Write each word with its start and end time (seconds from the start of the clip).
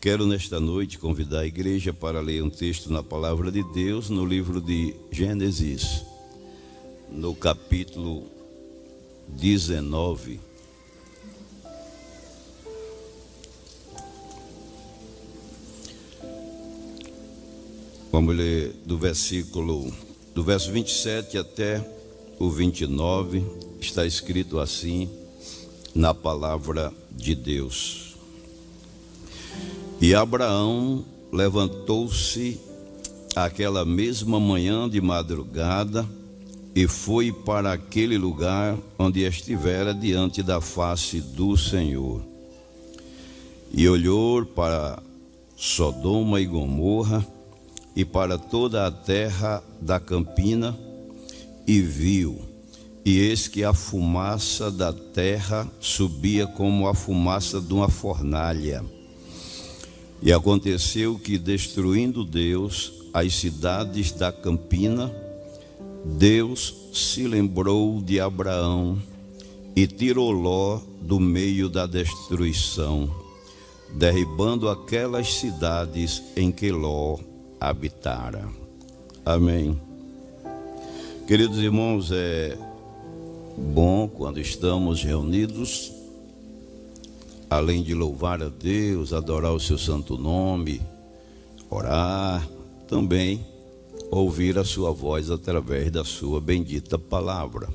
Quero 0.00 0.26
nesta 0.26 0.58
noite 0.58 0.98
convidar 0.98 1.40
a 1.40 1.46
igreja 1.46 1.92
para 1.92 2.22
ler 2.22 2.42
um 2.42 2.48
texto 2.48 2.90
na 2.90 3.02
palavra 3.02 3.52
de 3.52 3.62
Deus 3.62 4.08
no 4.08 4.24
livro 4.24 4.58
de 4.58 4.94
Gênesis, 5.12 6.02
no 7.10 7.34
capítulo 7.34 8.24
19. 9.28 10.40
Vamos 18.10 18.34
ler 18.34 18.72
do 18.86 18.96
versículo 18.96 19.92
do 20.34 20.42
verso 20.42 20.72
27 20.72 21.36
até 21.36 21.86
o 22.38 22.48
29, 22.48 23.44
está 23.78 24.06
escrito 24.06 24.60
assim 24.60 25.10
na 25.94 26.14
palavra 26.14 26.90
de 27.10 27.34
Deus. 27.34 28.09
E 30.00 30.14
Abraão 30.14 31.04
levantou-se 31.30 32.58
aquela 33.36 33.84
mesma 33.84 34.40
manhã 34.40 34.88
de 34.88 34.98
madrugada 34.98 36.08
e 36.74 36.88
foi 36.88 37.30
para 37.30 37.74
aquele 37.74 38.16
lugar 38.16 38.78
onde 38.98 39.20
estivera 39.20 39.92
diante 39.92 40.42
da 40.42 40.58
face 40.58 41.20
do 41.20 41.54
Senhor. 41.54 42.22
E 43.70 43.86
olhou 43.86 44.46
para 44.46 45.02
Sodoma 45.54 46.40
e 46.40 46.46
Gomorra 46.46 47.26
e 47.94 48.02
para 48.02 48.38
toda 48.38 48.86
a 48.86 48.90
terra 48.90 49.62
da 49.82 50.00
campina 50.00 50.74
e 51.66 51.82
viu, 51.82 52.40
e 53.04 53.18
eis 53.18 53.48
que 53.48 53.62
a 53.62 53.74
fumaça 53.74 54.70
da 54.70 54.94
terra 54.94 55.70
subia 55.78 56.46
como 56.46 56.88
a 56.88 56.94
fumaça 56.94 57.60
de 57.60 57.74
uma 57.74 57.90
fornalha 57.90 58.82
e 60.22 60.32
aconteceu 60.32 61.18
que, 61.18 61.38
destruindo 61.38 62.24
Deus 62.24 62.92
as 63.12 63.34
cidades 63.34 64.12
da 64.12 64.30
campina, 64.30 65.12
Deus 66.04 66.74
se 66.92 67.26
lembrou 67.26 68.00
de 68.00 68.20
Abraão 68.20 68.98
e 69.74 69.86
tirou 69.86 70.30
Ló 70.30 70.80
do 71.00 71.18
meio 71.18 71.68
da 71.68 71.86
destruição, 71.86 73.10
derribando 73.94 74.68
aquelas 74.68 75.34
cidades 75.34 76.22
em 76.36 76.52
que 76.52 76.70
Ló 76.70 77.18
habitara. 77.60 78.48
Amém. 79.24 79.78
Queridos 81.26 81.58
irmãos, 81.58 82.10
é 82.12 82.58
bom 83.56 84.08
quando 84.08 84.40
estamos 84.40 85.02
reunidos 85.02 85.99
além 87.50 87.82
de 87.82 87.92
louvar 87.92 88.40
a 88.40 88.48
Deus, 88.48 89.12
adorar 89.12 89.52
o 89.52 89.58
seu 89.58 89.76
santo 89.76 90.16
nome, 90.16 90.80
orar, 91.68 92.48
também 92.86 93.44
ouvir 94.08 94.56
a 94.56 94.64
sua 94.64 94.92
voz 94.92 95.30
através 95.30 95.90
da 95.90 96.04
sua 96.04 96.40
bendita 96.40 96.96
palavra. 96.96 97.68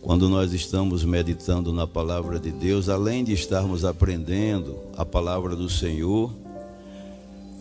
Quando 0.00 0.28
nós 0.28 0.52
estamos 0.54 1.04
meditando 1.04 1.72
na 1.72 1.86
palavra 1.86 2.40
de 2.40 2.50
Deus, 2.50 2.88
além 2.88 3.22
de 3.22 3.34
estarmos 3.34 3.84
aprendendo 3.84 4.76
a 4.96 5.04
palavra 5.04 5.54
do 5.54 5.68
Senhor, 5.68 6.34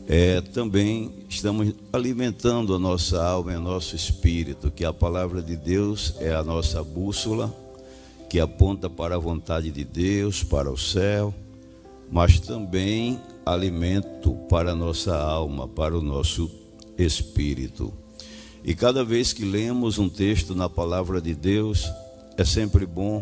é, 0.07 0.41
também 0.41 1.11
estamos 1.29 1.73
alimentando 1.93 2.73
a 2.73 2.79
nossa 2.79 3.23
alma 3.23 3.53
e 3.53 3.57
o 3.57 3.61
nosso 3.61 3.95
espírito, 3.95 4.71
que 4.71 4.83
a 4.83 4.91
palavra 4.91 5.41
de 5.41 5.55
Deus 5.55 6.15
é 6.19 6.33
a 6.33 6.43
nossa 6.43 6.83
bússola 6.83 7.53
que 8.31 8.39
aponta 8.39 8.89
para 8.89 9.15
a 9.15 9.19
vontade 9.19 9.69
de 9.71 9.83
Deus, 9.83 10.41
para 10.41 10.71
o 10.71 10.77
céu, 10.77 11.35
mas 12.09 12.39
também 12.39 13.19
alimento 13.45 14.35
para 14.49 14.71
a 14.71 14.75
nossa 14.75 15.17
alma, 15.17 15.67
para 15.67 15.97
o 15.97 16.01
nosso 16.01 16.49
espírito. 16.97 17.91
E 18.63 18.73
cada 18.73 19.03
vez 19.03 19.33
que 19.33 19.43
lemos 19.43 19.99
um 19.99 20.07
texto 20.07 20.55
na 20.55 20.69
palavra 20.69 21.19
de 21.19 21.35
Deus, 21.35 21.91
é 22.37 22.45
sempre 22.45 22.85
bom 22.85 23.21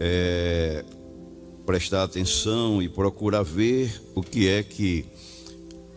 é, 0.00 0.82
prestar 1.66 2.04
atenção 2.04 2.80
e 2.80 2.88
procurar 2.88 3.42
ver 3.42 4.02
o 4.14 4.22
que 4.22 4.48
é 4.48 4.62
que 4.62 5.04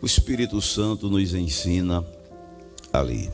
o 0.02 0.06
Espírito 0.06 0.62
Santo 0.62 1.09
nos 1.09 1.34
ensina 1.34 2.06
ali. 2.92 3.30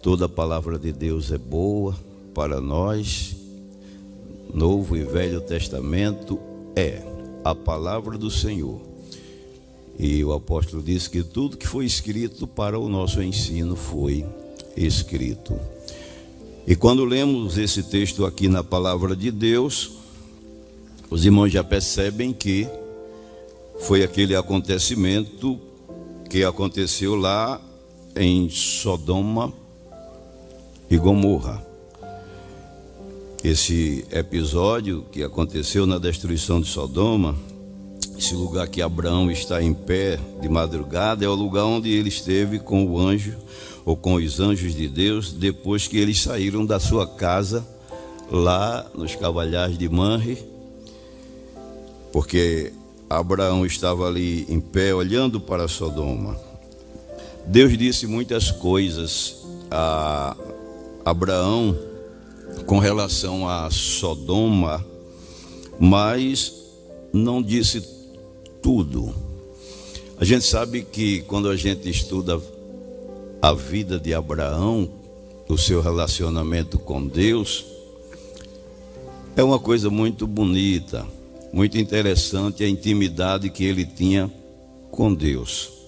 Toda 0.00 0.26
a 0.26 0.28
palavra 0.28 0.78
de 0.78 0.92
Deus 0.92 1.32
é 1.32 1.38
boa 1.38 1.96
para 2.32 2.60
nós 2.60 3.33
Novo 4.54 4.96
e 4.96 5.02
Velho 5.02 5.40
Testamento 5.40 6.38
é 6.76 7.02
a 7.42 7.56
palavra 7.56 8.16
do 8.16 8.30
Senhor. 8.30 8.80
E 9.98 10.24
o 10.24 10.32
apóstolo 10.32 10.80
diz 10.80 11.08
que 11.08 11.24
tudo 11.24 11.56
que 11.56 11.66
foi 11.66 11.84
escrito 11.84 12.46
para 12.46 12.78
o 12.78 12.88
nosso 12.88 13.20
ensino 13.20 13.74
foi 13.74 14.24
escrito. 14.76 15.58
E 16.68 16.76
quando 16.76 17.04
lemos 17.04 17.58
esse 17.58 17.82
texto 17.82 18.24
aqui 18.24 18.46
na 18.46 18.62
palavra 18.62 19.16
de 19.16 19.32
Deus, 19.32 19.90
os 21.10 21.24
irmãos 21.24 21.50
já 21.50 21.64
percebem 21.64 22.32
que 22.32 22.68
foi 23.80 24.04
aquele 24.04 24.36
acontecimento 24.36 25.58
que 26.30 26.44
aconteceu 26.44 27.16
lá 27.16 27.60
em 28.14 28.48
Sodoma 28.48 29.52
e 30.88 30.96
Gomorra 30.96 31.73
esse 33.44 34.06
episódio 34.10 35.04
que 35.12 35.22
aconteceu 35.22 35.84
na 35.84 35.98
destruição 35.98 36.62
de 36.62 36.66
Sodoma, 36.66 37.36
esse 38.18 38.34
lugar 38.34 38.66
que 38.68 38.80
Abraão 38.80 39.30
está 39.30 39.62
em 39.62 39.74
pé 39.74 40.18
de 40.40 40.48
madrugada, 40.48 41.26
é 41.26 41.28
o 41.28 41.34
lugar 41.34 41.64
onde 41.64 41.90
ele 41.90 42.08
esteve 42.08 42.58
com 42.58 42.86
o 42.86 42.98
anjo, 42.98 43.36
ou 43.84 43.94
com 43.94 44.14
os 44.14 44.40
anjos 44.40 44.74
de 44.74 44.88
Deus, 44.88 45.30
depois 45.30 45.86
que 45.86 45.98
eles 45.98 46.22
saíram 46.22 46.64
da 46.64 46.80
sua 46.80 47.06
casa, 47.06 47.62
lá 48.32 48.86
nos 48.94 49.14
cavalhares 49.14 49.76
de 49.76 49.90
Manre, 49.90 50.38
porque 52.10 52.72
Abraão 53.10 53.66
estava 53.66 54.06
ali 54.06 54.46
em 54.48 54.58
pé, 54.58 54.94
olhando 54.94 55.38
para 55.38 55.68
Sodoma. 55.68 56.34
Deus 57.46 57.76
disse 57.76 58.06
muitas 58.06 58.50
coisas 58.50 59.36
a 59.70 60.34
Abraão 61.04 61.76
com 62.66 62.78
relação 62.78 63.48
a 63.48 63.70
Sodoma, 63.70 64.84
mas 65.78 66.52
não 67.12 67.42
disse 67.42 67.82
tudo. 68.62 69.14
A 70.18 70.24
gente 70.24 70.44
sabe 70.44 70.82
que 70.82 71.22
quando 71.22 71.48
a 71.48 71.56
gente 71.56 71.88
estuda 71.88 72.40
a 73.42 73.52
vida 73.52 73.98
de 73.98 74.14
Abraão, 74.14 74.88
o 75.48 75.58
seu 75.58 75.80
relacionamento 75.82 76.78
com 76.78 77.06
Deus, 77.06 77.66
é 79.36 79.42
uma 79.42 79.58
coisa 79.58 79.90
muito 79.90 80.26
bonita, 80.26 81.06
muito 81.52 81.76
interessante 81.76 82.64
a 82.64 82.68
intimidade 82.68 83.50
que 83.50 83.64
ele 83.64 83.84
tinha 83.84 84.30
com 84.90 85.12
Deus. 85.12 85.83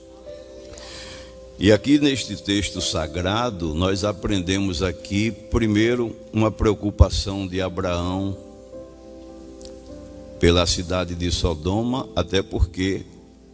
E 1.58 1.72
aqui 1.72 1.98
neste 1.98 2.36
texto 2.36 2.82
sagrado, 2.82 3.72
nós 3.72 4.04
aprendemos 4.04 4.82
aqui, 4.82 5.30
primeiro, 5.30 6.14
uma 6.30 6.50
preocupação 6.50 7.46
de 7.46 7.62
Abraão 7.62 8.36
pela 10.38 10.66
cidade 10.66 11.14
de 11.14 11.30
Sodoma, 11.32 12.10
até 12.14 12.42
porque 12.42 13.06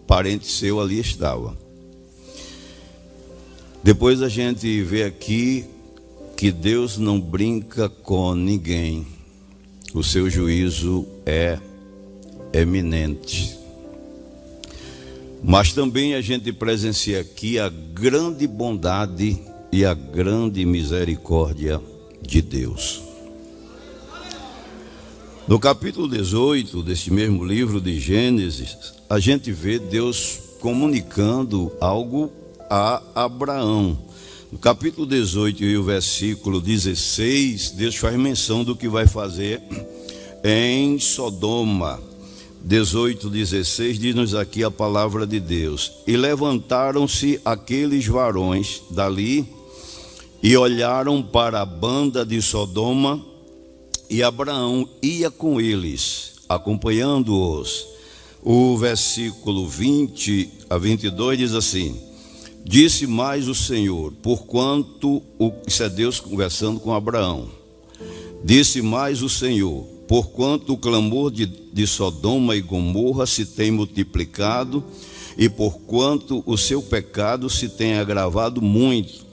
parente 0.04 0.50
seu 0.50 0.80
ali 0.80 0.98
estava. 0.98 1.56
Depois 3.84 4.20
a 4.20 4.28
gente 4.28 4.82
vê 4.82 5.04
aqui 5.04 5.64
que 6.36 6.50
Deus 6.50 6.98
não 6.98 7.20
brinca 7.20 7.88
com 7.88 8.34
ninguém, 8.34 9.06
o 9.94 10.02
seu 10.02 10.28
juízo 10.28 11.06
é 11.24 11.56
eminente. 12.52 13.61
Mas 15.42 15.72
também 15.72 16.14
a 16.14 16.20
gente 16.20 16.52
presencia 16.52 17.20
aqui 17.20 17.58
a 17.58 17.68
grande 17.68 18.46
bondade 18.46 19.40
e 19.72 19.84
a 19.84 19.92
grande 19.92 20.64
misericórdia 20.64 21.80
de 22.20 22.40
Deus. 22.40 23.02
No 25.48 25.58
capítulo 25.58 26.08
18 26.08 26.84
deste 26.84 27.12
mesmo 27.12 27.44
livro 27.44 27.80
de 27.80 27.98
Gênesis, 27.98 28.94
a 29.10 29.18
gente 29.18 29.50
vê 29.50 29.80
Deus 29.80 30.38
comunicando 30.60 31.72
algo 31.80 32.32
a 32.70 33.02
Abraão. 33.12 33.98
No 34.52 34.58
capítulo 34.58 35.06
18 35.06 35.64
e 35.64 35.76
o 35.76 35.82
versículo 35.82 36.60
16, 36.60 37.72
Deus 37.72 37.96
faz 37.96 38.16
menção 38.16 38.62
do 38.62 38.76
que 38.76 38.88
vai 38.88 39.08
fazer 39.08 39.60
em 40.44 41.00
Sodoma 41.00 42.11
18, 42.64 43.28
16, 43.28 43.98
diz-nos 43.98 44.34
aqui 44.34 44.62
a 44.62 44.70
palavra 44.70 45.26
de 45.26 45.40
Deus: 45.40 45.92
E 46.06 46.16
levantaram-se 46.16 47.40
aqueles 47.44 48.06
varões 48.06 48.82
dali 48.90 49.46
e 50.42 50.56
olharam 50.56 51.22
para 51.22 51.60
a 51.60 51.66
banda 51.66 52.24
de 52.24 52.40
Sodoma, 52.40 53.24
e 54.08 54.22
Abraão 54.22 54.88
ia 55.02 55.30
com 55.30 55.60
eles, 55.60 56.34
acompanhando-os, 56.48 57.86
o 58.42 58.76
versículo 58.76 59.68
20 59.68 60.48
a 60.70 60.78
22 60.78 61.38
diz 61.38 61.54
assim: 61.54 62.00
Disse 62.64 63.06
mais 63.08 63.48
o 63.48 63.54
Senhor, 63.54 64.12
porquanto, 64.22 65.20
isso 65.66 65.82
é 65.82 65.88
Deus 65.88 66.20
conversando 66.20 66.78
com 66.78 66.94
Abraão. 66.94 67.48
Disse 68.44 68.82
mais 68.82 69.22
o 69.22 69.28
Senhor, 69.28 69.86
porquanto 70.12 70.74
o 70.74 70.76
clamor 70.76 71.30
de, 71.30 71.46
de 71.46 71.86
Sodoma 71.86 72.54
e 72.54 72.60
Gomorra 72.60 73.24
se 73.24 73.46
tem 73.46 73.70
multiplicado, 73.70 74.84
e 75.38 75.48
porquanto 75.48 76.42
o 76.44 76.54
seu 76.58 76.82
pecado 76.82 77.48
se 77.48 77.70
tem 77.70 77.94
agravado 77.94 78.60
muito, 78.60 79.24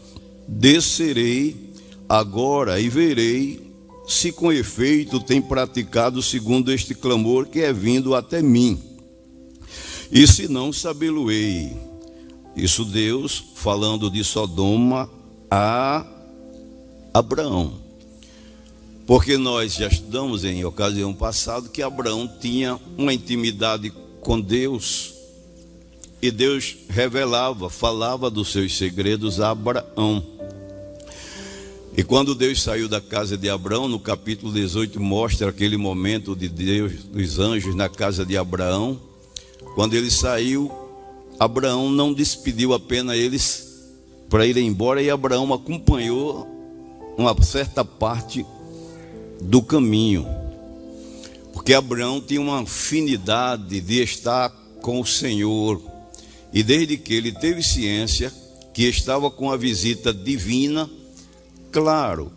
descerei 0.47 1.73
agora 2.07 2.79
e 2.79 2.87
verei 2.87 3.73
se 4.07 4.31
com 4.31 4.53
efeito 4.53 5.19
tem 5.19 5.41
praticado 5.41 6.23
segundo 6.23 6.71
este 6.71 6.95
clamor 6.95 7.47
que 7.47 7.59
é 7.59 7.73
vindo 7.73 8.15
até 8.15 8.41
mim. 8.41 8.79
E 10.09 10.25
se 10.25 10.47
não, 10.47 10.71
sabê-lo-ei. 10.71 11.75
Isso 12.55 12.85
Deus 12.85 13.43
falando 13.55 14.09
de 14.09 14.23
Sodoma 14.23 15.09
a 15.51 16.07
Abraão. 17.13 17.88
Porque 19.09 19.39
nós 19.39 19.73
já 19.73 19.87
estudamos 19.87 20.43
em 20.43 20.63
ocasião 20.63 21.15
passada 21.15 21.67
que 21.67 21.81
Abraão 21.81 22.29
tinha 22.39 22.79
uma 22.95 23.11
intimidade 23.11 23.91
com 24.21 24.39
Deus. 24.39 25.15
E 26.21 26.29
Deus 26.29 26.77
revelava, 26.87 27.71
falava 27.71 28.29
dos 28.29 28.51
seus 28.51 28.77
segredos 28.77 29.41
a 29.41 29.49
Abraão. 29.49 30.23
E 31.97 32.03
quando 32.03 32.35
Deus 32.35 32.61
saiu 32.61 32.87
da 32.87 33.01
casa 33.01 33.35
de 33.35 33.49
Abraão, 33.49 33.87
no 33.87 33.99
capítulo 33.99 34.53
18 34.53 35.01
mostra 35.01 35.49
aquele 35.49 35.75
momento 35.75 36.35
de 36.35 36.47
Deus, 36.47 37.03
dos 37.05 37.39
anjos 37.39 37.73
na 37.73 37.89
casa 37.89 38.23
de 38.23 38.37
Abraão. 38.37 39.01
Quando 39.73 39.95
ele 39.95 40.11
saiu, 40.11 40.71
Abraão 41.39 41.89
não 41.89 42.13
despediu 42.13 42.75
apenas 42.75 43.17
eles 43.17 43.89
para 44.29 44.45
ir 44.45 44.55
embora 44.57 45.01
e 45.01 45.09
Abraão 45.09 45.51
acompanhou 45.51 46.47
uma 47.17 47.35
certa 47.41 47.83
parte 47.83 48.45
do 49.41 49.61
caminho. 49.61 50.27
Porque 51.53 51.73
Abraão 51.73 52.21
tinha 52.21 52.41
uma 52.41 52.61
afinidade 52.61 53.81
de 53.81 54.01
estar 54.01 54.49
com 54.81 54.99
o 54.99 55.05
Senhor. 55.05 55.81
E 56.53 56.63
desde 56.63 56.97
que 56.97 57.13
ele 57.13 57.31
teve 57.31 57.61
ciência 57.61 58.33
que 58.73 58.83
estava 58.83 59.29
com 59.29 59.51
a 59.51 59.57
visita 59.57 60.13
divina, 60.13 60.89
claro, 61.71 62.31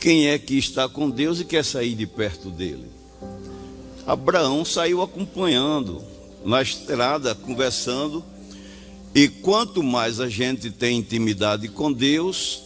quem 0.00 0.28
é 0.28 0.38
que 0.38 0.58
está 0.58 0.88
com 0.88 1.08
Deus 1.08 1.40
e 1.40 1.44
quer 1.44 1.64
sair 1.64 1.94
de 1.94 2.06
perto 2.06 2.50
dele? 2.50 2.86
Abraão 4.06 4.64
saiu 4.64 5.00
acompanhando 5.00 6.02
na 6.44 6.60
estrada, 6.60 7.34
conversando, 7.34 8.22
e 9.14 9.28
quanto 9.28 9.82
mais 9.82 10.20
a 10.20 10.28
gente 10.28 10.70
tem 10.70 10.98
intimidade 10.98 11.68
com 11.68 11.90
Deus, 11.90 12.63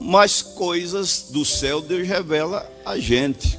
mais 0.00 0.42
coisas 0.42 1.26
do 1.30 1.44
céu 1.44 1.80
Deus 1.80 2.06
revela 2.06 2.70
a 2.84 2.98
gente. 2.98 3.58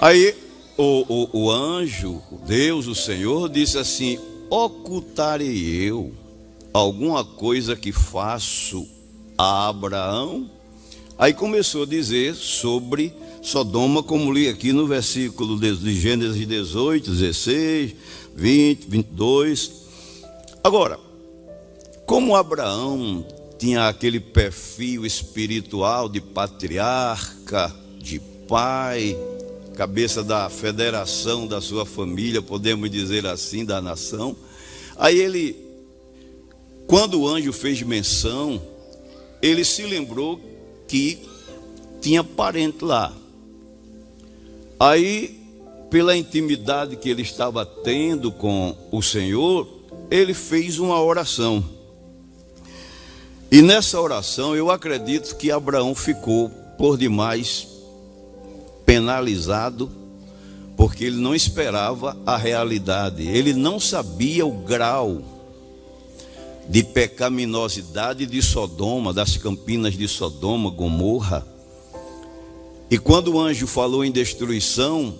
Aí 0.00 0.34
o, 0.76 1.04
o, 1.08 1.44
o 1.44 1.50
anjo, 1.50 2.22
Deus, 2.46 2.86
o 2.86 2.94
Senhor, 2.94 3.48
disse 3.48 3.78
assim: 3.78 4.18
Ocultarei 4.48 5.86
eu 5.86 6.12
alguma 6.72 7.24
coisa 7.24 7.76
que 7.76 7.92
faço 7.92 8.88
a 9.36 9.68
Abraão? 9.68 10.50
Aí 11.18 11.34
começou 11.34 11.82
a 11.82 11.86
dizer 11.86 12.34
sobre 12.34 13.12
Sodoma, 13.42 14.02
como 14.02 14.32
li 14.32 14.48
aqui 14.48 14.72
no 14.72 14.86
versículo 14.86 15.58
de 15.58 15.94
Gênesis 15.94 16.46
18, 16.46 17.10
16, 17.10 17.94
20, 18.34 18.86
22. 18.88 19.72
Agora, 20.64 20.98
como 22.06 22.34
Abraão 22.34 23.24
tinha 23.60 23.88
aquele 23.88 24.18
perfil 24.18 25.04
espiritual 25.04 26.08
de 26.08 26.18
patriarca, 26.18 27.70
de 27.98 28.18
pai, 28.48 29.14
cabeça 29.76 30.24
da 30.24 30.48
federação 30.48 31.46
da 31.46 31.60
sua 31.60 31.84
família, 31.84 32.40
podemos 32.40 32.90
dizer 32.90 33.26
assim, 33.26 33.62
da 33.62 33.82
nação. 33.82 34.34
Aí 34.96 35.18
ele, 35.18 35.54
quando 36.86 37.20
o 37.20 37.28
anjo 37.28 37.52
fez 37.52 37.82
menção, 37.82 38.62
ele 39.42 39.62
se 39.62 39.82
lembrou 39.82 40.40
que 40.88 41.18
tinha 42.00 42.24
parente 42.24 42.82
lá. 42.82 43.14
Aí, 44.78 45.38
pela 45.90 46.16
intimidade 46.16 46.96
que 46.96 47.10
ele 47.10 47.20
estava 47.20 47.66
tendo 47.66 48.32
com 48.32 48.74
o 48.90 49.02
Senhor, 49.02 49.68
ele 50.10 50.32
fez 50.32 50.78
uma 50.78 50.98
oração. 50.98 51.78
E 53.50 53.62
nessa 53.62 54.00
oração 54.00 54.54
eu 54.54 54.70
acredito 54.70 55.36
que 55.36 55.50
Abraão 55.50 55.92
ficou 55.94 56.50
por 56.78 56.96
demais 56.96 57.66
penalizado, 58.86 59.90
porque 60.76 61.04
ele 61.04 61.16
não 61.16 61.34
esperava 61.34 62.16
a 62.24 62.36
realidade, 62.36 63.26
ele 63.26 63.52
não 63.52 63.80
sabia 63.80 64.46
o 64.46 64.52
grau 64.52 65.22
de 66.68 66.84
pecaminosidade 66.84 68.24
de 68.24 68.40
Sodoma, 68.40 69.12
das 69.12 69.36
campinas 69.36 69.94
de 69.94 70.06
Sodoma, 70.06 70.70
Gomorra. 70.70 71.44
E 72.88 72.98
quando 72.98 73.34
o 73.34 73.40
anjo 73.40 73.66
falou 73.66 74.04
em 74.04 74.12
destruição, 74.12 75.12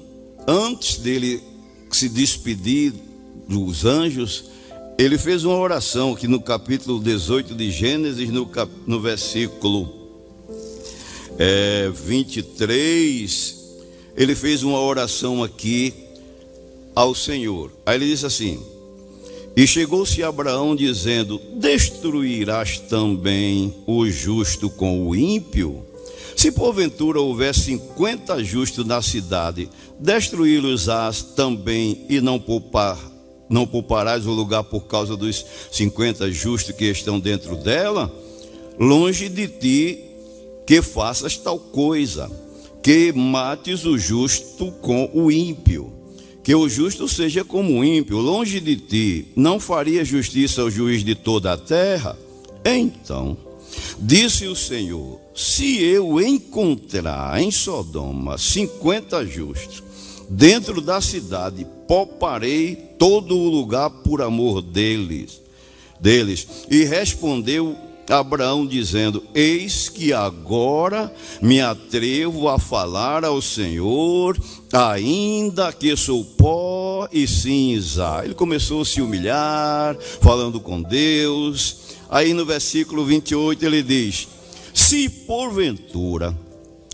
antes 0.46 0.96
dele 0.98 1.42
se 1.90 2.08
despedir 2.08 2.92
dos 3.48 3.84
anjos, 3.84 4.49
ele 5.04 5.16
fez 5.16 5.44
uma 5.44 5.56
oração 5.56 6.14
que 6.14 6.28
no 6.28 6.38
capítulo 6.38 7.00
18 7.00 7.54
de 7.54 7.70
Gênesis, 7.70 8.28
no, 8.28 8.44
cap, 8.44 8.70
no 8.86 9.00
versículo 9.00 9.90
é, 11.38 11.90
23, 11.90 13.56
ele 14.14 14.34
fez 14.34 14.62
uma 14.62 14.78
oração 14.78 15.42
aqui 15.42 15.94
ao 16.94 17.14
Senhor. 17.14 17.72
Aí 17.86 17.96
ele 17.96 18.08
disse 18.08 18.26
assim: 18.26 18.60
E 19.56 19.66
chegou-se 19.66 20.22
Abraão 20.22 20.76
dizendo: 20.76 21.40
Destruirás 21.54 22.78
também 22.78 23.74
o 23.86 24.06
justo 24.06 24.68
com 24.68 25.08
o 25.08 25.16
ímpio? 25.16 25.82
Se 26.36 26.52
porventura 26.52 27.22
houver 27.22 27.54
cinquenta 27.54 28.44
justos 28.44 28.84
na 28.84 29.00
cidade, 29.00 29.70
destruí-los-ás 29.98 31.22
também 31.22 32.04
e 32.06 32.20
não 32.20 32.38
poupar 32.38 33.09
não 33.50 33.66
pouparás 33.66 34.26
o 34.26 34.30
lugar 34.30 34.62
por 34.62 34.82
causa 34.82 35.16
dos 35.16 35.44
50 35.72 36.30
justos 36.30 36.74
que 36.74 36.84
estão 36.84 37.18
dentro 37.18 37.56
dela? 37.56 38.10
Longe 38.78 39.28
de 39.28 39.48
ti 39.48 40.04
que 40.64 40.80
faças 40.80 41.36
tal 41.36 41.58
coisa, 41.58 42.30
que 42.80 43.12
mates 43.12 43.84
o 43.84 43.98
justo 43.98 44.70
com 44.80 45.10
o 45.12 45.30
ímpio, 45.30 45.92
que 46.44 46.54
o 46.54 46.68
justo 46.68 47.08
seja 47.08 47.44
como 47.44 47.80
o 47.80 47.84
ímpio, 47.84 48.18
longe 48.18 48.60
de 48.60 48.76
ti, 48.76 49.28
não 49.34 49.58
faria 49.58 50.04
justiça 50.04 50.62
ao 50.62 50.70
juiz 50.70 51.02
de 51.02 51.16
toda 51.16 51.52
a 51.52 51.56
terra? 51.56 52.16
Então, 52.64 53.36
disse 53.98 54.46
o 54.46 54.54
Senhor: 54.54 55.20
se 55.34 55.82
eu 55.82 56.20
encontrar 56.20 57.42
em 57.42 57.50
Sodoma 57.50 58.38
50 58.38 59.26
justos, 59.26 59.82
dentro 60.30 60.80
da 60.80 61.00
cidade, 61.00 61.66
pouparei 61.88 62.76
todo 62.96 63.36
o 63.36 63.48
lugar 63.48 63.90
por 63.90 64.22
amor 64.22 64.62
deles. 64.62 65.42
Deles. 66.00 66.46
E 66.70 66.84
respondeu 66.84 67.76
Abraão 68.08 68.66
dizendo: 68.66 69.22
Eis 69.34 69.88
que 69.88 70.12
agora 70.12 71.12
me 71.42 71.60
atrevo 71.60 72.48
a 72.48 72.58
falar 72.58 73.24
ao 73.24 73.42
Senhor, 73.42 74.38
ainda 74.72 75.72
que 75.72 75.94
sou 75.96 76.24
pó 76.24 77.08
e 77.12 77.26
cinza. 77.26 78.22
Ele 78.24 78.34
começou 78.34 78.82
a 78.82 78.84
se 78.84 79.02
humilhar, 79.02 79.96
falando 80.20 80.60
com 80.60 80.80
Deus. 80.80 81.76
Aí 82.08 82.32
no 82.32 82.46
versículo 82.46 83.04
28 83.04 83.64
ele 83.64 83.82
diz: 83.82 84.28
Se 84.72 85.08
porventura 85.08 86.34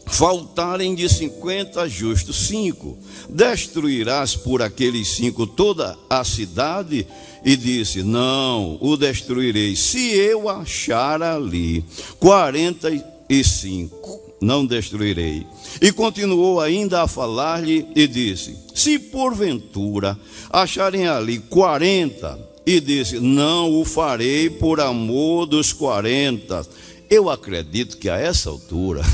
faltarem 0.07 0.95
de 0.95 1.09
cinquenta 1.09 1.89
justos 1.89 2.47
cinco, 2.47 2.97
destruirás 3.29 4.37
por 4.37 4.63
aqueles 4.63 5.09
cinco 5.09 5.47
toda 5.47 5.99
a 6.09 6.25
cidade? 6.25 7.07
E 7.45 7.57
disse: 7.57 8.03
Não, 8.03 8.79
o 8.81 8.97
destruirei, 8.97 9.77
se 9.77 10.13
eu 10.15 10.49
achar 10.49 11.23
ali 11.23 11.85
quarenta 12.19 12.91
e 13.29 13.45
cinco, 13.45 14.21
não 14.41 14.65
destruirei. 14.65 15.47
E 15.81 15.93
continuou 15.93 16.61
ainda 16.61 17.03
a 17.03 17.09
falar-lhe 17.09 17.87
e 17.95 18.07
disse: 18.07 18.57
Se 18.75 18.99
porventura 18.99 20.19
acharem 20.51 21.07
ali 21.07 21.39
quarenta, 21.39 22.39
e 22.67 22.81
disse: 22.81 23.21
Não 23.21 23.81
o 23.81 23.85
farei 23.85 24.51
por 24.51 24.81
amor 24.81 25.47
dos 25.47 25.73
quarenta. 25.73 26.67
Eu 27.09 27.31
acredito 27.31 27.97
que 27.99 28.09
a 28.09 28.19
essa 28.19 28.51
altura 28.51 29.05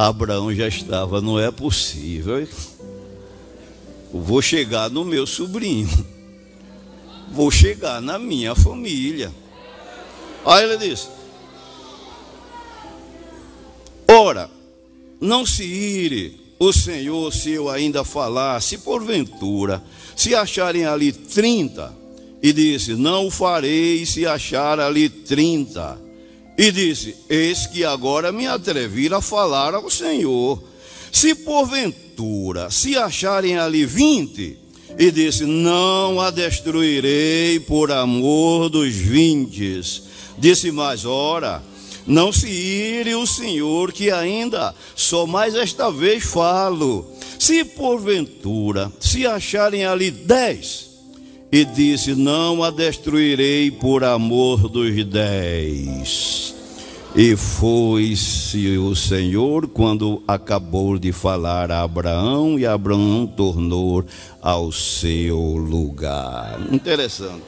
Abraão 0.00 0.54
já 0.54 0.68
estava, 0.68 1.20
não 1.20 1.40
é 1.40 1.50
possível. 1.50 2.46
vou 4.12 4.40
chegar 4.40 4.88
no 4.88 5.04
meu 5.04 5.26
sobrinho, 5.26 5.88
vou 7.32 7.50
chegar 7.50 8.00
na 8.00 8.16
minha 8.16 8.54
família. 8.54 9.34
Aí 10.46 10.62
ele 10.62 10.76
disse: 10.76 11.08
Ora, 14.06 14.48
não 15.20 15.44
se 15.44 15.64
ire 15.64 16.40
o 16.60 16.72
Senhor 16.72 17.34
se 17.34 17.50
eu 17.50 17.68
ainda 17.68 18.04
falar, 18.04 18.62
se 18.62 18.78
porventura 18.78 19.82
se 20.14 20.32
acharem 20.32 20.86
ali 20.86 21.10
trinta, 21.10 21.92
e 22.40 22.52
disse: 22.52 22.94
Não 22.94 23.26
o 23.26 23.32
farei 23.32 24.06
se 24.06 24.24
achar 24.24 24.78
ali 24.78 25.08
trinta. 25.08 25.98
E 26.58 26.72
disse: 26.72 27.14
Eis 27.30 27.68
que 27.68 27.84
agora 27.84 28.32
me 28.32 28.48
atrevi 28.48 29.06
a 29.14 29.20
falar 29.20 29.74
ao 29.74 29.88
Senhor. 29.88 30.60
Se 31.12 31.32
porventura 31.36 32.68
se 32.68 32.96
acharem 32.96 33.56
ali 33.56 33.86
vinte, 33.86 34.58
e 34.98 35.10
disse: 35.12 35.44
Não 35.44 36.20
a 36.20 36.30
destruirei 36.30 37.60
por 37.60 37.92
amor 37.92 38.68
dos 38.68 38.92
vintes. 38.92 40.02
Disse 40.36 40.72
mais: 40.72 41.04
Ora, 41.04 41.62
não 42.04 42.32
se 42.32 42.48
ire 42.48 43.14
o 43.14 43.24
Senhor, 43.24 43.92
que 43.92 44.10
ainda 44.10 44.74
só 44.96 45.26
mais 45.26 45.54
esta 45.54 45.92
vez 45.92 46.24
falo. 46.24 47.06
Se 47.38 47.64
porventura 47.64 48.90
se 48.98 49.24
acharem 49.24 49.84
ali 49.84 50.10
dez, 50.10 50.87
e 51.50 51.64
disse: 51.64 52.14
Não 52.14 52.62
a 52.62 52.70
destruirei 52.70 53.70
por 53.70 54.04
amor 54.04 54.68
dos 54.68 55.04
dez. 55.04 56.54
E 57.16 57.34
foi-se 57.34 58.76
o 58.76 58.94
Senhor 58.94 59.66
quando 59.66 60.22
acabou 60.28 60.98
de 60.98 61.10
falar 61.10 61.70
a 61.70 61.82
Abraão, 61.82 62.58
e 62.58 62.66
Abraão 62.66 63.26
tornou 63.26 64.04
ao 64.40 64.70
seu 64.70 65.38
lugar. 65.38 66.60
Interessante. 66.70 67.42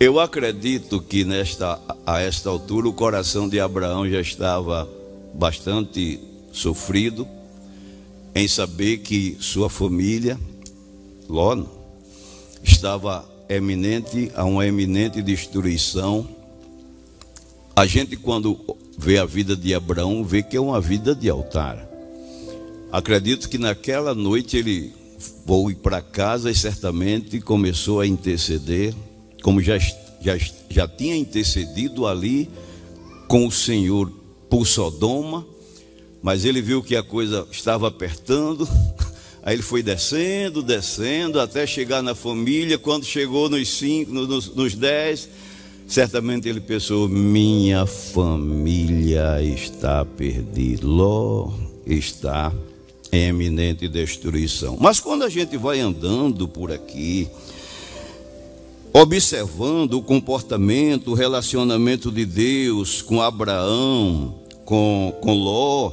Eu 0.00 0.20
acredito 0.20 1.00
que 1.00 1.24
nesta, 1.24 1.80
a 2.06 2.20
esta 2.20 2.50
altura 2.50 2.88
o 2.88 2.92
coração 2.92 3.48
de 3.48 3.58
Abraão 3.58 4.08
já 4.08 4.20
estava 4.20 4.88
bastante 5.34 6.20
sofrido 6.52 7.26
em 8.34 8.46
saber 8.46 8.98
que 8.98 9.36
sua 9.40 9.68
família, 9.68 10.38
Ló, 11.28 11.64
estava 12.62 13.28
eminente 13.48 14.30
a 14.34 14.44
uma 14.44 14.66
eminente 14.66 15.22
destruição 15.22 16.38
a 17.78 17.86
gente, 17.86 18.16
quando 18.16 18.58
vê 18.98 19.18
a 19.18 19.24
vida 19.24 19.56
de 19.56 19.72
Abraão, 19.72 20.24
vê 20.24 20.42
que 20.42 20.56
é 20.56 20.60
uma 20.60 20.80
vida 20.80 21.14
de 21.14 21.30
altar. 21.30 21.88
Acredito 22.90 23.48
que 23.48 23.56
naquela 23.56 24.16
noite 24.16 24.56
ele 24.56 24.92
foi 25.46 25.76
para 25.76 26.02
casa 26.02 26.50
e 26.50 26.56
certamente 26.56 27.40
começou 27.40 28.00
a 28.00 28.06
interceder, 28.06 28.92
como 29.44 29.62
já, 29.62 29.78
já, 29.78 30.36
já 30.68 30.88
tinha 30.88 31.14
intercedido 31.14 32.04
ali 32.04 32.50
com 33.28 33.46
o 33.46 33.52
Senhor 33.52 34.10
por 34.50 34.66
Sodoma, 34.66 35.46
mas 36.20 36.44
ele 36.44 36.60
viu 36.60 36.82
que 36.82 36.96
a 36.96 37.02
coisa 37.04 37.46
estava 37.48 37.86
apertando, 37.86 38.68
aí 39.48 39.54
ele 39.54 39.62
foi 39.62 39.82
descendo, 39.82 40.62
descendo, 40.62 41.40
até 41.40 41.66
chegar 41.66 42.02
na 42.02 42.14
família. 42.14 42.76
Quando 42.76 43.06
chegou 43.06 43.48
nos 43.48 43.68
cinco, 43.68 44.12
nos, 44.12 44.54
nos 44.54 44.74
dez, 44.74 45.28
Certamente 45.88 46.46
ele 46.46 46.60
pensou: 46.60 47.08
minha 47.08 47.86
família 47.86 49.42
está 49.42 50.04
perdida, 50.04 50.86
Ló 50.86 51.50
está 51.86 52.52
em 53.10 53.28
eminente 53.28 53.88
destruição. 53.88 54.76
Mas 54.78 55.00
quando 55.00 55.24
a 55.24 55.30
gente 55.30 55.56
vai 55.56 55.80
andando 55.80 56.46
por 56.46 56.70
aqui, 56.70 57.26
observando 58.92 59.94
o 59.94 60.02
comportamento, 60.02 61.12
o 61.12 61.14
relacionamento 61.14 62.12
de 62.12 62.26
Deus 62.26 63.00
com 63.00 63.22
Abraão, 63.22 64.34
com, 64.66 65.16
com 65.22 65.32
Ló, 65.32 65.90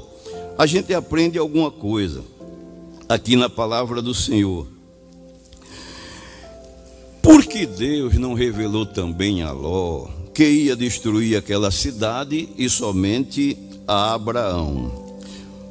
a 0.58 0.66
gente 0.66 0.94
aprende 0.94 1.38
alguma 1.38 1.72
coisa 1.72 2.35
aqui 3.08 3.36
na 3.36 3.50
palavra 3.50 4.02
do 4.02 4.14
Senhor. 4.14 4.68
Por 7.22 7.46
que 7.46 7.66
Deus 7.66 8.16
não 8.16 8.34
revelou 8.34 8.86
também 8.86 9.42
a 9.42 9.52
Ló 9.52 10.08
que 10.34 10.44
ia 10.44 10.76
destruir 10.76 11.38
aquela 11.38 11.72
cidade 11.72 12.50
e 12.58 12.70
somente 12.70 13.58
a 13.88 14.14
Abraão? 14.14 15.20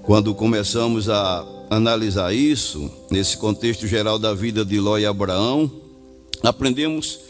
Quando 0.02 0.34
começamos 0.34 1.08
a 1.08 1.46
analisar 1.70 2.34
isso, 2.34 2.90
nesse 3.10 3.36
contexto 3.36 3.86
geral 3.86 4.18
da 4.18 4.34
vida 4.34 4.64
de 4.64 4.78
Ló 4.80 4.98
e 4.98 5.06
Abraão, 5.06 5.70
aprendemos 6.42 7.20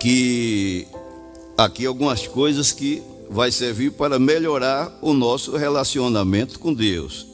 que 0.00 0.86
aqui 1.56 1.86
algumas 1.86 2.26
coisas 2.26 2.72
que 2.72 3.02
vai 3.30 3.50
servir 3.50 3.92
para 3.92 4.18
melhorar 4.18 4.96
o 5.02 5.12
nosso 5.12 5.56
relacionamento 5.56 6.58
com 6.58 6.72
Deus. 6.72 7.26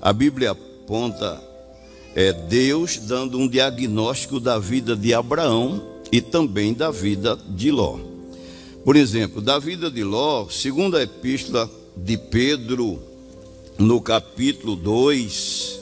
A 0.00 0.12
Bíblia 0.12 0.52
aponta 0.52 1.53
é 2.14 2.32
Deus 2.32 2.98
dando 2.98 3.38
um 3.38 3.48
diagnóstico 3.48 4.38
da 4.38 4.58
vida 4.58 4.94
de 4.94 5.12
Abraão 5.12 5.82
e 6.12 6.20
também 6.20 6.72
da 6.72 6.90
vida 6.90 7.36
de 7.48 7.72
Ló. 7.72 7.98
Por 8.84 8.94
exemplo, 8.94 9.42
da 9.42 9.58
vida 9.58 9.90
de 9.90 10.04
Ló, 10.04 10.46
segundo 10.48 10.96
a 10.96 11.02
epístola 11.02 11.68
de 11.96 12.16
Pedro, 12.16 13.00
no 13.76 14.00
capítulo 14.00 14.76
2, 14.76 15.80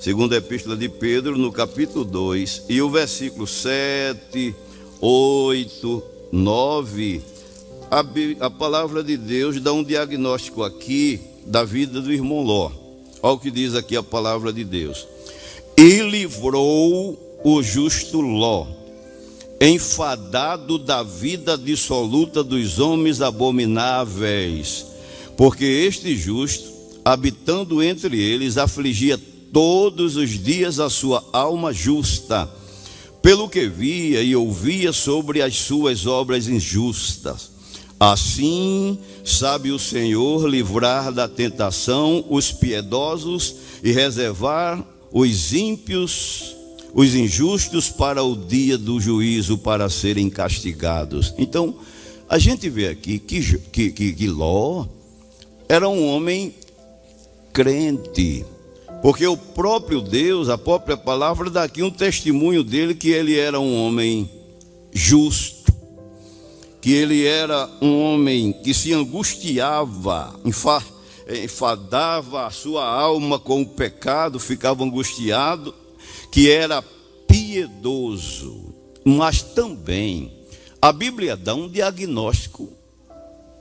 segundo 0.00 0.34
a 0.34 0.38
epístola 0.38 0.74
de 0.74 0.88
Pedro, 0.88 1.36
no 1.36 1.52
capítulo 1.52 2.04
2, 2.04 2.64
e 2.68 2.80
o 2.80 2.88
versículo 2.88 3.46
7, 3.46 4.54
8, 5.00 6.02
9, 6.32 7.20
a, 7.90 8.04
a 8.46 8.50
palavra 8.50 9.02
de 9.02 9.18
Deus 9.18 9.60
dá 9.60 9.72
um 9.72 9.84
diagnóstico 9.84 10.62
aqui 10.62 11.20
da 11.44 11.62
vida 11.62 12.00
do 12.00 12.12
irmão 12.12 12.42
Ló. 12.42 12.70
Olha 13.20 13.34
o 13.34 13.38
que 13.38 13.50
diz 13.50 13.74
aqui 13.74 13.96
a 13.96 14.02
palavra 14.02 14.50
de 14.50 14.64
Deus 14.64 15.17
e 15.78 16.02
livrou 16.02 17.40
o 17.44 17.62
justo 17.62 18.20
Ló, 18.20 18.66
enfadado 19.60 20.76
da 20.76 21.04
vida 21.04 21.56
dissoluta 21.56 22.42
dos 22.42 22.80
homens 22.80 23.20
abomináveis, 23.20 24.84
porque 25.36 25.64
este 25.64 26.16
justo, 26.16 26.68
habitando 27.04 27.80
entre 27.80 28.20
eles, 28.20 28.58
afligia 28.58 29.20
todos 29.52 30.16
os 30.16 30.30
dias 30.30 30.80
a 30.80 30.90
sua 30.90 31.24
alma 31.32 31.72
justa, 31.72 32.50
pelo 33.22 33.48
que 33.48 33.68
via 33.68 34.20
e 34.20 34.34
ouvia 34.34 34.92
sobre 34.92 35.42
as 35.42 35.54
suas 35.54 36.06
obras 36.06 36.48
injustas. 36.48 37.52
Assim, 38.00 38.98
sabe 39.24 39.70
o 39.70 39.78
Senhor 39.78 40.48
livrar 40.48 41.12
da 41.12 41.28
tentação 41.28 42.24
os 42.28 42.50
piedosos 42.50 43.54
e 43.84 43.92
reservar 43.92 44.84
os 45.12 45.52
ímpios, 45.52 46.56
os 46.94 47.14
injustos 47.14 47.88
para 47.88 48.22
o 48.22 48.36
dia 48.36 48.76
do 48.76 49.00
juízo, 49.00 49.58
para 49.58 49.88
serem 49.88 50.28
castigados. 50.28 51.34
Então, 51.38 51.76
a 52.28 52.38
gente 52.38 52.68
vê 52.68 52.88
aqui 52.88 53.18
que, 53.18 53.58
que, 53.58 53.90
que, 53.90 54.12
que 54.12 54.26
Ló 54.28 54.86
era 55.68 55.88
um 55.88 56.06
homem 56.08 56.54
crente, 57.52 58.44
porque 59.02 59.26
o 59.26 59.36
próprio 59.36 60.00
Deus, 60.00 60.48
a 60.48 60.58
própria 60.58 60.96
palavra, 60.96 61.50
dá 61.50 61.64
aqui 61.64 61.82
um 61.82 61.90
testemunho 61.90 62.62
dele 62.62 62.94
que 62.94 63.10
ele 63.10 63.38
era 63.38 63.58
um 63.58 63.84
homem 63.84 64.30
justo, 64.92 65.72
que 66.80 66.92
ele 66.92 67.24
era 67.24 67.68
um 67.80 68.02
homem 68.02 68.52
que 68.52 68.74
se 68.74 68.92
angustiava, 68.92 70.38
enfadado 70.44 70.97
enfadava 71.28 72.46
a 72.46 72.50
sua 72.50 72.86
alma 72.86 73.38
com 73.38 73.62
o 73.62 73.66
pecado, 73.66 74.40
ficava 74.40 74.82
angustiado, 74.82 75.74
que 76.32 76.50
era 76.50 76.82
piedoso, 77.26 78.74
mas 79.04 79.42
também 79.42 80.32
a 80.80 80.92
Bíblia 80.92 81.36
dá 81.36 81.54
um 81.54 81.68
diagnóstico 81.68 82.72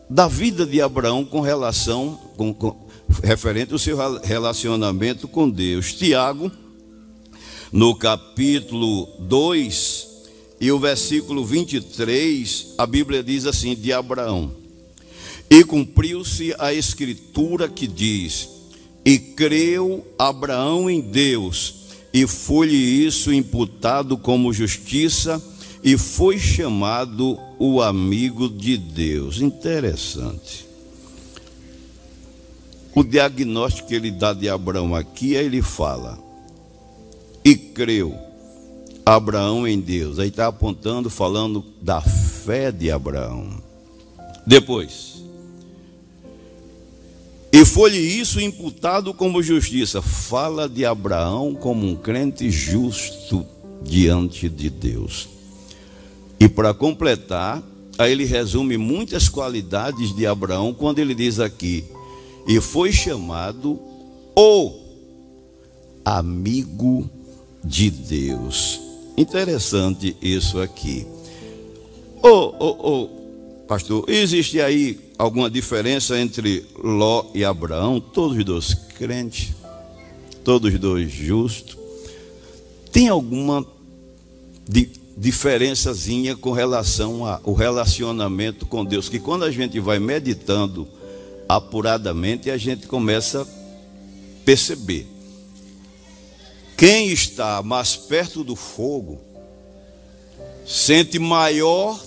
da 0.10 0.28
vida 0.28 0.66
de 0.66 0.82
Abraão 0.82 1.26
com 1.26 1.42
relação, 1.42 2.18
com, 2.38 2.54
com, 2.54 2.88
referente 3.24 3.74
ao 3.74 3.80
seu 3.80 3.98
relacionamento 4.22 5.28
com 5.28 5.50
Deus. 5.50 5.94
Tiago, 5.94 6.52
no 7.72 7.96
capítulo 7.96 9.08
2 9.20 10.08
e 10.62 10.72
o 10.72 10.80
versículo 10.80 11.46
23, 11.46 12.76
a 12.78 12.86
Bíblia 12.86 13.24
diz 13.24 13.46
assim: 13.46 13.76
de 13.76 13.92
Abraão. 13.92 14.67
E 15.50 15.64
cumpriu-se 15.64 16.54
a 16.60 16.74
escritura 16.74 17.70
que 17.70 17.88
diz: 17.88 18.50
E 19.06 19.18
creu 19.18 20.06
Abraão 20.18 20.90
em 20.90 21.02
Deus, 21.02 21.76
e 22.14 22.28
foi-lhe 22.28 22.76
isso 22.76 23.32
imputado 23.32 24.18
como 24.18 24.54
justiça, 24.54 25.42
e 25.84 25.98
foi 25.98 26.38
chamado 26.38 27.40
o 27.58 27.82
amigo 27.82 28.50
de 28.50 28.78
Deus. 28.78 29.40
Interessante. 29.42 30.68
O 32.94 33.04
diagnóstico 33.04 33.88
que 33.88 33.96
ele 33.96 34.12
dá 34.12 34.34
de 34.34 34.50
Abraão 34.50 34.96
aqui, 34.96 35.34
ele 35.34 35.62
fala: 35.62 36.28
e 37.48 37.56
creu 37.56 38.14
Abraão 39.06 39.66
em 39.66 39.80
Deus. 39.80 40.20
Aí 40.20 40.28
está 40.28 40.48
apontando, 40.48 41.10
falando 41.10 41.64
da 41.82 42.02
fé 42.02 42.74
de 42.74 42.92
Abraão. 42.92 43.64
Depois, 44.46 45.17
e 47.52 47.66
foi-lhe 47.66 47.98
isso 47.98 48.40
imputado 48.42 49.14
como 49.14 49.42
justiça. 49.42 50.02
Fala 50.02 50.68
de 50.68 50.86
Abraão 50.86 51.56
como 51.56 51.88
um 51.88 51.96
crente 51.96 52.52
justo 52.52 53.46
diante 53.82 54.50
de 54.50 54.70
Deus. 54.70 55.30
E 56.40 56.48
para 56.48 56.74
completar, 56.74 57.64
aí 57.98 58.12
ele 58.12 58.26
resume 58.26 58.78
muitas 58.78 59.28
qualidades 59.30 60.16
de 60.16 60.26
Abraão 60.26 60.74
quando 60.74 61.00
ele 61.00 61.16
diz 61.16 61.40
aqui: 61.40 61.84
e 62.48 62.62
foi 62.62 62.92
chamado 62.92 63.80
o 64.36 64.74
amigo 66.06 67.10
de 67.64 67.90
Deus. 67.90 68.80
Interessante 69.18 70.16
isso 70.22 70.60
aqui. 70.60 71.08
Ô, 72.22 73.10
pastor, 73.68 74.06
existe 74.08 74.62
aí 74.62 75.07
alguma 75.18 75.50
diferença 75.50 76.20
entre 76.20 76.66
Ló 76.82 77.26
e 77.34 77.44
Abraão? 77.44 78.00
Todos 78.00 78.44
dois 78.44 78.74
crentes, 78.74 79.54
todos 80.44 80.78
dois 80.80 81.12
justos. 81.12 81.78
Tem 82.92 83.08
alguma 83.10 83.66
di 84.68 84.90
diferençazinha 85.18 86.36
com 86.36 86.52
relação 86.52 87.26
ao 87.26 87.54
relacionamento 87.54 88.66
com 88.68 88.86
Deus? 88.86 89.10
Que 89.10 89.20
quando 89.20 89.44
a 89.44 89.52
gente 89.52 89.80
vai 89.80 89.98
meditando 89.98 90.88
apuradamente, 91.50 92.52
a 92.52 92.58
gente 92.58 92.86
começa 92.86 93.42
a 93.42 93.48
perceber. 94.46 95.08
Quem 96.78 97.10
está 97.10 97.64
mais 97.64 97.96
perto 97.96 98.44
do 98.44 98.56
fogo 98.56 99.20
sente 100.66 101.18
maior 101.18 102.00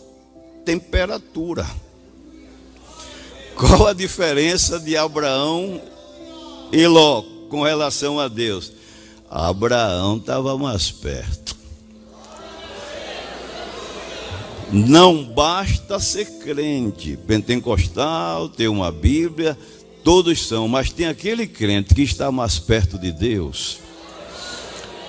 temperatura. 0.65 1.67
Qual 3.61 3.89
a 3.89 3.93
diferença 3.93 4.81
de 4.81 4.97
Abraão 4.97 5.83
e 6.73 6.87
Ló 6.87 7.23
com 7.51 7.63
relação 7.63 8.19
a 8.19 8.27
Deus? 8.27 8.73
Abraão 9.31 10.17
estava 10.17 10.57
mais 10.57 10.91
perto. 10.91 11.55
Não 14.73 15.23
basta 15.23 16.01
ser 16.01 16.25
crente, 16.39 17.19
pentecostal, 17.27 18.49
ter 18.49 18.69
uma 18.69 18.91
Bíblia, 18.91 19.59
todos 20.03 20.47
são, 20.47 20.67
mas 20.67 20.91
tem 20.91 21.07
aquele 21.07 21.47
crente 21.47 21.95
que 21.95 22.03
está 22.03 22.33
mais 22.33 22.59
perto 22.59 22.99
de 22.99 23.13
Deus. 23.13 23.77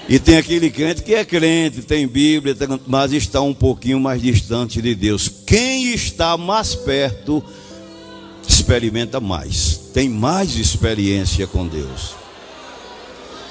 E 0.10 0.20
tem 0.20 0.36
aquele 0.36 0.70
crente 0.70 1.03
que 1.03 1.15
é 1.15 1.24
crente, 1.24 1.84
tem 1.84 2.05
Bíblia, 2.05 2.53
mas 2.86 3.13
está 3.13 3.39
um 3.39 3.53
pouquinho 3.53 3.98
mais 3.98 4.22
distante 4.22 4.81
de 4.81 4.93
Deus. 4.93 5.29
Quem 5.48 5.93
está 5.93 6.36
mais 6.36 6.75
perto, 6.75 7.41
experimenta 8.72 9.20
mais, 9.20 9.75
tem 9.94 10.08
mais 10.08 10.56
experiência 10.56 11.46
com 11.46 11.68
Deus. 11.68 12.16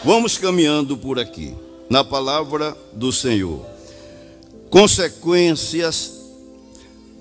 Vamos 0.03 0.39
caminhando 0.39 0.97
por 0.97 1.19
aqui, 1.19 1.55
na 1.91 2.03
palavra 2.03 2.75
do 2.95 3.13
Senhor 3.13 3.67
consequências 4.71 6.13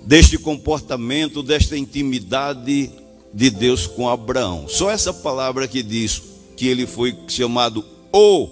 deste 0.06 0.38
comportamento, 0.38 1.44
desta 1.44 1.76
intimidade 1.76 2.90
de 3.34 3.50
Deus 3.50 3.86
com 3.86 4.08
Abraão. 4.08 4.66
Só 4.70 4.90
essa 4.90 5.12
palavra 5.12 5.68
que 5.68 5.84
diz 5.84 6.22
que 6.56 6.68
ele 6.68 6.86
foi 6.88 7.18
chamado 7.28 7.84
o 8.14 8.48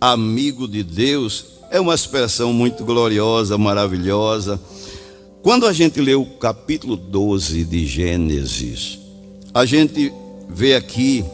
amigo 0.00 0.68
de 0.68 0.84
Deus 0.84 1.46
é 1.70 1.80
uma 1.80 1.94
expressão 1.94 2.52
muito 2.52 2.84
gloriosa, 2.84 3.58
maravilhosa. 3.58 4.60
Quando 5.48 5.64
a 5.64 5.72
gente 5.72 5.98
lê 5.98 6.14
o 6.14 6.26
capítulo 6.26 6.94
12 6.94 7.64
de 7.64 7.86
Gênesis, 7.86 8.98
a 9.54 9.64
gente 9.64 10.12
vê 10.46 10.74
aqui 10.74 11.24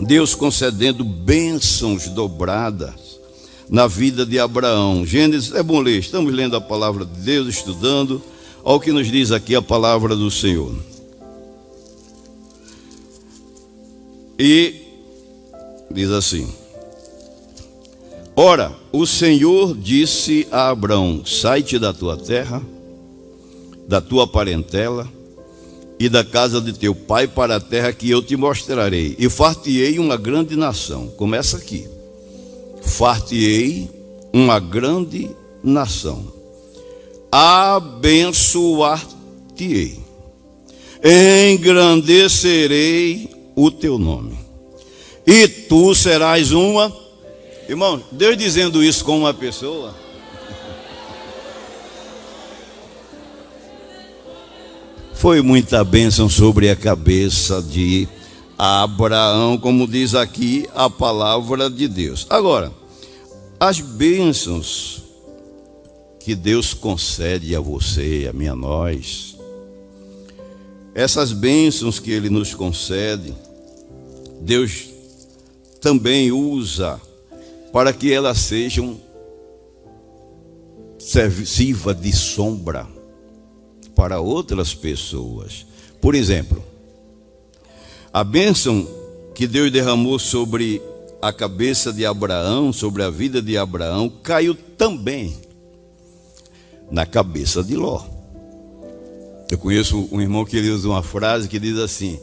Deus 0.00 0.32
concedendo 0.32 1.02
bênçãos 1.02 2.06
dobradas 2.06 3.18
na 3.68 3.88
vida 3.88 4.24
de 4.24 4.38
Abraão. 4.38 5.04
Gênesis, 5.04 5.52
é 5.56 5.60
bom 5.60 5.80
ler, 5.80 5.98
estamos 5.98 6.32
lendo 6.32 6.54
a 6.54 6.60
palavra 6.60 7.04
de 7.04 7.20
Deus, 7.20 7.48
estudando, 7.48 8.22
ao 8.62 8.78
que 8.78 8.92
nos 8.92 9.10
diz 9.10 9.32
aqui 9.32 9.56
a 9.56 9.60
palavra 9.60 10.14
do 10.14 10.30
Senhor. 10.30 10.72
E 14.38 14.82
diz 15.90 16.10
assim: 16.10 16.48
Ora, 18.36 18.72
o 18.92 19.04
Senhor 19.04 19.76
disse 19.76 20.46
a 20.48 20.68
Abraão: 20.68 21.26
Sai-te 21.26 21.76
da 21.76 21.92
tua 21.92 22.16
terra, 22.16 22.62
da 23.92 24.00
tua 24.00 24.26
parentela 24.26 25.06
e 25.98 26.08
da 26.08 26.24
casa 26.24 26.62
de 26.62 26.72
teu 26.72 26.94
pai 26.94 27.28
para 27.28 27.56
a 27.56 27.60
terra 27.60 27.92
que 27.92 28.08
eu 28.08 28.22
te 28.22 28.34
mostrarei, 28.36 29.14
e 29.18 29.28
fartiei 29.28 29.98
uma 29.98 30.16
grande 30.16 30.56
nação. 30.56 31.08
Começa 31.08 31.58
aqui 31.58 31.86
fartiei 32.82 33.90
uma 34.32 34.58
grande 34.58 35.30
nação, 35.62 36.32
abençoar-te-ei, 37.30 40.00
engrandecerei 41.52 43.28
o 43.54 43.70
teu 43.70 43.98
nome, 43.98 44.38
e 45.26 45.46
tu 45.46 45.94
serás 45.94 46.50
uma. 46.50 46.90
Irmão, 47.68 48.02
Deus 48.10 48.38
dizendo 48.38 48.82
isso 48.82 49.04
com 49.04 49.18
uma 49.18 49.34
pessoa. 49.34 50.01
Foi 55.22 55.40
muita 55.40 55.84
bênção 55.84 56.28
sobre 56.28 56.68
a 56.68 56.74
cabeça 56.74 57.62
de 57.62 58.08
Abraão, 58.58 59.56
como 59.56 59.86
diz 59.86 60.16
aqui 60.16 60.68
a 60.74 60.90
palavra 60.90 61.70
de 61.70 61.86
Deus. 61.86 62.26
Agora, 62.28 62.72
as 63.60 63.78
bênçãos 63.78 65.00
que 66.18 66.34
Deus 66.34 66.74
concede 66.74 67.54
a 67.54 67.60
você, 67.60 68.26
a 68.28 68.32
mim, 68.32 68.48
a 68.48 68.56
nós, 68.56 69.38
essas 70.92 71.30
bênçãos 71.30 72.00
que 72.00 72.10
Ele 72.10 72.28
nos 72.28 72.52
concede, 72.52 73.32
Deus 74.40 74.88
também 75.80 76.32
usa 76.32 77.00
para 77.72 77.92
que 77.92 78.12
elas 78.12 78.38
sejam 78.38 79.00
sirva 80.98 81.94
de 81.94 82.10
sombra 82.10 83.01
para 83.94 84.20
outras 84.20 84.74
pessoas. 84.74 85.66
Por 86.00 86.14
exemplo, 86.14 86.62
a 88.12 88.24
bênção 88.24 88.86
que 89.34 89.46
Deus 89.46 89.70
derramou 89.70 90.18
sobre 90.18 90.82
a 91.20 91.32
cabeça 91.32 91.92
de 91.92 92.04
Abraão, 92.04 92.72
sobre 92.72 93.02
a 93.02 93.10
vida 93.10 93.40
de 93.40 93.56
Abraão, 93.56 94.08
caiu 94.08 94.54
também 94.54 95.36
na 96.90 97.06
cabeça 97.06 97.62
de 97.62 97.76
Ló. 97.76 98.04
Eu 99.50 99.56
conheço 99.58 100.08
um 100.10 100.20
irmão 100.20 100.44
que 100.44 100.56
ele 100.56 100.70
usa 100.70 100.88
uma 100.88 101.02
frase 101.02 101.48
que 101.48 101.58
diz 101.58 101.78
assim: 101.78 102.18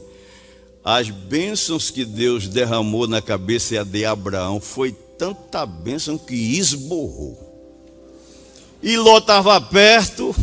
As 0.83 1.09
bênçãos 1.09 1.89
que 1.89 2.03
Deus 2.03 2.47
derramou 2.47 3.07
na 3.07 3.21
cabeça 3.21 3.83
de 3.85 4.05
Abraão 4.05 4.59
foi 4.59 4.91
tanta 5.17 5.65
bênção 5.65 6.17
que 6.17 6.35
esborrou. 6.35 7.49
E 8.81 8.97
Ló 8.97 9.17
estava 9.17 9.59
perto, 9.59 10.35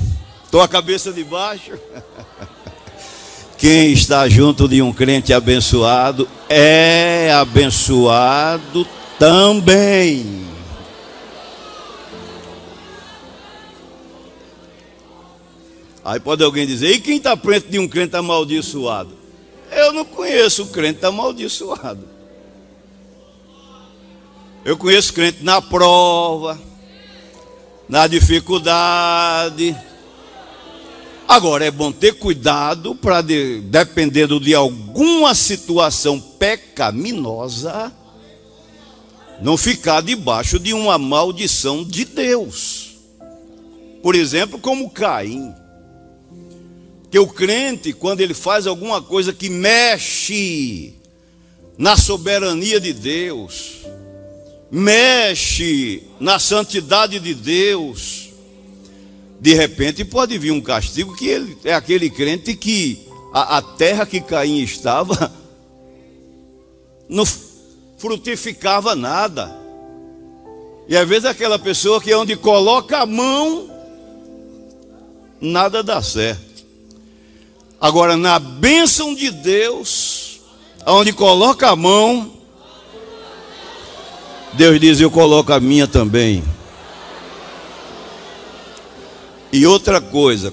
estou 0.47 0.61
a 0.63 0.69
cabeça 0.69 1.13
de 1.13 1.23
baixo. 1.25 1.73
Quem 3.59 3.93
está 3.93 4.29
junto 4.29 4.69
de 4.69 4.81
um 4.81 4.93
crente 4.93 5.33
abençoado 5.33 6.29
é 6.49 7.33
abençoado 7.33 8.87
também. 9.19 10.47
Aí 16.05 16.21
pode 16.21 16.45
alguém 16.45 16.67
dizer: 16.67 16.91
e 16.93 17.01
quem 17.01 17.17
está 17.17 17.37
perto 17.37 17.69
de 17.69 17.79
um 17.79 17.89
crente 17.89 18.15
amaldiçoado? 18.15 19.11
Eu 19.73 19.93
não 19.93 20.05
conheço 20.05 20.65
o 20.65 20.67
crente 20.69 21.05
amaldiçoado. 21.05 22.07
Eu 24.65 24.77
conheço 24.77 25.13
crente 25.15 25.43
na 25.43 25.63
prova, 25.63 26.61
na 27.89 28.07
dificuldade 28.07 29.75
Agora, 31.29 31.65
é 31.65 31.71
bom 31.71 31.91
ter 31.91 32.13
cuidado 32.13 32.95
para, 32.95 33.21
de, 33.21 33.61
dependendo 33.63 34.39
de 34.39 34.55
alguma 34.55 35.35
situação 35.35 36.21
pecaminosa, 36.21 37.93
não 39.41 39.57
ficar 39.57 40.03
debaixo 40.03 40.59
de 40.59 40.73
uma 40.73 40.97
maldição 40.97 41.83
de 41.83 42.05
Deus. 42.05 42.97
Por 44.03 44.15
exemplo, 44.15 44.59
como 44.59 44.91
Caim. 44.91 45.53
Que 47.11 47.19
o 47.19 47.27
crente, 47.27 47.93
quando 47.93 48.21
ele 48.21 48.35
faz 48.35 48.67
alguma 48.67 49.03
coisa 49.03 49.33
que 49.33 49.49
mexe 49.49 50.95
na 51.77 51.97
soberania 51.97 52.81
de 52.81 52.93
Deus, 52.93 53.79
mexe 54.71 56.03
na 56.21 56.39
santidade 56.39 57.19
de 57.19 57.35
Deus, 57.35 58.26
de 59.41 59.55
repente 59.55 60.05
pode 60.05 60.39
vir 60.39 60.51
um 60.51 60.61
castigo 60.61 61.15
que 61.15 61.27
ele 61.27 61.57
é 61.65 61.75
aquele 61.75 62.09
crente 62.09 62.55
que 62.55 63.07
a, 63.33 63.59
a 63.59 63.63
terra 63.63 64.07
que 64.07 64.21
Caim 64.21 64.61
estava 64.61 65.33
não 67.09 67.25
frutificava 67.99 68.95
nada. 68.95 69.55
E 70.89 70.97
às 70.97 71.09
vezes 71.09 71.25
aquela 71.25 71.59
pessoa 71.59 72.01
que 72.01 72.11
é 72.11 72.17
onde 72.17 72.37
coloca 72.37 72.99
a 72.99 73.07
mão, 73.07 73.71
nada 75.41 75.83
dá 75.83 76.01
certo. 76.01 76.65
Agora, 77.81 78.17
na 78.17 78.39
bênção 78.39 79.15
de 79.15 79.31
Deus, 79.31 80.41
onde 80.87 81.13
coloca 81.13 81.69
a 81.69 81.77
mão, 81.77 82.33
Deus 84.55 84.81
diz: 84.81 85.01
Eu 85.01 85.11
coloco 85.11 85.53
a 85.53 85.61
minha 85.61 85.87
também. 85.87 86.43
E 89.57 89.65
outra 89.65 90.03
coisa, 90.03 90.53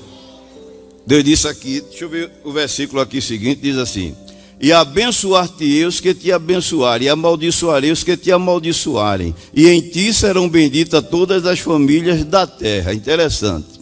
Deus 1.06 1.26
disse 1.26 1.46
aqui, 1.46 1.82
deixa 1.82 2.06
eu 2.06 2.10
ver 2.10 2.32
o 2.42 2.54
versículo 2.54 3.02
aqui 3.02 3.20
seguinte: 3.20 3.60
diz 3.62 3.78
assim: 3.78 4.16
E 4.62 4.72
abençoar-te 4.72 5.84
os 5.84 6.00
que 6.00 6.14
te 6.14 6.32
abençoarem, 6.32 7.08
e 7.08 7.10
amaldiçoarei 7.10 7.92
os 7.92 8.02
que 8.02 8.16
te 8.16 8.32
amaldiçoarem, 8.32 9.36
e 9.54 9.68
em 9.68 9.82
ti 9.82 10.14
serão 10.14 10.48
benditas 10.48 11.06
todas 11.06 11.46
as 11.46 11.60
famílias 11.60 12.24
da 12.24 12.48
terra. 12.48 12.94
Interessante. 12.94 13.82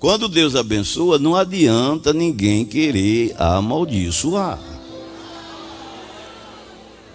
Quando 0.00 0.28
Deus 0.28 0.56
abençoa, 0.56 1.16
não 1.16 1.36
adianta 1.36 2.12
ninguém 2.12 2.64
querer 2.64 3.32
amaldiçoar. 3.38 4.58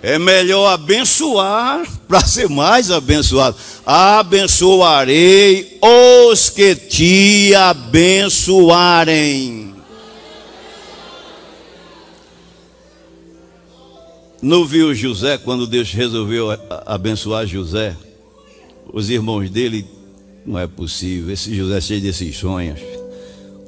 É 0.07 0.19
melhor 0.19 0.71
abençoar 0.71 1.83
para 2.07 2.23
ser 2.23 2.47
mais 2.47 2.91
abençoado. 2.91 3.57
Abençoarei 3.83 5.79
os 5.81 6.47
que 6.51 6.75
te 6.75 7.55
abençoarem. 7.55 8.53
Não 14.39 14.63
viu 14.63 14.93
José 14.93 15.39
quando 15.39 15.65
Deus 15.65 15.91
resolveu 15.91 16.49
abençoar 16.85 17.47
José? 17.47 17.97
Os 18.93 19.09
irmãos 19.09 19.49
dele, 19.49 19.87
não 20.45 20.59
é 20.59 20.67
possível. 20.67 21.33
Esse 21.33 21.55
José 21.55 21.81
cheio 21.81 22.01
desses 22.01 22.37
sonhos 22.37 22.79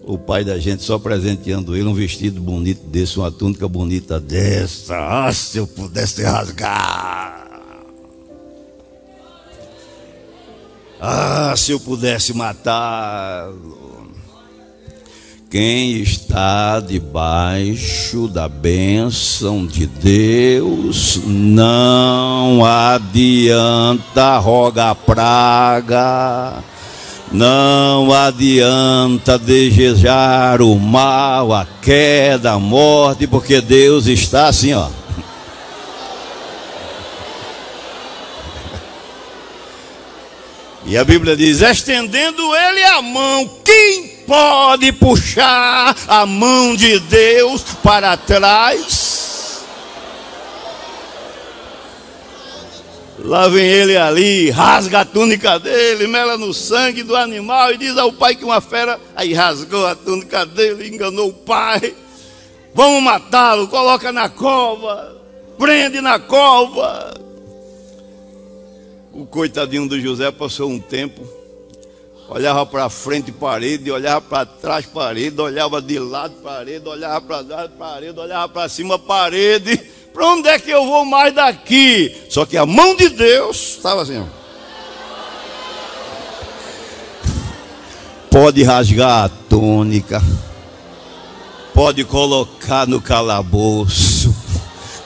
o 0.08 0.18
pai 0.18 0.44
da 0.44 0.58
gente 0.58 0.84
só 0.84 0.98
presenteando 0.98 1.76
ele 1.76 1.86
um 1.86 1.94
vestido 1.94 2.40
bonito 2.40 2.88
desse, 2.88 3.20
uma 3.20 3.30
túnica 3.30 3.68
bonita 3.68 4.20
dessa. 4.20 4.96
Ah, 4.96 5.34
se 5.34 5.58
eu 5.58 5.68
pudesse 5.68 6.24
rasgar. 6.24 7.46
Ah, 11.00 11.54
se 11.58 11.72
eu 11.74 11.80
pudesse 11.80 12.34
matá-lo. 12.34 13.76
Quem 15.50 16.02
está 16.02 16.80
debaixo 16.80 18.28
da 18.28 18.50
bênção 18.50 19.66
de 19.66 19.86
Deus, 19.88 21.22
não 21.26 22.66
adianta 22.66 24.38
rogar 24.40 24.96
praga 24.96 26.64
não 27.32 28.14
adianta 28.14 29.38
desejar 29.38 30.62
o 30.62 30.76
mal, 30.76 31.54
a 31.54 31.68
queda, 31.82 32.54
a 32.54 32.60
morte, 32.60 33.28
porque 33.28 33.60
Deus 33.60 34.08
está 34.08 34.48
assim, 34.48 34.74
ó. 34.74 34.90
E 40.86 40.98
a 40.98 41.04
Bíblia 41.04 41.36
diz: 41.36 41.62
estendendo 41.62 42.56
ele 42.56 42.84
a 42.84 43.02
mão, 43.02 43.50
quem 43.64 44.08
pode 44.26 44.94
puxar 44.94 45.96
a 46.08 46.26
mão 46.26 46.76
de 46.76 46.98
Deus 47.00 47.62
para 47.84 48.16
trás? 48.16 49.17
Lá 53.20 53.48
vem 53.48 53.66
ele 53.66 53.98
ali, 53.98 54.52
rasga 54.52 55.00
a 55.00 55.06
túnica 55.06 55.60
dele, 55.60 56.06
mela 56.06 56.38
no 56.38 56.54
sangue 56.54 57.02
do 57.02 57.16
animal 57.16 57.74
e 57.74 57.78
diz 57.78 57.98
ao 57.98 58.14
pai 58.14 58.36
que 58.36 58.46
uma 58.46 58.62
fera, 58.62 59.00
aí 59.16 59.34
rasgou 59.34 59.88
a 59.88 59.96
túnica 59.96 60.46
dele, 60.46 60.88
enganou 60.88 61.30
o 61.30 61.34
pai. 61.34 61.96
Vamos 62.76 63.02
matá-lo, 63.02 63.68
coloca 63.68 64.12
na 64.12 64.30
cova, 64.30 65.20
prende 65.58 66.00
na 66.00 66.20
cova. 66.20 67.16
O 69.12 69.26
coitadinho 69.26 69.90
do 69.90 70.00
José 70.00 70.30
passou 70.30 70.70
um 70.70 70.80
tempo, 70.80 71.28
olhava 72.30 72.68
para 72.68 72.88
frente 72.88 73.32
parede, 73.32 73.90
olhava 73.90 74.22
para 74.22 74.46
trás 74.46 74.86
parede, 74.86 75.42
olhava 75.42 75.82
de 75.82 75.98
lado 75.98 76.36
parede, 76.44 76.88
olhava 76.88 77.20
para 77.22 77.44
trás 77.44 77.72
parede, 77.80 78.20
olhava 78.20 78.48
para 78.48 78.70
cima 78.70 79.00
parede 79.00 79.97
para 80.18 80.26
onde 80.26 80.50
é 80.50 80.58
que 80.58 80.72
eu 80.72 80.84
vou 80.84 81.06
mais 81.06 81.32
daqui? 81.32 82.12
Só 82.28 82.44
que 82.44 82.58
a 82.58 82.66
mão 82.66 82.96
de 82.96 83.08
Deus 83.08 83.76
estava 83.78 84.02
assim. 84.02 84.20
Ó. 84.20 84.24
Pode 88.32 88.64
rasgar 88.64 89.26
a 89.26 89.30
túnica, 89.30 90.20
pode 91.72 92.04
colocar 92.04 92.88
no 92.88 93.00
calabouço, 93.00 94.36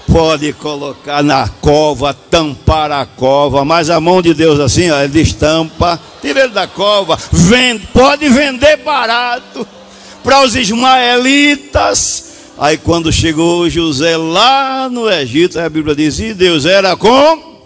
pode 0.09 0.53
colocar 0.53 1.21
na 1.21 1.45
cova, 1.45 2.13
tampar 2.13 2.89
a 2.89 3.05
cova, 3.05 3.65
mas 3.65 3.89
a 3.89 3.99
mão 3.99 4.21
de 4.21 4.33
Deus 4.33 4.61
assim, 4.61 4.89
ó, 4.91 5.01
ele 5.01 5.11
destampa, 5.11 5.99
tira 6.21 6.45
ele 6.45 6.53
da 6.53 6.67
cova, 6.67 7.19
vende, 7.33 7.85
pode 7.87 8.29
vender 8.29 8.77
barato 8.77 9.67
para 10.23 10.41
os 10.41 10.55
ismaelitas 10.55 12.30
Aí 12.61 12.77
quando 12.77 13.11
chegou 13.11 13.67
José 13.67 14.15
lá 14.15 14.87
no 14.87 15.09
Egito, 15.09 15.59
a 15.59 15.67
Bíblia 15.67 15.95
diz: 15.95 16.19
e 16.19 16.31
Deus 16.31 16.63
era 16.63 16.95
com. 16.95 17.59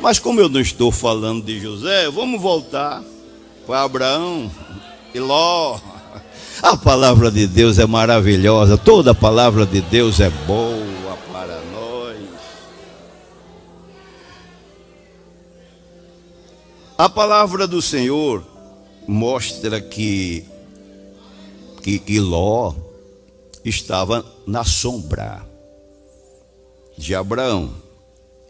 Mas 0.00 0.18
como 0.18 0.40
eu 0.40 0.48
não 0.48 0.62
estou 0.62 0.90
falando 0.90 1.44
de 1.44 1.60
José, 1.60 2.10
vamos 2.10 2.40
voltar 2.40 3.04
para 3.66 3.82
Abraão 3.82 4.50
e 5.12 5.20
Ló. 5.20 5.78
A 6.62 6.74
palavra 6.74 7.30
de 7.30 7.46
Deus 7.46 7.78
é 7.78 7.84
maravilhosa, 7.84 8.78
toda 8.78 9.10
a 9.10 9.14
palavra 9.14 9.66
de 9.66 9.82
Deus 9.82 10.20
é 10.20 10.30
boa 10.30 11.18
para 11.30 11.60
nós. 11.70 12.16
A 16.96 17.10
palavra 17.10 17.66
do 17.66 17.82
Senhor 17.82 18.42
mostra 19.06 19.82
que, 19.82 20.46
que, 21.82 21.98
que 21.98 22.18
Ló 22.18 22.72
estava 23.64 24.24
na 24.46 24.64
sombra 24.64 25.46
de 26.96 27.14
Abraão. 27.14 27.70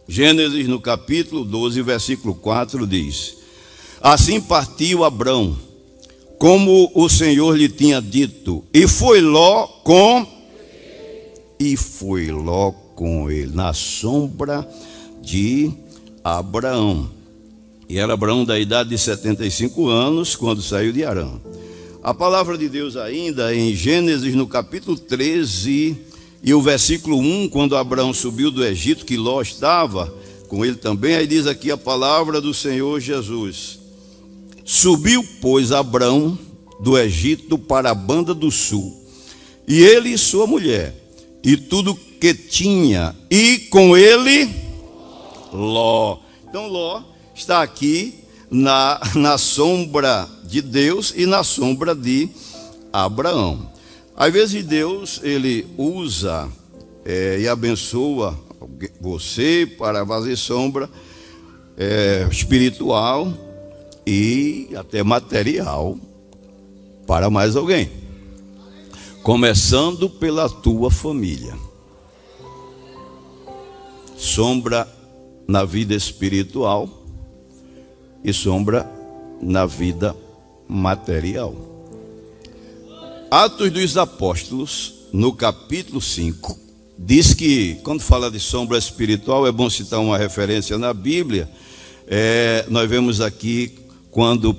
Gênesis 0.08 0.66
no 0.66 0.80
capítulo 0.80 1.44
12, 1.44 1.80
versículo 1.82 2.34
4 2.34 2.86
diz: 2.86 3.36
Assim 4.00 4.40
partiu 4.40 5.04
Abraão, 5.04 5.56
como 6.38 6.90
o 6.94 7.08
Senhor 7.08 7.56
lhe 7.56 7.68
tinha 7.68 8.00
dito, 8.00 8.64
e 8.74 8.88
foi 8.88 9.20
Ló 9.20 9.66
com 9.84 10.26
e 11.58 11.76
foi 11.76 12.32
Ló 12.32 12.72
com 12.96 13.30
ele 13.30 13.54
na 13.54 13.72
sombra 13.72 14.68
de 15.22 15.72
Abraão. 16.24 17.08
E 17.88 17.98
era 17.98 18.14
Abraão 18.14 18.44
da 18.44 18.58
idade 18.58 18.90
de 18.90 18.98
75 18.98 19.88
anos 19.88 20.34
quando 20.34 20.62
saiu 20.62 20.92
de 20.92 21.04
Arã. 21.04 21.30
A 22.02 22.12
palavra 22.12 22.58
de 22.58 22.68
Deus 22.68 22.96
ainda 22.96 23.54
em 23.54 23.72
Gênesis 23.76 24.34
no 24.34 24.44
capítulo 24.44 24.98
13 24.98 25.96
e 26.42 26.52
o 26.52 26.60
versículo 26.60 27.16
1, 27.16 27.48
quando 27.48 27.76
Abraão 27.76 28.12
subiu 28.12 28.50
do 28.50 28.64
Egito, 28.64 29.06
que 29.06 29.16
Ló 29.16 29.40
estava 29.40 30.12
com 30.48 30.64
ele 30.64 30.74
também, 30.74 31.14
aí 31.14 31.28
diz 31.28 31.46
aqui 31.46 31.70
a 31.70 31.76
palavra 31.76 32.40
do 32.40 32.52
Senhor 32.52 32.98
Jesus. 32.98 33.78
Subiu, 34.64 35.24
pois, 35.40 35.70
Abraão 35.70 36.36
do 36.80 36.98
Egito 36.98 37.56
para 37.56 37.92
a 37.92 37.94
banda 37.94 38.34
do 38.34 38.50
sul, 38.50 39.00
e 39.68 39.80
ele 39.80 40.08
e 40.08 40.18
sua 40.18 40.44
mulher, 40.44 40.92
e 41.40 41.56
tudo 41.56 41.94
que 41.94 42.34
tinha, 42.34 43.14
e 43.30 43.58
com 43.70 43.96
ele 43.96 44.50
Ló. 45.52 46.18
Então 46.48 46.66
Ló 46.66 47.00
está 47.32 47.62
aqui 47.62 48.21
na, 48.52 49.00
na 49.14 49.38
sombra 49.38 50.28
de 50.44 50.60
Deus 50.60 51.14
e 51.16 51.24
na 51.24 51.42
sombra 51.42 51.94
de 51.94 52.28
Abraão. 52.92 53.72
Às 54.14 54.30
vezes 54.30 54.62
Deus 54.62 55.20
ele 55.22 55.66
usa 55.78 56.48
é, 57.02 57.40
e 57.40 57.48
abençoa 57.48 58.38
você 59.00 59.66
para 59.78 60.06
fazer 60.06 60.36
sombra 60.36 60.88
é, 61.78 62.28
espiritual 62.30 63.32
e 64.06 64.68
até 64.76 65.02
material 65.02 65.98
para 67.06 67.30
mais 67.30 67.56
alguém. 67.56 67.90
Começando 69.22 70.10
pela 70.10 70.48
tua 70.48 70.90
família. 70.90 71.56
Sombra 74.16 74.86
na 75.48 75.64
vida 75.64 75.94
espiritual 75.94 77.01
e 78.24 78.32
sombra 78.32 78.88
na 79.40 79.66
vida 79.66 80.16
material. 80.68 81.54
Atos 83.30 83.70
dos 83.70 83.96
Apóstolos, 83.96 84.94
no 85.12 85.32
capítulo 85.32 86.00
5, 86.00 86.58
diz 86.98 87.34
que, 87.34 87.76
quando 87.82 88.00
fala 88.00 88.30
de 88.30 88.38
sombra 88.38 88.78
espiritual, 88.78 89.46
é 89.46 89.52
bom 89.52 89.68
citar 89.68 90.00
uma 90.00 90.18
referência 90.18 90.78
na 90.78 90.92
Bíblia. 90.92 91.50
É, 92.06 92.66
nós 92.68 92.88
vemos 92.88 93.20
aqui 93.20 93.74
quando 94.10 94.56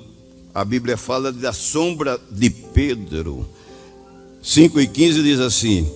a 0.53 0.65
Bíblia 0.65 0.97
fala 0.97 1.31
da 1.31 1.53
sombra 1.53 2.19
de 2.31 2.49
Pedro. 2.49 3.47
5 4.41 4.81
e 4.81 4.87
15 4.87 5.23
diz 5.23 5.39
assim: 5.39 5.89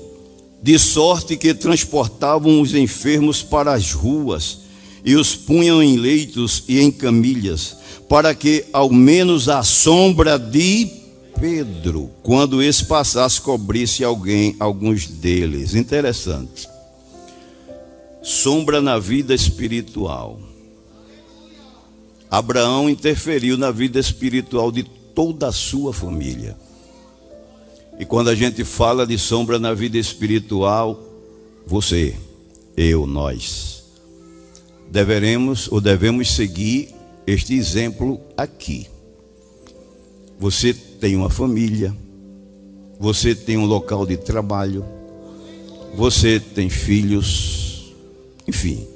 De 0.61 0.79
sorte 0.79 1.35
que 1.35 1.53
transportavam 1.53 2.61
os 2.61 2.73
enfermos 2.73 3.43
para 3.43 3.73
as 3.73 3.91
ruas 3.91 4.66
e 5.07 5.15
os 5.15 5.33
punham 5.33 5.81
em 5.81 5.95
leitos 5.95 6.65
e 6.67 6.81
em 6.81 6.91
camilhas, 6.91 7.77
para 8.09 8.35
que 8.35 8.65
ao 8.73 8.91
menos 8.91 9.47
a 9.47 9.63
sombra 9.63 10.37
de 10.37 10.91
Pedro, 11.39 12.11
quando 12.21 12.61
esse 12.61 12.83
passasse, 12.83 13.39
cobrisse 13.39 14.03
alguém, 14.03 14.57
alguns 14.59 15.07
deles. 15.07 15.75
Interessante. 15.75 16.67
Sombra 18.21 18.81
na 18.81 18.99
vida 18.99 19.33
espiritual. 19.33 20.41
Abraão 22.29 22.89
interferiu 22.89 23.57
na 23.57 23.71
vida 23.71 24.01
espiritual 24.01 24.73
de 24.73 24.83
toda 24.83 25.47
a 25.47 25.53
sua 25.53 25.93
família. 25.93 26.57
E 27.97 28.03
quando 28.05 28.29
a 28.29 28.35
gente 28.35 28.65
fala 28.65 29.07
de 29.07 29.17
sombra 29.17 29.57
na 29.57 29.73
vida 29.73 29.97
espiritual, 29.97 31.01
você, 31.65 32.13
eu, 32.75 33.07
nós, 33.07 33.76
deveremos 34.91 35.71
ou 35.71 35.81
devemos 35.81 36.31
seguir 36.31 36.93
este 37.25 37.53
exemplo 37.55 38.19
aqui. 38.35 38.87
Você 40.39 40.73
tem 40.73 41.15
uma 41.15 41.29
família, 41.29 41.95
você 42.99 43.35
tem 43.35 43.57
um 43.57 43.65
local 43.65 44.05
de 44.05 44.17
trabalho, 44.17 44.85
você 45.95 46.39
tem 46.39 46.69
filhos, 46.69 47.93
enfim, 48.47 48.87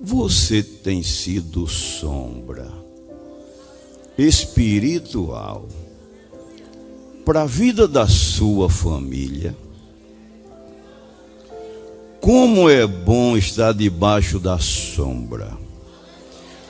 você 0.00 0.62
tem 0.62 1.02
sido 1.02 1.66
sombra 1.66 2.70
espiritual 4.18 5.68
para 7.24 7.42
a 7.42 7.46
vida 7.46 7.86
da 7.86 8.06
sua 8.06 8.68
família. 8.68 9.56
Como 12.20 12.68
é 12.68 12.86
bom 12.86 13.34
estar 13.34 13.72
debaixo 13.72 14.38
da 14.38 14.58
sombra, 14.58 15.56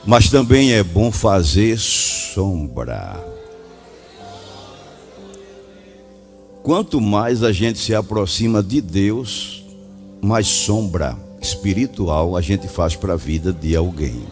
mas 0.05 0.29
também 0.29 0.71
é 0.71 0.81
bom 0.81 1.11
fazer 1.11 1.77
sombra. 1.77 3.21
Quanto 6.63 7.01
mais 7.01 7.43
a 7.43 7.51
gente 7.51 7.79
se 7.79 7.93
aproxima 7.93 8.63
de 8.63 8.79
Deus, 8.79 9.65
mais 10.21 10.47
sombra 10.47 11.17
espiritual 11.41 12.37
a 12.37 12.41
gente 12.41 12.69
faz 12.69 12.95
para 12.95 13.13
a 13.13 13.17
vida 13.17 13.51
de 13.51 13.75
alguém. 13.75 14.23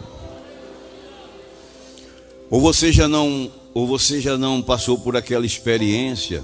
Ou 2.48 2.62
você 2.62 2.90
já 2.90 3.06
não, 3.06 3.50
ou 3.74 3.86
você 3.86 4.22
já 4.22 4.38
não 4.38 4.62
passou 4.62 4.98
por 4.98 5.18
aquela 5.18 5.44
experiência 5.44 6.42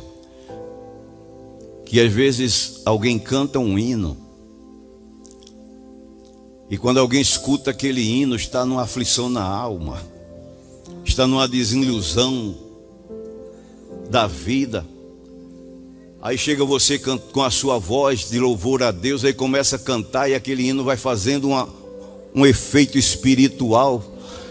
que 1.86 1.98
às 1.98 2.12
vezes 2.12 2.82
alguém 2.84 3.18
canta 3.18 3.58
um 3.58 3.78
hino 3.78 4.25
e 6.68 6.76
quando 6.76 6.98
alguém 6.98 7.20
escuta 7.20 7.70
aquele 7.70 8.02
hino 8.02 8.34
está 8.36 8.64
numa 8.64 8.82
aflição 8.82 9.28
na 9.28 9.44
alma, 9.44 10.02
está 11.04 11.26
numa 11.26 11.46
desilusão 11.46 12.56
da 14.10 14.26
vida 14.26 14.84
Aí 16.26 16.36
chega 16.36 16.64
você 16.64 16.98
com 16.98 17.40
a 17.40 17.52
sua 17.52 17.78
voz 17.78 18.28
de 18.28 18.40
louvor 18.40 18.82
a 18.82 18.90
Deus, 18.90 19.24
aí 19.24 19.32
começa 19.32 19.76
a 19.76 19.78
cantar 19.78 20.28
e 20.28 20.34
aquele 20.34 20.66
hino 20.66 20.82
vai 20.82 20.96
fazendo 20.96 21.46
uma, 21.46 21.68
um 22.34 22.44
efeito 22.44 22.98
espiritual. 22.98 24.02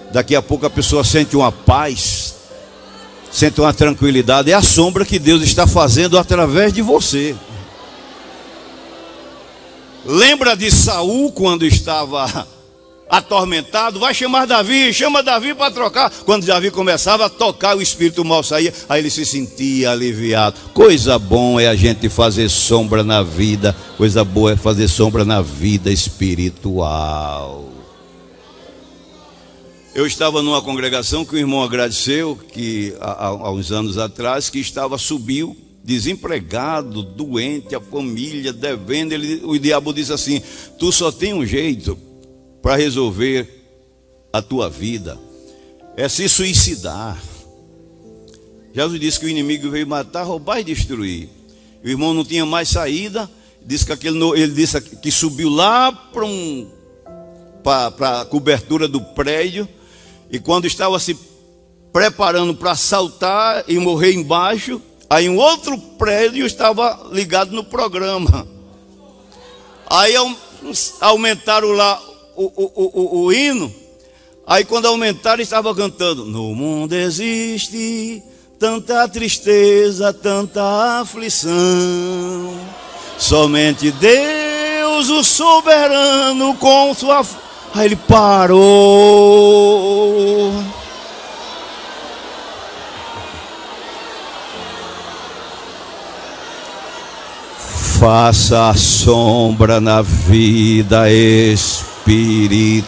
Daqui 0.10 0.38
a 0.38 0.42
pouco 0.42 0.66
a 0.66 0.70
pessoa 0.70 1.04
sente 1.04 1.36
uma 1.36 1.52
paz, 1.52 2.36
sente 3.30 3.60
uma 3.60 3.74
tranquilidade. 3.74 4.52
É 4.52 4.54
a 4.54 4.62
sombra 4.62 5.04
que 5.04 5.20
Deus 5.20 5.44
está 5.44 5.68
fazendo 5.68 6.18
através 6.18 6.72
de 6.72 6.82
você. 6.82 7.36
Lembra 10.06 10.56
de 10.56 10.70
Saul 10.70 11.32
quando 11.32 11.66
estava 11.66 12.48
atormentado, 13.10 14.00
vai 14.00 14.14
chamar 14.14 14.46
Davi, 14.46 14.94
chama 14.94 15.24
Davi 15.24 15.56
para 15.56 15.72
trocar. 15.72 16.12
Quando 16.26 16.46
Davi 16.46 16.70
começava 16.70 17.26
a 17.26 17.30
tocar, 17.30 17.76
o 17.76 17.82
espírito 17.82 18.24
mal 18.24 18.44
saía, 18.44 18.72
aí 18.88 19.02
ele 19.02 19.10
se 19.10 19.26
sentia 19.26 19.92
aliviado. 19.92 20.58
Coisa 20.74 21.18
boa 21.18 21.62
é 21.62 21.68
a 21.68 21.76
gente 21.76 22.08
fazer 22.08 22.50
sombra 22.50 23.04
na 23.04 23.24
vida, 23.24 23.76
coisa 23.98 24.24
boa 24.24 24.54
é 24.54 24.56
fazer 24.56 24.88
sombra 24.88 25.26
na 25.26 25.42
vida 25.42 25.92
espiritual. 25.92 27.66
Eu 29.96 30.06
estava 30.06 30.42
numa 30.42 30.62
congregação 30.62 31.26
que 31.26 31.36
o 31.36 31.38
irmão 31.38 31.64
agradeceu 31.64 32.38
que 32.52 32.94
há, 33.00 33.28
há 33.28 33.52
uns 33.52 33.72
anos 33.72 33.98
atrás 33.98 34.50
que 34.50 34.60
estava 34.60 34.98
subiu 34.98 35.65
desempregado, 35.86 37.04
doente, 37.04 37.76
a 37.76 37.80
família 37.80 38.52
devendo, 38.52 39.14
ele, 39.14 39.42
o 39.46 39.58
diabo 39.58 39.94
disse 39.94 40.12
assim: 40.12 40.42
"Tu 40.80 40.92
só 40.92 41.12
tem 41.12 41.34
um 41.34 41.46
jeito, 41.46 41.98
para 42.62 42.76
resolver 42.76 43.48
a 44.34 44.42
tua 44.42 44.70
vida 44.70 45.18
é 45.96 46.10
se 46.10 46.28
suicidar. 46.28 47.18
Jesus 48.74 49.00
disse 49.00 49.20
que 49.20 49.26
o 49.26 49.30
inimigo 49.30 49.70
veio 49.70 49.88
matar, 49.88 50.24
roubar 50.24 50.60
e 50.60 50.64
destruir. 50.64 51.30
O 51.84 51.88
irmão 51.88 52.14
não 52.14 52.26
tinha 52.26 52.46
mais 52.46 52.68
saída, 52.68 53.30
disse 53.66 53.86
que 53.86 53.94
aquele, 53.94 54.20
ele 54.38 54.52
disse 54.52 54.80
que 54.82 55.10
subiu 55.10 55.50
lá 55.50 55.92
para 55.92 56.26
um, 56.26 56.70
a 57.64 58.26
cobertura 58.26 58.88
do 58.88 59.00
prédio, 59.00 59.68
e 60.30 60.40
quando 60.40 60.66
estava 60.66 61.00
se 61.00 61.18
preparando 61.94 62.54
para 62.54 62.76
saltar 62.76 63.64
e 63.68 63.80
morrer 63.80 64.14
embaixo, 64.14 64.82
aí 65.10 65.30
um 65.30 65.38
outro 65.38 65.78
prédio 65.78 66.46
estava 66.46 67.08
ligado 67.12 67.52
no 67.52 67.64
programa. 67.64 68.48
Aí 69.90 70.14
aumentaram 71.02 71.72
lá 71.72 72.02
o, 72.36 72.46
o, 72.46 72.72
o, 72.76 73.24
o 73.26 73.34
hino, 73.34 73.74
aí 74.46 74.66
quando 74.66 74.88
aumentaram, 74.88 75.42
estava 75.42 75.74
cantando: 75.76 76.26
No 76.26 76.56
mundo 76.56 76.94
existe 76.94 78.22
tanta 78.60 79.08
tristeza, 79.08 80.12
tanta 80.12 81.00
aflição, 81.02 81.52
somente 83.18 83.92
Deus, 83.92 85.10
o 85.10 85.24
soberano, 85.24 86.56
com 86.56 86.94
sua. 86.94 87.26
Aí 87.74 87.86
ele 87.88 87.96
parou. 87.96 88.64
Faça 98.00 98.74
sombra 98.76 99.80
na 99.80 100.02
vida 100.02 101.10
espiritual 101.12 101.96
espiritual. 102.06 102.86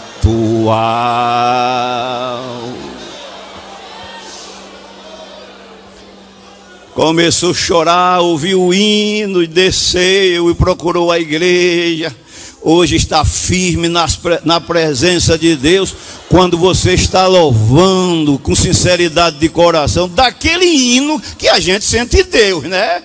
Começou 6.93 7.51
a 7.51 7.53
chorar, 7.53 8.19
ouviu 8.21 8.61
o 8.61 8.73
hino 8.73 9.43
e 9.43 9.47
desceu 9.47 10.49
e 10.49 10.55
procurou 10.55 11.11
a 11.11 11.19
igreja. 11.19 12.15
Hoje 12.61 12.95
está 12.95 13.23
firme 13.23 13.87
nas, 13.87 14.19
na 14.43 14.59
presença 14.59 15.37
de 15.37 15.55
Deus. 15.55 15.95
Quando 16.27 16.57
você 16.57 16.93
está 16.93 17.27
louvando 17.27 18.39
com 18.39 18.55
sinceridade 18.55 19.37
de 19.37 19.47
coração, 19.47 20.09
daquele 20.09 20.65
hino 20.65 21.21
que 21.37 21.47
a 21.47 21.59
gente 21.59 21.85
sente 21.85 22.23
Deus, 22.23 22.63
né? 22.63 23.03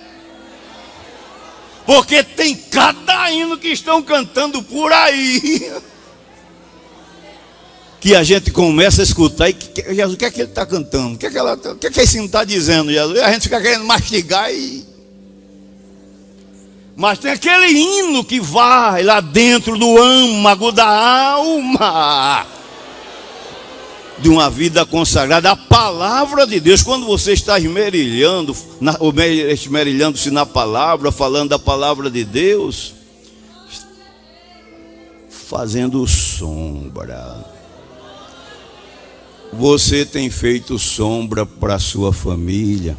Porque 1.85 2.23
tem 2.23 2.55
cada 2.55 3.31
hino 3.31 3.57
que 3.57 3.69
estão 3.69 4.01
cantando 4.01 4.63
por 4.63 4.91
aí. 4.91 5.71
que 7.99 8.15
a 8.15 8.23
gente 8.23 8.51
começa 8.51 9.01
a 9.01 9.03
escutar 9.03 9.49
e 9.49 9.53
que, 9.53 9.93
Jesus, 9.93 10.15
o 10.15 10.17
que 10.17 10.25
é 10.25 10.31
que 10.31 10.41
ele 10.41 10.49
está 10.49 10.65
cantando? 10.65 11.15
O 11.15 11.17
que 11.17 11.25
é 11.25 11.29
que, 11.29 11.37
ela, 11.37 11.53
o 11.53 11.75
que, 11.75 11.87
é 11.87 11.89
que 11.89 12.01
esse 12.01 12.17
não 12.17 12.25
está 12.25 12.43
dizendo, 12.43 12.91
Jesus? 12.91 13.17
E 13.17 13.21
a 13.21 13.31
gente 13.31 13.43
fica 13.43 13.61
querendo 13.61 13.85
mastigar 13.85 14.53
e. 14.53 14.85
Mas 16.95 17.19
tem 17.19 17.31
aquele 17.31 17.67
hino 17.67 18.23
que 18.23 18.39
vai 18.39 19.03
lá 19.03 19.19
dentro 19.19 19.77
do 19.77 19.97
âmago 19.97 20.71
da 20.71 20.85
alma 20.85 22.45
de 24.19 24.29
uma 24.29 24.49
vida 24.49 24.85
consagrada, 24.85 25.51
a 25.51 25.55
palavra 25.55 26.45
de 26.47 26.59
Deus. 26.59 26.83
Quando 26.83 27.05
você 27.05 27.33
está 27.33 27.59
esmerilhando, 27.59 28.55
esmerilhando-se 29.51 30.31
na 30.31 30.45
palavra, 30.45 31.11
falando 31.11 31.49
da 31.49 31.59
palavra 31.59 32.09
de 32.09 32.23
Deus, 32.23 32.93
fazendo 35.29 36.07
sombra. 36.07 37.45
Você 39.51 40.03
tem 40.03 40.29
feito 40.29 40.79
sombra 40.79 41.45
para 41.45 41.77
sua 41.77 42.11
família. 42.11 42.97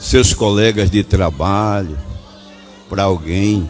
Seus 0.00 0.34
colegas 0.34 0.90
de 0.90 1.04
trabalho, 1.04 1.98
para 2.88 3.04
alguém. 3.04 3.68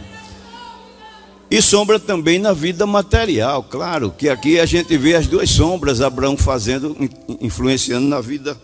E 1.49 1.61
sombra 1.61 1.97
também 1.97 2.39
na 2.39 2.51
vida 2.51 2.85
material, 2.85 3.63
claro, 3.63 4.11
que 4.11 4.27
aqui 4.27 4.59
a 4.59 4.65
gente 4.65 4.97
vê 4.97 5.15
as 5.15 5.27
duas 5.27 5.49
sombras 5.49 6.01
Abraão 6.01 6.35
fazendo, 6.35 6.95
influenciando 7.39 8.05
na 8.05 8.19
vida, 8.19 8.59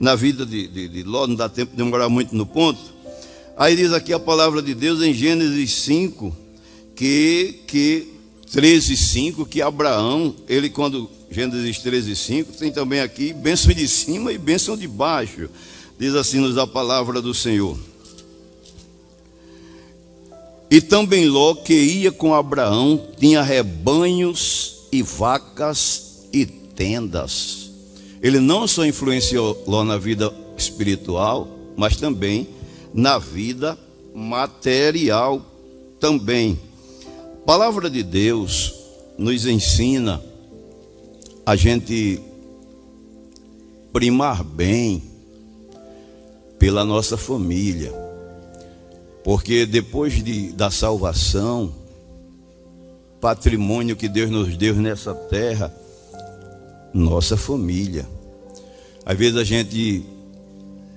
na 0.00 0.14
vida 0.14 0.46
de, 0.46 0.66
de, 0.68 0.88
de 0.88 1.02
Ló, 1.02 1.26
não 1.26 1.34
dá 1.34 1.50
tempo 1.50 1.72
de 1.72 1.76
demorar 1.76 2.08
muito 2.08 2.34
no 2.34 2.46
ponto. 2.46 2.80
Aí 3.58 3.76
diz 3.76 3.92
aqui 3.92 4.14
a 4.14 4.18
palavra 4.18 4.62
de 4.62 4.74
Deus 4.74 5.02
em 5.02 5.12
Gênesis 5.12 5.74
5, 5.82 6.34
que, 6.96 7.60
que 7.66 8.08
13, 8.52 8.96
5, 8.96 9.44
que 9.44 9.60
Abraão, 9.60 10.34
ele 10.48 10.70
quando, 10.70 11.10
Gênesis 11.30 11.78
13, 11.80 12.16
5, 12.16 12.52
tem 12.54 12.72
também 12.72 13.00
aqui 13.00 13.34
bênção 13.34 13.74
de 13.74 13.86
cima 13.86 14.32
e 14.32 14.38
bênção 14.38 14.78
de 14.78 14.88
baixo. 14.88 15.50
Diz 15.98 16.14
assim 16.14 16.38
nos 16.38 16.56
a 16.56 16.66
palavra 16.66 17.20
do 17.20 17.34
Senhor. 17.34 17.78
E 20.70 20.80
também 20.80 21.26
Ló, 21.26 21.54
que 21.54 21.72
ia 21.72 22.12
com 22.12 22.34
Abraão, 22.34 23.08
tinha 23.16 23.42
rebanhos 23.42 24.86
e 24.92 25.02
vacas 25.02 26.28
e 26.32 26.44
tendas. 26.44 27.70
Ele 28.22 28.38
não 28.38 28.66
só 28.66 28.84
influenciou 28.84 29.62
Ló 29.66 29.82
na 29.82 29.96
vida 29.96 30.32
espiritual, 30.56 31.48
mas 31.76 31.96
também 31.96 32.46
na 32.92 33.18
vida 33.18 33.78
material 34.14 35.40
também. 35.98 36.58
A 37.42 37.46
palavra 37.46 37.88
de 37.88 38.02
Deus 38.02 38.74
nos 39.16 39.46
ensina 39.46 40.22
a 41.46 41.56
gente 41.56 42.20
primar 43.90 44.44
bem 44.44 45.02
pela 46.58 46.84
nossa 46.84 47.16
família 47.16 48.07
porque 49.28 49.66
depois 49.66 50.24
de, 50.24 50.52
da 50.52 50.70
salvação, 50.70 51.70
patrimônio 53.20 53.94
que 53.94 54.08
Deus 54.08 54.30
nos 54.30 54.56
deu 54.56 54.74
nessa 54.74 55.14
terra, 55.14 55.70
nossa 56.94 57.36
família. 57.36 58.08
Às 59.04 59.18
vezes 59.18 59.36
a 59.36 59.44
gente 59.44 60.02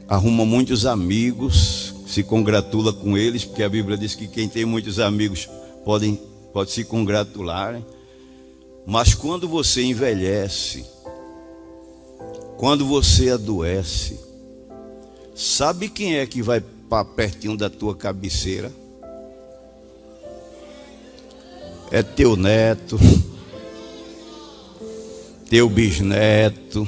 arruma 0.08 0.46
muitos 0.46 0.86
amigos, 0.86 1.94
se 2.08 2.24
congratula 2.24 2.94
com 2.94 3.18
eles, 3.18 3.44
porque 3.44 3.64
a 3.64 3.70
Bíblia 3.70 3.98
diz 3.98 4.16
que 4.16 4.30
quem 4.30 4.48
tem 4.48 4.64
muitos 4.64 4.98
amigos 4.98 5.50
podem, 5.84 6.18
pode 6.54 6.72
se 6.72 6.86
congratular. 6.86 7.82
Mas 8.88 9.14
quando 9.14 9.46
você 9.46 9.84
envelhece, 9.84 10.86
quando 12.56 12.86
você 12.86 13.32
adoece, 13.32 14.18
sabe 15.36 15.90
quem 15.90 16.16
é 16.16 16.26
que 16.26 16.42
vai 16.42 16.64
para 16.92 17.06
pertinho 17.06 17.56
da 17.56 17.70
tua 17.70 17.96
cabeceira. 17.96 18.70
É 21.90 22.04
teu 22.04 22.36
neto, 22.36 23.00
teu 25.50 25.70
bisneto, 25.70 26.86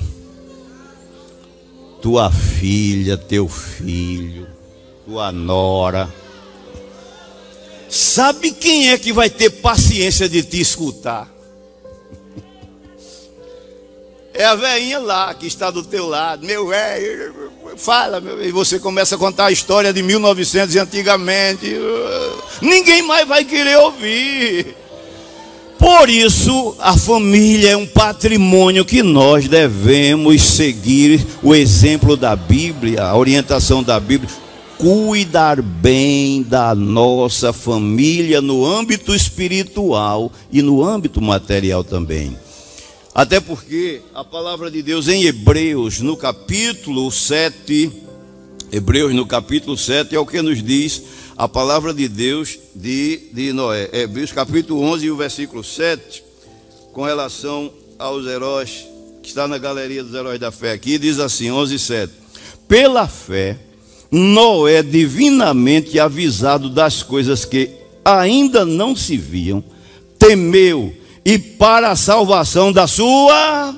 tua 2.02 2.30
filha, 2.30 3.16
teu 3.16 3.48
filho, 3.48 4.46
tua 5.06 5.32
nora. 5.32 6.14
Sabe 7.90 8.52
quem 8.52 8.90
é 8.90 8.98
que 8.98 9.14
vai 9.14 9.30
ter 9.30 9.52
paciência 9.52 10.28
de 10.28 10.44
te 10.44 10.60
escutar? 10.60 11.32
É 14.36 14.46
a 14.46 14.56
velhinha 14.56 14.98
lá 14.98 15.32
que 15.36 15.46
está 15.46 15.70
do 15.70 15.84
teu 15.84 16.08
lado, 16.08 16.44
meu 16.44 16.68
velho, 16.68 17.43
fala, 17.78 18.22
e 18.42 18.52
você 18.52 18.80
começa 18.80 19.16
a 19.16 19.18
contar 19.18 19.46
a 19.46 19.52
história 19.52 19.94
de 19.94 20.02
1900 20.02 20.76
e 20.76 20.80
antigamente. 20.80 21.76
Ninguém 22.62 23.02
mais 23.02 23.28
vai 23.28 23.44
querer 23.44 23.78
ouvir. 23.78 24.76
Por 25.78 26.10
isso, 26.10 26.76
a 26.80 26.96
família 26.98 27.72
é 27.72 27.78
um 27.78 27.86
patrimônio 27.86 28.86
que 28.86 29.04
nós 29.04 29.50
devemos 29.50 30.42
seguir 30.42 31.26
o 31.42 31.54
exemplo 31.54 32.16
da 32.16 32.36
Bíblia, 32.36 33.04
a 33.04 33.18
orientação 33.18 33.84
da 33.84 34.00
Bíblia, 34.00 34.30
cuidar 34.78 35.62
bem 35.62 36.42
da 36.42 36.74
nossa 36.74 37.52
família 37.52 38.42
no 38.42 38.66
âmbito 38.66 39.14
espiritual 39.14 40.32
e 40.52 40.62
no 40.62 40.84
âmbito 40.84 41.22
material 41.22 41.84
também. 41.84 42.38
Até 43.16 43.40
porque 43.40 44.02
a 44.12 44.24
palavra 44.24 44.72
de 44.72 44.82
Deus 44.82 45.08
em 45.08 45.26
Hebreus, 45.26 46.00
no 46.00 46.18
capítulo 46.18 47.12
7, 47.12 47.92
Hebreus 48.72 49.14
no 49.14 49.28
capítulo 49.28 49.78
7 49.78 50.16
é 50.16 50.20
o 50.20 50.26
que 50.26 50.42
nos 50.42 50.64
diz 50.64 51.04
a 51.38 51.48
palavra 51.48 51.94
de 51.94 52.08
Deus 52.08 52.58
de, 52.76 53.30
de 53.32 53.54
Noé. 53.54 53.88
Hebreus 53.94 54.32
capítulo 54.32 54.82
11 54.82 55.06
e 55.06 55.12
o 55.12 55.16
versículo 55.16 55.64
7, 55.64 56.24
com 56.92 57.04
relação 57.04 57.72
aos 58.00 58.26
heróis, 58.26 58.88
que 59.22 59.30
está 59.30 59.48
na 59.48 59.60
galeria 59.60 60.04
dos 60.04 60.16
heróis 60.16 60.40
da 60.40 60.52
fé 60.52 60.72
aqui, 60.72 60.98
diz 60.98 61.20
assim, 61.20 61.52
11 61.52 61.76
e 61.76 61.80
7. 61.80 62.14
Pela 62.68 63.08
fé, 63.08 63.60
Noé, 64.10 64.82
divinamente 64.82 66.00
avisado 66.00 66.68
das 66.68 67.04
coisas 67.04 67.46
que 67.46 67.70
ainda 68.04 68.66
não 68.66 68.96
se 68.96 69.18
viam, 69.18 69.64
temeu 70.18 71.03
e 71.26 71.38
para 71.38 71.92
a 71.92 71.96
salvação 71.96 72.72
da 72.72 72.88
sua 72.88 73.76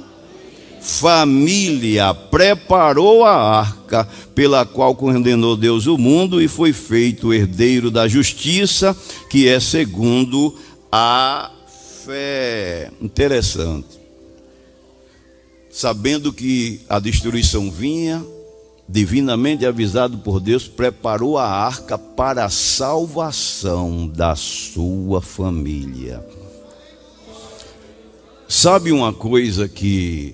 família 0.82 2.14
preparou 2.14 3.24
a 3.24 3.60
arca 3.60 4.08
pela 4.36 4.66
qual 4.66 4.96
condenou 4.96 5.58
Deus 5.58 5.88
o 5.88 5.98
mundo 5.98 6.42
e 6.42 6.48
foi 6.48 6.74
feito 6.74 7.34
herdeiro 7.34 7.90
da 7.90 8.08
justiça, 8.08 8.96
que 9.30 9.48
é 9.48 9.60
segundo 9.60 10.56
a 10.92 11.52
fé. 12.06 12.92
Interessante. 13.02 14.00
Sabendo 15.70 16.32
que 16.32 16.82
a 16.88 17.00
destruição 17.00 17.70
vinha, 17.70 18.24
divinamente 18.88 19.66
avisado 19.66 20.20
por 20.20 20.40
Deus, 20.40 20.68
preparou 20.68 21.38
a 21.38 21.48
arca 21.48 21.98
para 21.98 22.46
a 22.46 22.50
salvação 22.50 24.08
da 24.08 24.36
sua 24.36 25.22
família. 25.22 26.24
Sabe 28.58 28.94
uma 28.94 29.12
coisa 29.12 29.68
que 29.68 30.34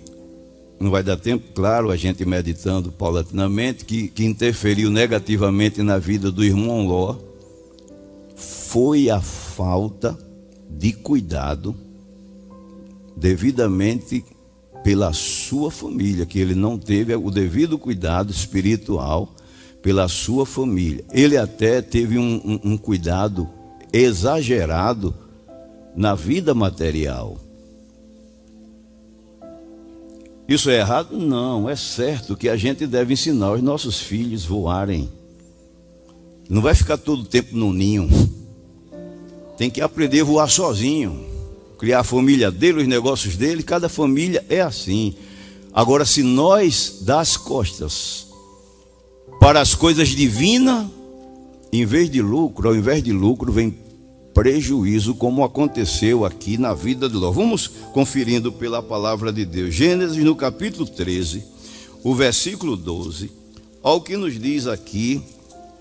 não 0.79 0.91
vai 0.91 1.01
dar 1.01 1.17
tempo, 1.17 1.43
claro, 1.55 1.89
a 1.89 1.97
gente 1.97 2.23
meditando 2.23 2.91
paulatinamente, 2.91 3.84
que, 3.84 4.10
que 4.10 4.23
interferiu 4.23 4.91
negativamente 4.91 5.81
na 5.81 5.97
vida 5.97 6.31
do 6.31 6.43
irmão 6.43 6.86
Ló, 6.86 7.15
foi 8.36 9.10
a 9.10 9.19
falta 9.19 10.15
de 10.69 10.93
cuidado 10.93 11.75
devidamente 13.17 14.23
pela 14.84 15.12
sua 15.13 15.71
família, 15.71 16.23
que 16.23 16.38
ele 16.38 16.53
não 16.53 16.77
teve 16.77 17.15
o 17.15 17.31
devido 17.31 17.75
cuidado 17.79 18.31
espiritual 18.31 19.36
pela 19.81 20.07
sua 20.07 20.45
família. 20.45 21.03
Ele 21.12 21.38
até 21.38 21.81
teve 21.81 22.19
um, 22.19 22.36
um, 22.45 22.73
um 22.73 22.77
cuidado 22.77 23.49
exagerado 23.91 25.12
na 25.95 26.13
vida 26.13 26.53
material. 26.53 27.50
Isso 30.51 30.69
é 30.69 30.79
errado? 30.79 31.17
Não, 31.17 31.69
é 31.69 31.77
certo 31.77 32.35
que 32.35 32.49
a 32.49 32.57
gente 32.57 32.85
deve 32.85 33.13
ensinar 33.13 33.53
os 33.53 33.61
nossos 33.61 34.01
filhos 34.01 34.43
voarem. 34.43 35.09
Não 36.49 36.61
vai 36.61 36.76
ficar 36.76 36.97
todo 36.97 37.21
o 37.21 37.26
tempo 37.26 37.55
no 37.55 37.71
ninho. 37.71 38.09
Tem 39.57 39.69
que 39.69 39.80
aprender 39.80 40.19
a 40.19 40.26
voar 40.26 40.49
sozinho. 40.49 41.26
Criar 41.80 42.01
a 42.01 42.03
família 42.03 42.51
dele, 42.51 42.82
os 42.82 42.88
negócios 42.89 43.38
dele, 43.38 43.63
cada 43.63 43.88
família 43.88 44.45
é 44.49 44.59
assim. 44.59 45.15
Agora, 45.71 46.03
se 46.03 46.21
nós 46.21 46.97
das 46.99 47.38
costas 47.38 48.28
para 49.39 49.61
as 49.61 49.73
coisas 49.73 50.09
divinas, 50.09 50.86
em 51.71 51.86
vez 51.86 52.09
de 52.09 52.21
lucro, 52.21 52.67
ao 52.67 52.76
invés 52.76 53.01
de 53.01 53.13
lucro, 53.13 53.53
vem 53.53 53.73
prejuízo, 54.34 55.15
como 55.15 55.43
aconteceu 55.43 56.25
aqui 56.25 56.57
na 56.57 56.73
vida 56.73 57.09
de 57.09 57.15
Ló. 57.15 57.32
Vamos 57.32 57.67
conferindo 57.93 58.51
pela 58.51 58.82
palavra 58.82 59.32
de 59.32 59.45
Deus. 59.45 59.73
Gênesis 59.73 60.23
no 60.23 60.36
capítulo 60.36 60.86
13, 60.86 61.43
o 62.03 62.15
versículo 62.15 62.75
12, 62.75 63.32
ao 63.84 64.01
que 64.01 64.17
nos 64.17 64.39
diz 64.39 64.67
aqui 64.67 65.21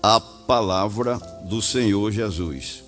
a 0.01 0.19
palavra 0.19 1.17
do 1.45 1.61
Senhor 1.61 2.11
Jesus. 2.11 2.83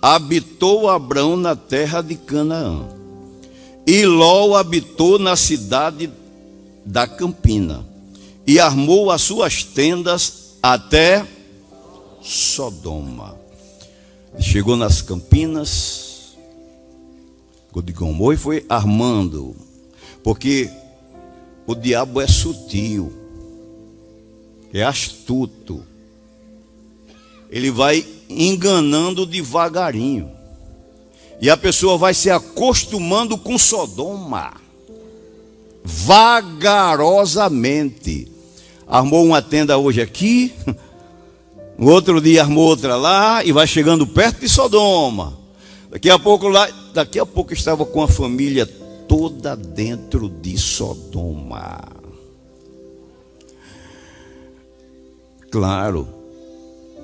Habitou 0.00 0.88
Abrão 0.88 1.36
na 1.36 1.56
terra 1.56 2.00
de 2.00 2.14
Canaã, 2.14 2.88
e 3.86 4.04
Ló 4.06 4.54
habitou 4.54 5.18
na 5.18 5.34
cidade 5.34 6.10
da 6.84 7.06
campina 7.06 7.86
e 8.46 8.58
armou 8.58 9.10
as 9.10 9.22
suas 9.22 9.62
tendas 9.62 10.47
até 10.62 11.26
Sodoma. 12.20 13.36
Chegou 14.38 14.76
nas 14.76 15.02
campinas, 15.02 16.36
Godigomô 17.72 18.32
e 18.32 18.36
foi 18.36 18.64
armando, 18.68 19.56
porque 20.22 20.70
o 21.66 21.74
diabo 21.74 22.20
é 22.20 22.26
sutil, 22.26 23.10
é 24.72 24.82
astuto, 24.82 25.82
ele 27.50 27.70
vai 27.70 28.06
enganando 28.28 29.24
devagarinho, 29.26 30.30
e 31.40 31.48
a 31.50 31.56
pessoa 31.56 31.96
vai 31.96 32.12
se 32.14 32.30
acostumando 32.30 33.38
com 33.38 33.56
Sodoma, 33.58 34.54
vagarosamente. 35.84 38.37
Armou 38.88 39.24
uma 39.24 39.42
tenda 39.42 39.76
hoje 39.76 40.00
aqui, 40.00 40.52
no 41.76 41.90
outro 41.90 42.20
dia 42.20 42.42
armou 42.42 42.66
outra 42.66 42.96
lá 42.96 43.44
e 43.44 43.52
vai 43.52 43.66
chegando 43.66 44.06
perto 44.06 44.40
de 44.40 44.48
Sodoma. 44.48 45.38
Daqui 45.90 46.10
a 46.10 46.18
pouco 46.18 46.48
lá, 46.48 46.68
daqui 46.92 47.18
a 47.18 47.26
pouco 47.26 47.52
estava 47.52 47.84
com 47.84 48.02
a 48.02 48.08
família 48.08 48.66
toda 49.08 49.56
dentro 49.56 50.28
de 50.28 50.56
Sodoma. 50.58 51.80
Claro, 55.50 56.06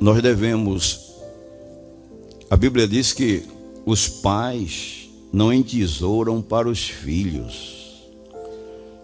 nós 0.01 0.23
devemos. 0.23 1.01
A 2.51 2.57
Bíblia 2.57 2.87
diz 2.87 3.13
que 3.13 3.43
os 3.87 4.07
pais 4.07 5.09
não 5.33 5.53
entesouram 5.53 6.41
para 6.43 6.69
os 6.69 6.89
filhos, 6.89 7.84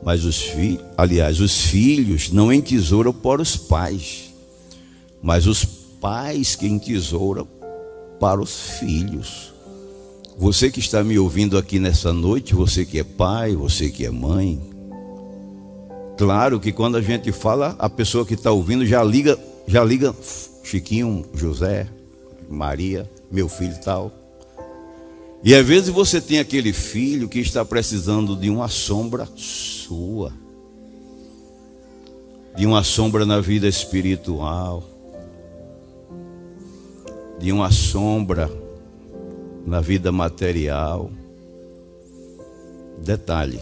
mas 0.02 0.24
os 0.24 0.40
filhos, 0.40 0.84
aliás, 0.96 1.40
os 1.40 1.66
filhos 1.66 2.30
não 2.30 2.52
entesouram 2.52 3.12
para 3.12 3.42
os 3.42 3.56
pais 3.56 4.30
mas 5.22 5.46
os 5.46 5.64
pais 5.64 6.56
que 6.56 6.66
entesouram 6.66 7.46
para 8.18 8.40
os 8.40 8.78
filhos. 8.78 9.52
Você 10.38 10.70
que 10.70 10.80
está 10.80 11.04
me 11.04 11.18
ouvindo 11.18 11.58
aqui 11.58 11.78
nessa 11.78 12.12
noite, 12.12 12.54
você 12.54 12.84
que 12.84 12.98
é 12.98 13.04
pai, 13.04 13.54
você 13.54 13.90
que 13.90 14.06
é 14.06 14.10
mãe, 14.10 14.60
claro 16.16 16.58
que 16.58 16.72
quando 16.72 16.96
a 16.96 17.02
gente 17.02 17.30
fala, 17.32 17.76
a 17.78 17.90
pessoa 17.90 18.24
que 18.24 18.34
está 18.34 18.50
ouvindo 18.50 18.86
já 18.86 19.04
liga, 19.04 19.38
já 19.66 19.84
liga 19.84 20.14
Chiquinho, 20.64 21.26
José, 21.34 21.86
Maria, 22.48 23.08
meu 23.30 23.48
filho 23.48 23.78
tal. 23.84 24.19
E 25.42 25.54
às 25.54 25.66
vezes 25.66 25.88
você 25.88 26.20
tem 26.20 26.38
aquele 26.38 26.72
filho 26.72 27.28
que 27.28 27.38
está 27.38 27.64
precisando 27.64 28.36
de 28.36 28.50
uma 28.50 28.68
sombra 28.68 29.28
sua, 29.36 30.32
de 32.56 32.66
uma 32.66 32.84
sombra 32.84 33.24
na 33.24 33.40
vida 33.40 33.66
espiritual 33.66 34.90
de 37.40 37.50
uma 37.50 37.70
sombra 37.70 38.50
na 39.66 39.80
vida 39.80 40.12
material. 40.12 41.10
Detalhe: 43.02 43.58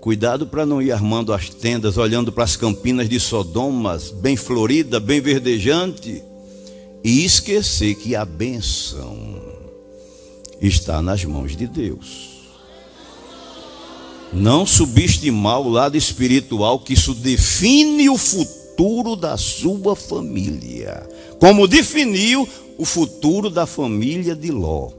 cuidado 0.00 0.46
para 0.46 0.64
não 0.64 0.80
ir 0.80 0.90
armando 0.90 1.32
as 1.32 1.50
tendas, 1.50 1.98
olhando 1.98 2.32
para 2.32 2.44
as 2.44 2.56
campinas 2.56 3.08
de 3.08 3.20
Sodomas, 3.20 4.10
bem 4.10 4.34
florida, 4.34 4.98
bem 4.98 5.20
verdejante, 5.20 6.22
e 7.04 7.22
esquecer 7.22 7.94
que 7.96 8.16
a 8.16 8.24
benção 8.24 9.35
está 10.60 11.02
nas 11.02 11.24
mãos 11.24 11.56
de 11.56 11.66
Deus. 11.66 12.36
Não 14.32 14.66
subestimar 14.66 15.60
o 15.60 15.68
lado 15.68 15.96
espiritual, 15.96 16.80
que 16.80 16.94
isso 16.94 17.14
define 17.14 18.10
o 18.10 18.18
futuro 18.18 19.16
da 19.16 19.36
sua 19.36 19.94
família. 19.94 21.08
Como 21.38 21.68
definiu 21.68 22.48
o 22.76 22.84
futuro 22.84 23.48
da 23.48 23.66
família 23.66 24.34
de 24.34 24.50
Ló. 24.50 24.90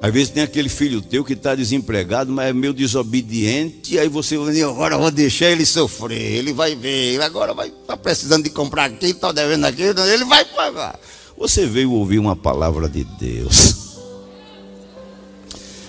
Às 0.00 0.12
vezes 0.12 0.28
tem 0.28 0.42
aquele 0.42 0.68
filho 0.68 1.00
teu 1.00 1.24
que 1.24 1.32
está 1.32 1.54
desempregado, 1.54 2.30
mas 2.30 2.50
é 2.50 2.52
meio 2.52 2.74
desobediente, 2.74 3.98
aí 3.98 4.08
você 4.08 4.36
vai 4.36 4.48
dizer, 4.48 4.64
agora 4.64 4.98
vou 4.98 5.10
deixar 5.10 5.46
ele 5.46 5.64
sofrer, 5.64 6.20
ele 6.20 6.52
vai 6.52 6.74
ver, 6.74 7.14
ele 7.14 7.22
agora 7.22 7.54
vai 7.54 7.72
tá 7.86 7.96
precisando 7.96 8.44
de 8.44 8.50
comprar 8.50 8.84
aqui, 8.84 9.06
está 9.06 9.32
devendo 9.32 9.64
aquilo, 9.64 9.98
ele 10.02 10.24
vai 10.26 10.44
pagar. 10.44 11.00
Você 11.38 11.66
veio 11.66 11.92
ouvir 11.92 12.18
uma 12.18 12.34
palavra 12.34 12.88
de 12.88 13.04
Deus. 13.04 13.98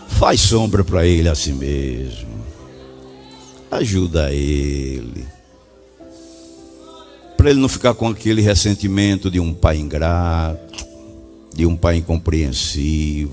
Faz 0.08 0.42
sombra 0.42 0.84
para 0.84 1.06
ele 1.06 1.30
a 1.30 1.36
si 1.36 1.52
mesmo. 1.52 2.38
Ajuda 3.70 4.32
ele 4.32 5.38
para 7.38 7.52
ele 7.52 7.60
não 7.60 7.70
ficar 7.70 7.94
com 7.94 8.08
aquele 8.08 8.42
ressentimento 8.42 9.30
de 9.30 9.40
um 9.40 9.54
pai 9.54 9.78
ingrato, 9.78 10.86
de 11.54 11.68
um 11.68 11.78
pai 11.78 11.98
incompreensivo. 11.98 13.32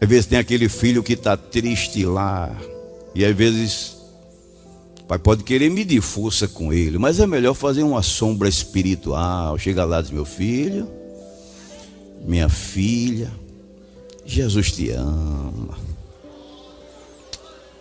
Às 0.00 0.08
vezes 0.08 0.26
tem 0.26 0.38
aquele 0.38 0.68
filho 0.68 1.02
que 1.02 1.12
está 1.12 1.36
triste 1.36 2.04
lá, 2.06 2.56
e 3.14 3.24
às 3.24 3.36
vezes 3.36 3.95
pai 5.06 5.18
pode 5.18 5.44
querer 5.44 5.70
medir 5.70 6.00
força 6.00 6.48
com 6.48 6.72
ele, 6.72 6.98
mas 6.98 7.20
é 7.20 7.26
melhor 7.26 7.54
fazer 7.54 7.82
uma 7.82 8.02
sombra 8.02 8.48
espiritual. 8.48 9.56
Chega 9.58 9.84
lá 9.84 10.00
diz: 10.00 10.10
Meu 10.10 10.24
filho, 10.24 10.88
minha 12.24 12.48
filha, 12.48 13.30
Jesus 14.24 14.72
te 14.72 14.90
ama, 14.90 15.78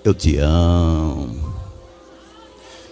eu 0.04 0.14
te 0.14 0.38
amo. 0.38 1.56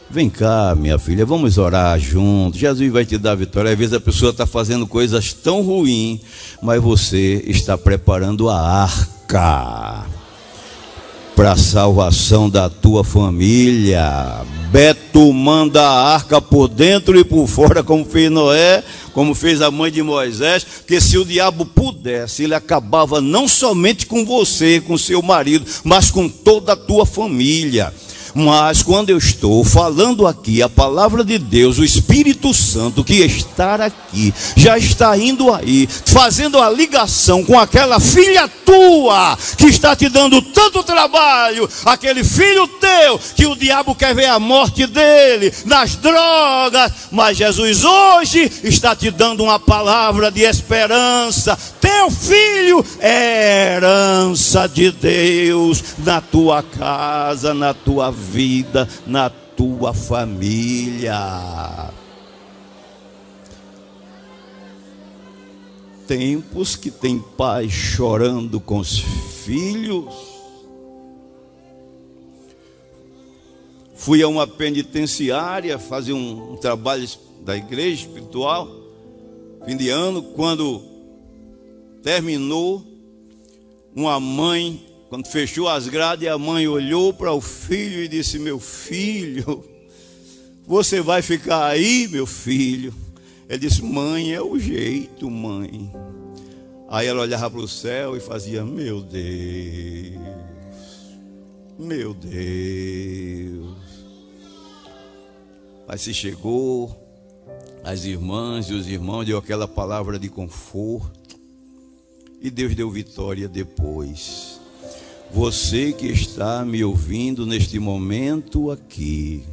Vem 0.09 0.29
cá, 0.29 0.75
minha 0.75 0.99
filha, 0.99 1.25
vamos 1.25 1.57
orar 1.57 1.99
juntos. 1.99 2.59
Jesus 2.59 2.91
vai 2.91 3.03
te 3.03 3.17
dar 3.17 3.33
vitória. 3.33 3.71
Às 3.71 3.77
vezes 3.77 3.93
a 3.95 3.99
pessoa 3.99 4.29
está 4.29 4.45
fazendo 4.45 4.85
coisas 4.85 5.33
tão 5.33 5.63
ruins, 5.63 6.21
mas 6.61 6.79
você 6.79 7.43
está 7.47 7.75
preparando 7.75 8.47
a 8.47 8.83
arca 8.83 10.05
para 11.35 11.53
a 11.53 11.57
salvação 11.57 12.49
da 12.49 12.69
tua 12.69 13.03
família. 13.03 14.41
Beto 14.71 15.31
manda 15.31 15.81
a 15.81 16.13
arca 16.13 16.41
por 16.41 16.67
dentro 16.67 17.19
e 17.19 17.23
por 17.23 17.47
fora, 17.47 17.83
como 17.83 18.05
fez 18.05 18.31
Noé, 18.31 18.83
como 19.13 19.35
fez 19.35 19.61
a 19.61 19.69
mãe 19.69 19.91
de 19.91 20.01
Moisés, 20.01 20.63
porque 20.63 20.99
se 20.99 21.17
o 21.17 21.25
diabo 21.25 21.65
pudesse, 21.65 22.43
ele 22.43 22.55
acabava 22.55 23.21
não 23.21 23.47
somente 23.47 24.05
com 24.05 24.25
você, 24.25 24.81
com 24.81 24.97
seu 24.97 25.21
marido, 25.21 25.65
mas 25.83 26.09
com 26.09 26.27
toda 26.27 26.73
a 26.73 26.77
tua 26.77 27.05
família. 27.05 27.93
Mas 28.35 28.81
quando 28.81 29.11
eu 29.11 29.17
estou 29.17 29.63
falando 29.63 30.25
aqui 30.25 30.63
a 30.63 30.69
palavra 30.69 31.23
de 31.23 31.37
Deus, 31.37 31.77
o 31.77 31.83
Espírito 31.83 32.51
Santo 32.53 33.03
que 33.03 33.15
está 33.15 33.75
aqui, 33.75 34.33
já 34.55 34.77
está 34.77 35.15
indo 35.15 35.53
aí, 35.53 35.87
fazendo 36.05 36.59
a 36.59 36.69
ligação 36.69 37.43
com 37.43 37.59
aquela 37.59 37.99
filha 37.99 38.47
tua 38.47 39.37
que 39.57 39.67
está 39.67 39.95
te 39.95 40.09
dando 40.09 40.41
tanto 40.41 40.83
trabalho, 40.83 41.69
aquele 41.85 42.23
filho 42.23 42.67
teu 42.67 43.19
que 43.35 43.45
o 43.45 43.55
diabo 43.55 43.93
quer 43.93 44.15
ver 44.15 44.25
a 44.25 44.39
morte 44.39 44.87
dele 44.87 45.53
nas 45.65 45.95
drogas, 45.95 46.91
mas 47.11 47.37
Jesus 47.37 47.83
hoje 47.83 48.51
está 48.63 48.95
te 48.95 49.11
dando 49.11 49.43
uma 49.43 49.59
palavra 49.59 50.31
de 50.31 50.41
esperança. 50.41 51.57
Teu 51.79 52.09
filho 52.09 52.83
é 52.99 53.75
herança 53.75 54.67
de 54.67 54.89
Deus 54.91 55.83
na 55.99 56.19
tua 56.19 56.63
casa, 56.63 57.53
na 57.53 57.73
tua 57.73 58.09
vida 58.09 58.22
vida 58.31 58.87
na 59.05 59.29
tua 59.29 59.93
família. 59.93 61.13
Tempos 66.07 66.75
que 66.75 66.89
tem 66.91 67.19
pai 67.19 67.69
chorando 67.69 68.59
com 68.59 68.79
os 68.79 68.99
filhos. 68.99 70.13
Fui 73.95 74.21
a 74.21 74.27
uma 74.27 74.45
penitenciária 74.45 75.79
fazer 75.79 76.13
um, 76.13 76.53
um 76.53 76.57
trabalho 76.57 77.07
da 77.41 77.55
igreja 77.55 78.05
espiritual, 78.05 78.69
fim 79.65 79.77
de 79.77 79.89
ano, 79.89 80.21
quando 80.21 80.81
terminou, 82.01 82.83
uma 83.95 84.19
mãe 84.19 84.92
quando 85.13 85.27
fechou 85.27 85.69
as 85.69 85.87
grades, 85.87 86.27
a 86.27 86.39
mãe 86.39 86.67
olhou 86.67 87.13
para 87.13 87.31
o 87.31 87.39
filho 87.39 88.03
e 88.03 88.07
disse: 88.07 88.39
Meu 88.39 88.59
filho, 88.59 89.63
você 90.65 91.01
vai 91.01 91.21
ficar 91.21 91.67
aí, 91.67 92.07
meu 92.07 92.25
filho? 92.25 92.91
Ele 93.47 93.59
disse: 93.59 93.83
Mãe, 93.83 94.33
é 94.33 94.41
o 94.41 94.57
jeito, 94.57 95.29
mãe. 95.29 95.93
Aí 96.89 97.05
ela 97.05 97.21
olhava 97.21 97.47
para 97.51 97.59
o 97.59 97.67
céu 97.67 98.17
e 98.17 98.19
fazia: 98.19 98.65
Meu 98.65 99.03
Deus, 99.03 100.19
meu 101.77 102.15
Deus. 102.15 103.77
Mas 105.87 106.01
se 106.01 106.11
chegou, 106.11 106.91
as 107.83 108.03
irmãs 108.03 108.65
e 108.65 108.73
os 108.73 108.87
irmãos 108.87 109.25
deu 109.25 109.37
aquela 109.37 109.67
palavra 109.67 110.17
de 110.17 110.27
conforto, 110.27 111.37
e 112.41 112.49
Deus 112.49 112.73
deu 112.73 112.89
vitória 112.89 113.47
depois. 113.47 114.62
Você 115.33 115.91
que 115.91 116.05
está 116.05 116.63
me 116.63 116.83
ouvindo 116.83 117.43
neste 117.43 117.79
momento 117.79 118.69
aqui, 118.69 119.43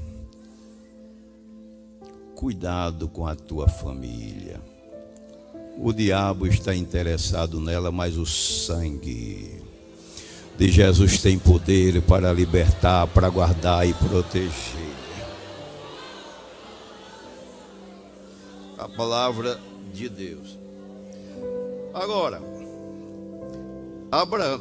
cuidado 2.35 3.09
com 3.09 3.27
a 3.27 3.35
tua 3.35 3.67
família. 3.67 4.61
O 5.79 5.91
diabo 5.91 6.47
está 6.47 6.75
interessado 6.75 7.59
nela, 7.59 7.91
mas 7.91 8.19
o 8.19 8.27
sangue 8.27 9.63
de 10.59 10.71
Jesus 10.71 11.23
tem 11.23 11.39
poder 11.39 12.03
para 12.03 12.31
libertar, 12.31 13.07
para 13.07 13.31
guardar 13.31 13.89
e 13.89 13.95
proteger. 13.95 14.95
A 18.77 18.87
palavra 18.87 19.59
de 19.95 20.11
Deus. 20.11 20.59
Agora, 21.95 22.60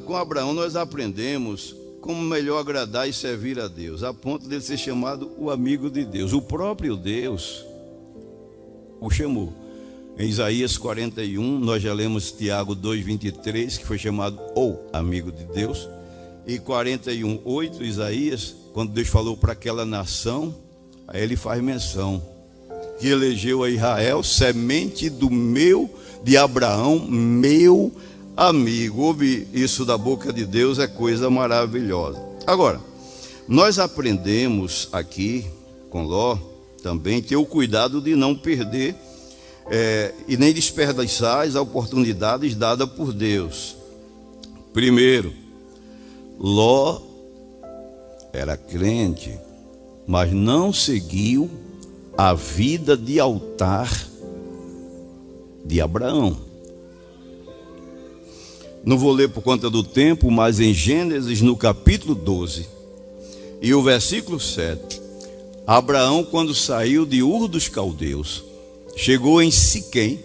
com 0.05 0.15
Abraão 0.15 0.53
nós 0.53 0.75
aprendemos 0.75 1.75
como 2.01 2.21
melhor 2.21 2.59
agradar 2.59 3.09
e 3.09 3.13
servir 3.13 3.59
a 3.59 3.67
Deus, 3.67 4.03
a 4.03 4.13
ponto 4.13 4.47
de 4.47 4.61
ser 4.61 4.77
chamado 4.77 5.31
o 5.37 5.49
amigo 5.49 5.89
de 5.89 6.05
Deus. 6.05 6.33
O 6.33 6.41
próprio 6.41 6.95
Deus 6.95 7.65
o 9.01 9.09
chamou. 9.09 9.53
Em 10.17 10.27
Isaías 10.27 10.77
41, 10.77 11.59
nós 11.59 11.81
já 11.81 11.93
lemos 11.93 12.31
Tiago 12.31 12.75
2,23, 12.75 13.77
que 13.77 13.85
foi 13.85 13.97
chamado 13.97 14.39
o 14.55 14.77
amigo 14.91 15.31
de 15.31 15.45
Deus. 15.45 15.87
E 16.45 16.59
41, 16.59 17.41
8, 17.45 17.83
Isaías, 17.83 18.55
quando 18.73 18.91
Deus 18.91 19.07
falou 19.07 19.37
para 19.37 19.53
aquela 19.53 19.85
nação, 19.85 20.53
aí 21.07 21.23
ele 21.23 21.35
faz 21.35 21.61
menção 21.61 22.21
que 22.99 23.07
elegeu 23.07 23.63
a 23.63 23.69
Israel, 23.69 24.21
semente 24.21 25.09
do 25.09 25.29
meu, 25.29 25.89
de 26.21 26.35
Abraão, 26.35 26.99
meu 26.99 27.93
amigo. 28.39 29.01
Ouve 29.01 29.47
isso 29.53 29.83
da 29.83 29.97
boca 29.97 30.31
de 30.31 30.45
Deus, 30.45 30.79
é 30.79 30.87
coisa 30.87 31.29
maravilhosa. 31.29 32.21
Agora, 32.47 32.79
nós 33.47 33.77
aprendemos 33.77 34.87
aqui 34.93 35.45
com 35.89 36.03
Ló 36.03 36.37
também 36.81 37.21
ter 37.21 37.35
o 37.35 37.45
cuidado 37.45 37.99
de 37.99 38.15
não 38.15 38.33
perder 38.33 38.95
é, 39.69 40.13
e 40.27 40.37
nem 40.37 40.53
desperdiçar 40.53 41.45
as 41.45 41.55
oportunidades 41.55 42.55
dadas 42.55 42.89
por 42.89 43.11
Deus. 43.11 43.75
Primeiro, 44.71 45.33
Ló 46.39 47.01
era 48.31 48.55
crente, 48.55 49.37
mas 50.07 50.31
não 50.31 50.71
seguiu 50.71 51.49
a 52.17 52.33
vida 52.33 52.95
de 52.95 53.19
altar 53.19 53.91
de 55.65 55.81
Abraão. 55.81 56.48
Não 58.89 58.97
vou 58.97 59.11
ler 59.11 59.29
por 59.29 59.43
conta 59.43 59.69
do 59.69 59.83
tempo, 59.83 60.31
mas 60.31 60.59
em 60.59 60.73
Gênesis, 60.73 61.41
no 61.41 61.55
capítulo 61.55 62.15
12, 62.15 62.65
e 63.61 63.71
o 63.71 63.83
versículo 63.83 64.39
7, 64.39 64.99
Abraão, 65.67 66.23
quando 66.23 66.55
saiu 66.55 67.05
de 67.05 67.21
Ur 67.21 67.47
dos 67.47 67.67
Caldeus, 67.67 68.43
chegou 68.95 69.43
em 69.43 69.51
Siquém, 69.51 70.19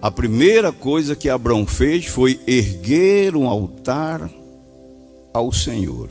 a 0.00 0.10
primeira 0.10 0.72
coisa 0.72 1.14
que 1.14 1.28
Abraão 1.28 1.66
fez 1.66 2.06
foi 2.06 2.40
erguer 2.46 3.36
um 3.36 3.46
altar 3.46 4.30
ao 5.34 5.52
Senhor. 5.52 6.08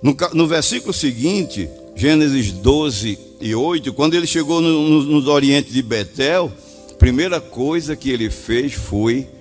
No, 0.00 0.16
no 0.32 0.46
versículo 0.46 0.92
seguinte, 0.92 1.68
Gênesis 1.96 2.52
12 2.52 3.18
e 3.40 3.56
8, 3.56 3.92
quando 3.92 4.14
ele 4.14 4.28
chegou 4.28 4.60
no, 4.60 4.88
no, 4.88 5.20
no 5.20 5.32
Oriente 5.32 5.72
de 5.72 5.82
Betel, 5.82 6.48
a 6.92 6.94
primeira 6.94 7.40
coisa 7.40 7.96
que 7.96 8.08
ele 8.08 8.30
fez 8.30 8.72
foi 8.72 9.16
erguer 9.16 9.39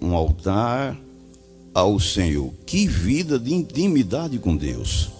um 0.00 0.14
altar 0.14 0.96
ao 1.72 1.98
Senhor. 1.98 2.52
Que 2.64 2.86
vida 2.86 3.38
de 3.38 3.54
intimidade 3.54 4.38
com 4.38 4.56
Deus. 4.56 5.10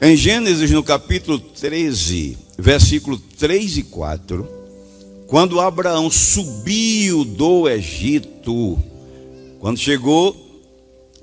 Em 0.00 0.16
Gênesis, 0.16 0.70
no 0.70 0.82
capítulo 0.82 1.38
13, 1.38 2.38
versículo 2.58 3.18
3 3.18 3.78
e 3.78 3.82
4, 3.82 4.48
quando 5.26 5.60
Abraão 5.60 6.10
subiu 6.10 7.24
do 7.24 7.68
Egito, 7.68 8.78
quando 9.58 9.78
chegou 9.78 10.34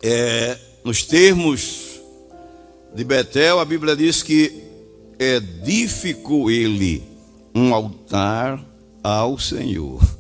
é, 0.04 0.58
nos 0.84 1.04
termos 1.04 2.00
de 2.94 3.04
Betel, 3.04 3.60
a 3.60 3.66
Bíblia 3.66 3.96
diz 3.96 4.22
que 4.22 4.64
edificou 5.20 6.52
ele 6.52 7.04
um 7.54 7.74
altar 7.74 8.64
ao 9.04 9.40
Senhor. 9.40 10.17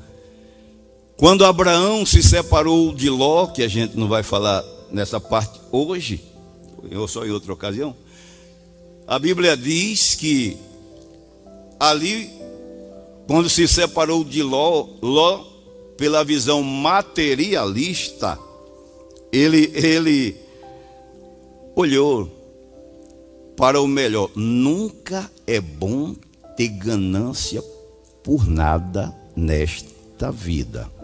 Quando 1.18 1.43
Abraão 1.43 2.05
se 2.05 2.22
separou 2.22 2.93
de 2.93 3.09
Ló, 3.09 3.47
que 3.47 3.63
a 3.63 3.68
gente 3.68 3.97
não 3.97 4.07
vai 4.07 4.22
falar 4.22 4.63
nessa 4.91 5.20
parte 5.20 5.59
hoje, 5.72 6.24
ou 6.95 7.07
só 7.07 7.26
em 7.26 7.32
outra 7.32 7.51
ocasião, 7.51 7.95
a 9.07 9.18
Bíblia 9.18 9.57
diz 9.57 10.13
que 10.13 10.55
ali, 11.80 12.32
quando 13.26 13.49
se 13.49 13.68
separou 13.68 14.24
de 14.24 14.43
Ló, 14.43 14.88
Ló 15.01 15.43
pela 15.97 16.24
visão 16.24 16.61
materialista, 16.61 18.38
ele, 19.32 19.72
ele 19.74 20.38
olhou 21.76 22.30
para 23.57 23.82
o 23.82 23.88
melhor. 23.88 24.30
Nunca 24.36 25.32
é 25.47 25.59
bom 25.59 26.15
ter 26.55 26.68
ganância 26.68 27.63
por 28.24 28.47
nada 28.47 29.11
nesta 29.36 30.32
vida. 30.32 30.95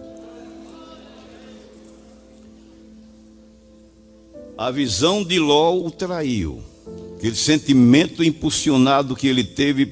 A 4.64 4.72
visão 4.72 5.26
de 5.26 5.40
Ló 5.40 5.76
o 5.76 5.92
traiu 5.92 6.64
aquele 7.18 7.36
sentimento 7.36 8.24
impulsionado 8.24 9.14
que 9.14 9.28
ele 9.28 9.44
teve 9.44 9.86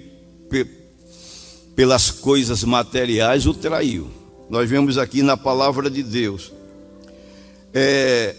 pelas 1.76 2.09
coisas 2.09 2.63
materiais 2.63 3.45
o 3.45 3.53
traiu. 3.53 4.09
Nós 4.49 4.69
vemos 4.69 4.97
aqui 4.97 5.22
na 5.22 5.36
palavra 5.36 5.89
de 5.89 6.01
Deus 6.01 6.53
é, 7.74 8.34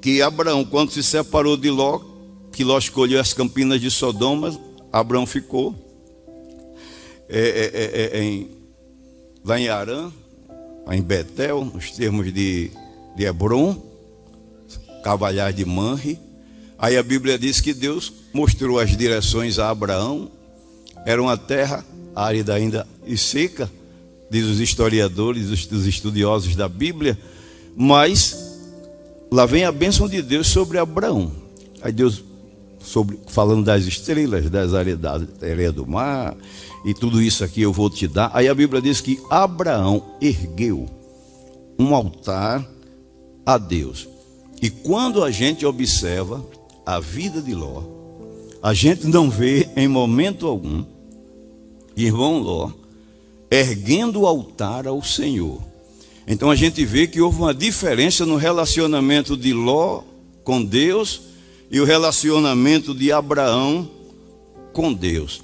que 0.00 0.22
Abraão, 0.22 0.64
quando 0.64 0.92
se 0.92 1.02
separou 1.02 1.56
de 1.56 1.68
Ló, 1.68 2.00
que 2.52 2.62
Ló 2.62 2.78
escolheu 2.78 3.20
as 3.20 3.32
campinas 3.32 3.80
de 3.80 3.90
Sodoma, 3.90 4.56
Abraão 4.92 5.26
ficou 5.26 5.74
é, 7.28 7.40
é, 7.40 7.70
é, 7.74 8.18
é 8.20 8.22
em, 8.22 8.50
lá 9.44 9.58
em 9.58 9.68
Arã, 9.68 10.12
em 10.92 11.02
Betel, 11.02 11.64
nos 11.64 11.90
termos 11.90 12.32
de, 12.32 12.70
de 13.16 13.24
Hebron, 13.24 13.89
Cavalhar 15.02 15.52
de 15.52 15.64
Manre. 15.64 16.18
Aí 16.78 16.96
a 16.96 17.02
Bíblia 17.02 17.38
diz 17.38 17.60
que 17.60 17.74
Deus 17.74 18.12
mostrou 18.32 18.78
as 18.78 18.96
direções 18.96 19.58
a 19.58 19.70
Abraão. 19.70 20.30
Era 21.04 21.20
uma 21.20 21.36
terra 21.36 21.84
árida 22.14 22.54
ainda 22.54 22.86
e 23.06 23.16
seca, 23.16 23.70
diz 24.30 24.44
os 24.44 24.60
historiadores, 24.60 25.48
os 25.50 25.86
estudiosos 25.86 26.56
da 26.56 26.68
Bíblia. 26.68 27.18
Mas 27.76 28.58
lá 29.30 29.46
vem 29.46 29.64
a 29.64 29.72
bênção 29.72 30.08
de 30.08 30.22
Deus 30.22 30.46
sobre 30.46 30.78
Abraão. 30.78 31.32
Aí 31.82 31.92
Deus, 31.92 32.22
sobre, 32.82 33.18
falando 33.28 33.64
das 33.64 33.84
estrelas, 33.84 34.50
das 34.50 34.74
areias, 34.74 34.98
do 35.74 35.86
mar, 35.86 36.36
e 36.84 36.92
tudo 36.94 37.20
isso 37.22 37.44
aqui 37.44 37.62
eu 37.62 37.72
vou 37.72 37.88
te 37.88 38.06
dar. 38.06 38.30
Aí 38.34 38.48
a 38.48 38.54
Bíblia 38.54 38.82
diz 38.82 39.00
que 39.00 39.20
Abraão 39.30 40.02
ergueu 40.20 40.86
um 41.78 41.94
altar 41.94 42.66
a 43.44 43.56
Deus. 43.56 44.09
E 44.60 44.68
quando 44.68 45.24
a 45.24 45.30
gente 45.30 45.64
observa 45.64 46.44
a 46.84 47.00
vida 47.00 47.40
de 47.40 47.54
Ló, 47.54 47.82
a 48.62 48.74
gente 48.74 49.06
não 49.06 49.30
vê 49.30 49.68
em 49.76 49.88
momento 49.88 50.46
algum 50.46 50.84
irmão 51.96 52.38
Ló 52.38 52.70
erguendo 53.50 54.20
o 54.20 54.26
altar 54.26 54.86
ao 54.86 55.02
Senhor. 55.02 55.60
Então 56.26 56.50
a 56.50 56.54
gente 56.54 56.84
vê 56.84 57.06
que 57.06 57.20
houve 57.20 57.38
uma 57.40 57.54
diferença 57.54 58.24
no 58.24 58.36
relacionamento 58.36 59.36
de 59.36 59.52
Ló 59.52 60.02
com 60.44 60.62
Deus 60.62 61.22
e 61.70 61.80
o 61.80 61.84
relacionamento 61.84 62.94
de 62.94 63.10
Abraão 63.10 63.88
com 64.72 64.92
Deus. 64.92 65.42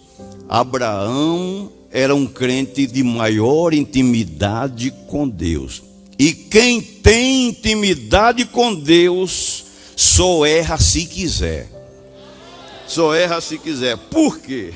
Abraão 0.48 1.72
era 1.90 2.14
um 2.14 2.26
crente 2.26 2.86
de 2.86 3.02
maior 3.02 3.72
intimidade 3.72 4.92
com 5.08 5.28
Deus. 5.28 5.82
E 6.18 6.32
quem 6.32 6.80
tem 6.80 7.48
intimidade 7.48 8.44
com 8.44 8.74
Deus 8.74 9.64
só 9.94 10.46
erra 10.46 10.78
se 10.78 11.04
quiser. 11.06 11.70
Só 12.86 13.14
erra 13.14 13.40
se 13.40 13.58
quiser. 13.58 13.96
Por 13.96 14.38
quê? 14.38 14.72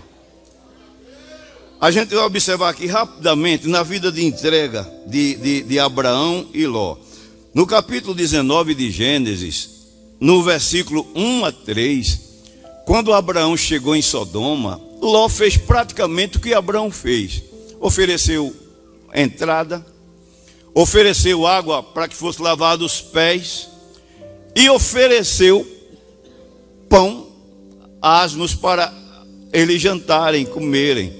A 1.80 1.91
gente 1.91 2.14
vai 2.14 2.24
observar 2.24 2.68
aqui 2.68 2.86
rapidamente 2.86 3.66
na 3.66 3.82
vida 3.82 4.12
de 4.12 4.22
entrega 4.24 4.86
de, 5.07 5.34
de, 5.36 5.62
de 5.62 5.78
Abraão 5.78 6.47
e 6.53 6.66
Ló. 6.66 6.97
No 7.55 7.66
capítulo 7.66 8.14
19 8.14 8.74
de 8.74 8.91
Gênesis, 8.91 9.70
no 10.20 10.43
versículo 10.43 11.07
1 11.14 11.45
a 11.47 11.53
3, 11.53 12.20
quando 12.84 13.14
Abraão 13.14 13.57
chegou 13.57 13.97
em 13.97 14.03
Sodoma, 14.03 14.78
Ló 15.01 15.28
fez 15.28 15.57
praticamente 15.57 16.36
o 16.36 16.41
que 16.41 16.53
Abraão 16.53 16.91
fez: 16.91 17.43
ofereceu 17.80 18.55
entrada, 19.14 19.84
ofereceu 20.75 21.47
água 21.47 21.83
para 21.83 22.09
que 22.09 22.14
fosse 22.14 22.41
lavado 22.41 22.85
os 22.85 23.01
pés 23.01 23.68
e 24.55 24.68
ofereceu 24.68 25.66
pão 26.89 27.29
asnos 28.01 28.55
para 28.55 28.93
eles 29.53 29.81
jantarem, 29.81 30.45
comerem. 30.45 31.12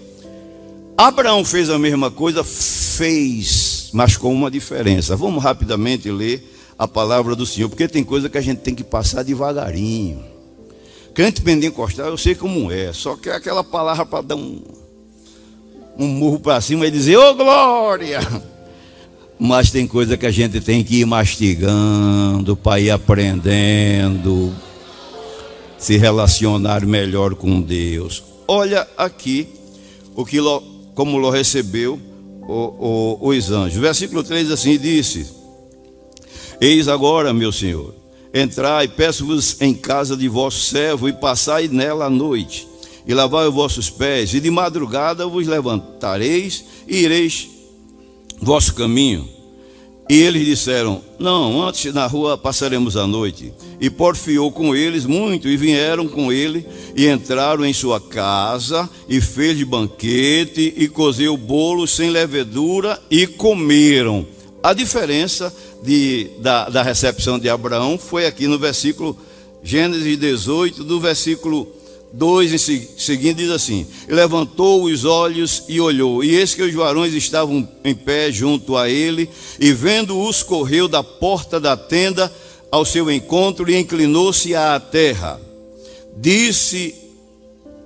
Abraão 0.97 1.45
fez 1.45 1.71
a 1.71 1.79
mesma 1.79 2.11
coisa, 2.11 2.45
fez, 2.45 3.91
mas 3.93 4.17
com 4.17 4.33
uma 4.33 4.51
diferença. 4.51 5.17
Vamos 5.17 5.43
rapidamente 5.43 6.11
ler 6.11 6.43
a 6.79 6.87
palavra 6.87 7.35
do 7.35 7.47
Senhor, 7.47 7.69
porque 7.69 7.89
tem 7.89 8.05
coisa 8.05 8.29
que 8.29 8.39
a 8.39 8.41
gente 8.41 8.61
tem 8.61 8.75
que 8.75 8.85
passar 8.85 9.23
devagarinho. 9.23 10.25
Crente 11.15 11.43
pentecostal, 11.43 12.07
eu 12.07 12.19
sei 12.19 12.35
como 12.35 12.71
é, 12.71 12.93
só 12.93 13.17
que 13.17 13.29
é 13.29 13.35
aquela 13.35 13.65
palavra 13.65 14.07
para 14.07 14.23
dar 14.23 14.37
um, 14.37 14.63
um 15.99 16.07
murro 16.07 16.39
para 16.39 16.61
cima 16.61 16.87
e 16.87 16.91
dizer, 16.91 17.17
ô 17.17 17.31
oh, 17.31 17.35
glória! 17.35 18.21
Mas 19.43 19.71
tem 19.71 19.87
coisa 19.87 20.19
que 20.19 20.27
a 20.27 20.31
gente 20.31 20.61
tem 20.61 20.85
que 20.85 20.97
ir 20.97 21.07
mastigando 21.07 22.55
para 22.55 22.79
ir 22.79 22.91
aprendendo, 22.91 24.55
se 25.79 25.97
relacionar 25.97 26.85
melhor 26.85 27.35
com 27.35 27.59
Deus. 27.59 28.23
Olha 28.47 28.87
aqui 28.99 29.49
o 30.15 30.27
que 30.27 30.37
como 30.95 31.17
lo 31.17 31.31
recebeu 31.31 31.99
o, 32.43 33.19
o, 33.23 33.29
os 33.29 33.51
anjos. 33.51 33.81
Versículo 33.81 34.23
3 34.23 34.51
assim 34.51 34.77
disse: 34.77 35.27
Eis 36.61 36.87
agora, 36.87 37.33
meu 37.33 37.51
senhor, 37.51 37.95
entrai, 38.35 38.89
peço-vos 38.89 39.59
em 39.63 39.73
casa 39.73 40.19
de 40.19 40.29
vosso 40.29 40.61
servo 40.61 41.09
e 41.09 41.15
passai 41.15 41.67
nela 41.67 42.05
a 42.05 42.11
noite, 42.11 42.69
e 43.07 43.15
lavai 43.15 43.49
os 43.49 43.55
vossos 43.55 43.89
pés, 43.89 44.35
e 44.35 44.41
de 44.41 44.51
madrugada 44.51 45.27
vos 45.27 45.47
levantareis 45.47 46.63
e 46.87 46.99
ireis 46.99 47.60
vosso 48.41 48.75
caminho. 48.75 49.29
E 50.09 50.15
eles 50.15 50.45
disseram: 50.45 51.01
Não, 51.21 51.63
antes 51.63 51.95
na 51.95 52.05
rua 52.07 52.37
passaremos 52.37 52.97
a 52.97 53.07
noite. 53.07 53.53
E 53.81 53.89
porfiou 53.89 54.51
com 54.51 54.75
eles 54.75 55.07
muito, 55.07 55.49
e 55.49 55.57
vieram 55.57 56.09
com 56.09 56.33
ele, 56.33 56.67
e 56.97 57.07
entraram 57.07 57.65
em 57.65 57.73
sua 57.73 58.01
casa, 58.01 58.91
e 59.09 59.21
fez 59.21 59.63
banquete, 59.63 60.75
e 60.77 60.89
cozeu 60.89 61.37
bolos 61.37 61.93
sem 61.93 62.11
levedura, 62.11 63.01
e 63.09 63.25
comeram. 63.27 64.27
A 64.63 64.73
diferença 64.73 65.55
de, 65.83 66.29
da, 66.41 66.69
da 66.69 66.83
recepção 66.83 67.39
de 67.39 67.49
Abraão 67.49 67.97
foi 67.97 68.27
aqui 68.27 68.49
no 68.49 68.59
versículo 68.59 69.17
Gênesis 69.63 70.19
18, 70.19 70.83
do 70.83 70.99
versículo 70.99 71.69
2 72.13 72.53
em 72.53 72.59
seguida 72.99 73.35
diz 73.43 73.51
assim: 73.51 73.87
levantou 74.09 74.85
os 74.85 75.05
olhos 75.05 75.65
e 75.69 75.81
olhou, 75.81 76.25
e 76.25 76.35
eis 76.37 76.55
que 76.55 76.63
os 76.63 76.75
varões 76.75 77.15
estavam 77.15 77.67
em 77.85 77.95
pé 77.95 78.33
junto 78.33 78.77
a 78.77 78.89
ele, 78.89 79.29
e 79.61 79.73
vendo-os, 79.73 80.43
correu 80.43 80.89
da 80.89 81.03
porta 81.03 81.61
da 81.61 81.77
tenda 81.77 82.33
ao 82.71 82.85
seu 82.85 83.11
encontro 83.11 83.71
e 83.71 83.77
inclinou-se 83.77 84.55
à 84.55 84.79
terra. 84.81 85.41
Disse: 86.17 86.95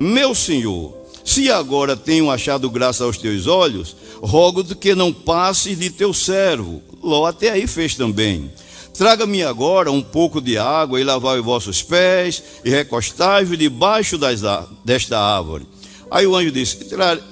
Meu 0.01 0.35
senhor, 0.35 0.95
se 1.25 1.51
agora 1.51 1.97
tenho 1.97 2.31
achado 2.31 2.71
graça 2.71 3.05
aos 3.05 3.19
teus 3.19 3.47
olhos, 3.47 3.97
rogo-te 4.21 4.75
que 4.75 4.95
não 4.95 5.13
passes 5.13 5.79
de 5.79 5.91
teu 5.91 6.13
servo. 6.13 6.83
Ló 7.03 7.27
até 7.27 7.51
aí 7.51 7.67
fez 7.67 7.95
também. 7.95 8.51
Traga-me 8.95 9.43
agora 9.43 9.91
um 9.91 10.01
pouco 10.01 10.41
de 10.41 10.57
água 10.57 11.01
e 11.01 11.05
lavai 11.05 11.41
os 11.41 11.45
vossos 11.45 11.83
pés 11.83 12.43
e 12.65 12.71
recostai-vos 12.71 13.59
debaixo 13.59 14.17
das, 14.17 14.41
desta 14.85 15.19
árvore. 15.19 15.67
Aí 16.11 16.27
o 16.27 16.37
anjo 16.37 16.53
disse, 16.53 16.79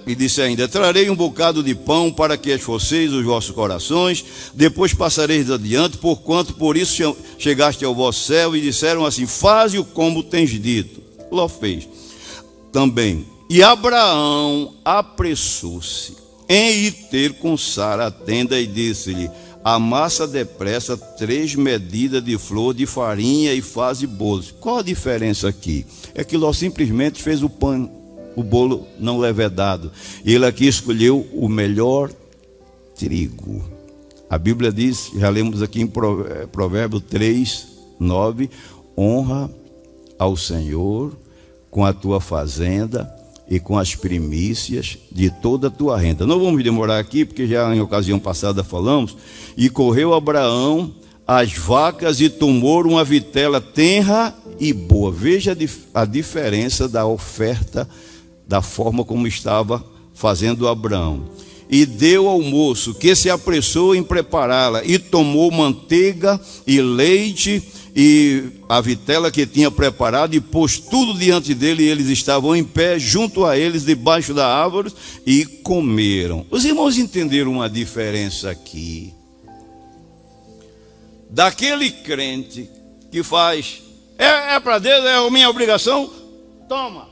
e 0.04 0.14
disse 0.14 0.42
ainda: 0.42 0.66
Trarei 0.66 1.08
um 1.08 1.14
bocado 1.14 1.62
de 1.62 1.72
pão 1.72 2.12
para 2.12 2.36
que 2.36 2.50
esforceis 2.50 3.12
os 3.12 3.24
vossos 3.24 3.54
corações, 3.54 4.24
depois 4.52 4.92
passareis 4.92 5.50
adiante, 5.50 5.98
porquanto 5.98 6.54
por 6.54 6.76
isso 6.76 7.16
chegaste 7.38 7.84
ao 7.84 7.94
vosso 7.94 8.26
céu. 8.26 8.56
E 8.56 8.60
disseram 8.60 9.06
assim: 9.06 9.24
Faze-o 9.24 9.84
como 9.84 10.22
tens 10.22 10.50
dito. 10.50 11.00
Ló 11.30 11.46
fez 11.48 11.88
também. 12.72 13.24
E 13.48 13.62
Abraão 13.62 14.74
apressou-se 14.84 16.16
em 16.48 16.86
ir 16.86 16.92
ter 17.10 17.34
com 17.34 17.56
Sara 17.56 18.06
a 18.06 18.10
tenda 18.10 18.58
e 18.58 18.66
disse-lhe: 18.66 19.30
Amassa 19.64 20.26
depressa 20.26 20.96
três 20.96 21.54
medidas 21.54 22.24
de 22.24 22.36
flor 22.36 22.74
de 22.74 22.84
farinha 22.84 23.54
e 23.54 23.62
faz 23.62 24.02
bolos. 24.02 24.50
Qual 24.50 24.78
a 24.78 24.82
diferença 24.82 25.48
aqui? 25.48 25.86
É 26.14 26.24
que 26.24 26.36
Ló 26.36 26.52
simplesmente 26.52 27.22
fez 27.22 27.42
o 27.42 27.48
pão, 27.48 27.88
o 28.34 28.42
bolo 28.42 28.86
não 28.98 29.18
levedado. 29.18 29.92
Ele 30.24 30.44
aqui 30.44 30.66
escolheu 30.66 31.28
o 31.32 31.48
melhor 31.48 32.10
trigo. 32.96 33.62
A 34.28 34.36
Bíblia 34.36 34.72
diz, 34.72 35.10
já 35.14 35.28
lemos 35.28 35.62
aqui 35.62 35.80
em 35.80 35.84
eh, 35.84 36.46
Provérbio 36.46 37.00
3, 37.00 37.68
9: 38.00 38.50
honra 38.98 39.48
ao 40.18 40.36
Senhor 40.36 41.12
com 41.70 41.84
a 41.84 41.92
tua 41.92 42.20
fazenda 42.20 43.21
e 43.48 43.60
com 43.60 43.78
as 43.78 43.94
primícias 43.94 44.98
de 45.10 45.30
toda 45.30 45.68
a 45.68 45.70
tua 45.70 45.98
renda. 45.98 46.26
Não 46.26 46.40
vamos 46.40 46.62
demorar 46.62 46.98
aqui, 46.98 47.24
porque 47.24 47.46
já 47.46 47.74
em 47.74 47.80
ocasião 47.80 48.18
passada 48.18 48.64
falamos. 48.64 49.16
E 49.56 49.68
correu 49.68 50.14
Abraão 50.14 50.94
as 51.26 51.52
vacas 51.52 52.20
e 52.20 52.28
tomou 52.28 52.82
uma 52.86 53.04
vitela 53.04 53.60
tenra 53.60 54.34
e 54.58 54.72
boa. 54.72 55.10
Veja 55.10 55.56
a 55.94 56.04
diferença 56.04 56.88
da 56.88 57.06
oferta, 57.06 57.88
da 58.46 58.60
forma 58.60 59.04
como 59.04 59.26
estava 59.26 59.84
fazendo 60.14 60.68
Abraão. 60.68 61.24
E 61.70 61.86
deu 61.86 62.28
ao 62.28 62.42
moço, 62.42 62.92
que 62.94 63.14
se 63.14 63.30
apressou 63.30 63.94
em 63.94 64.02
prepará-la, 64.02 64.84
e 64.84 64.98
tomou 64.98 65.50
manteiga 65.50 66.38
e 66.66 66.82
leite 66.82 67.62
e 67.94 68.44
a 68.68 68.80
vitela 68.80 69.30
que 69.30 69.46
tinha 69.46 69.70
preparado 69.70 70.34
e 70.34 70.40
pôs 70.40 70.78
tudo 70.78 71.18
diante 71.18 71.54
dele, 71.54 71.84
e 71.84 71.88
eles 71.88 72.08
estavam 72.08 72.56
em 72.56 72.64
pé, 72.64 72.98
junto 72.98 73.44
a 73.44 73.56
eles, 73.56 73.84
debaixo 73.84 74.32
da 74.32 74.46
árvore, 74.46 74.92
e 75.26 75.44
comeram. 75.44 76.46
Os 76.50 76.64
irmãos 76.64 76.96
entenderam 76.96 77.52
uma 77.52 77.68
diferença 77.68 78.50
aqui. 78.50 79.12
Daquele 81.28 81.90
crente 81.90 82.68
que 83.10 83.22
faz, 83.22 83.82
é, 84.18 84.54
é 84.54 84.60
para 84.60 84.78
Deus, 84.78 85.04
é 85.04 85.16
a 85.16 85.30
minha 85.30 85.50
obrigação, 85.50 86.10
toma. 86.68 87.08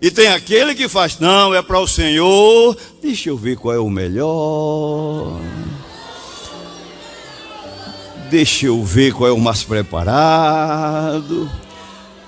E 0.00 0.10
tem 0.10 0.28
aquele 0.28 0.74
que 0.74 0.88
faz, 0.88 1.18
não, 1.18 1.54
é 1.54 1.60
para 1.60 1.80
o 1.80 1.86
Senhor, 1.86 2.76
deixa 3.02 3.30
eu 3.30 3.36
ver 3.36 3.56
qual 3.56 3.74
é 3.74 3.78
o 3.78 3.90
melhor. 3.90 5.40
Deixa 8.30 8.66
eu 8.66 8.84
ver 8.84 9.14
qual 9.14 9.28
é 9.28 9.32
o 9.32 9.40
mais 9.40 9.62
preparado. 9.62 11.50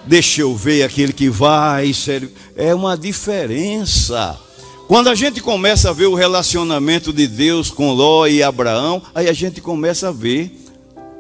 Deixa 0.07 0.41
eu 0.41 0.57
ver 0.57 0.83
aquele 0.83 1.13
que 1.13 1.29
vai. 1.29 1.93
Sério. 1.93 2.31
É 2.57 2.75
uma 2.75 2.97
diferença. 2.97 4.39
Quando 4.89 5.09
a 5.09 5.15
gente 5.15 5.41
começa 5.41 5.91
a 5.91 5.93
ver 5.93 6.07
o 6.07 6.15
relacionamento 6.15 7.13
de 7.13 7.29
Deus 7.29 7.71
com 7.71 7.93
Ló 7.93 8.27
e 8.27 8.43
Abraão, 8.43 9.03
aí 9.15 9.29
a 9.29 9.33
gente 9.33 9.61
começa 9.61 10.09
a 10.09 10.13
ver 10.13 10.59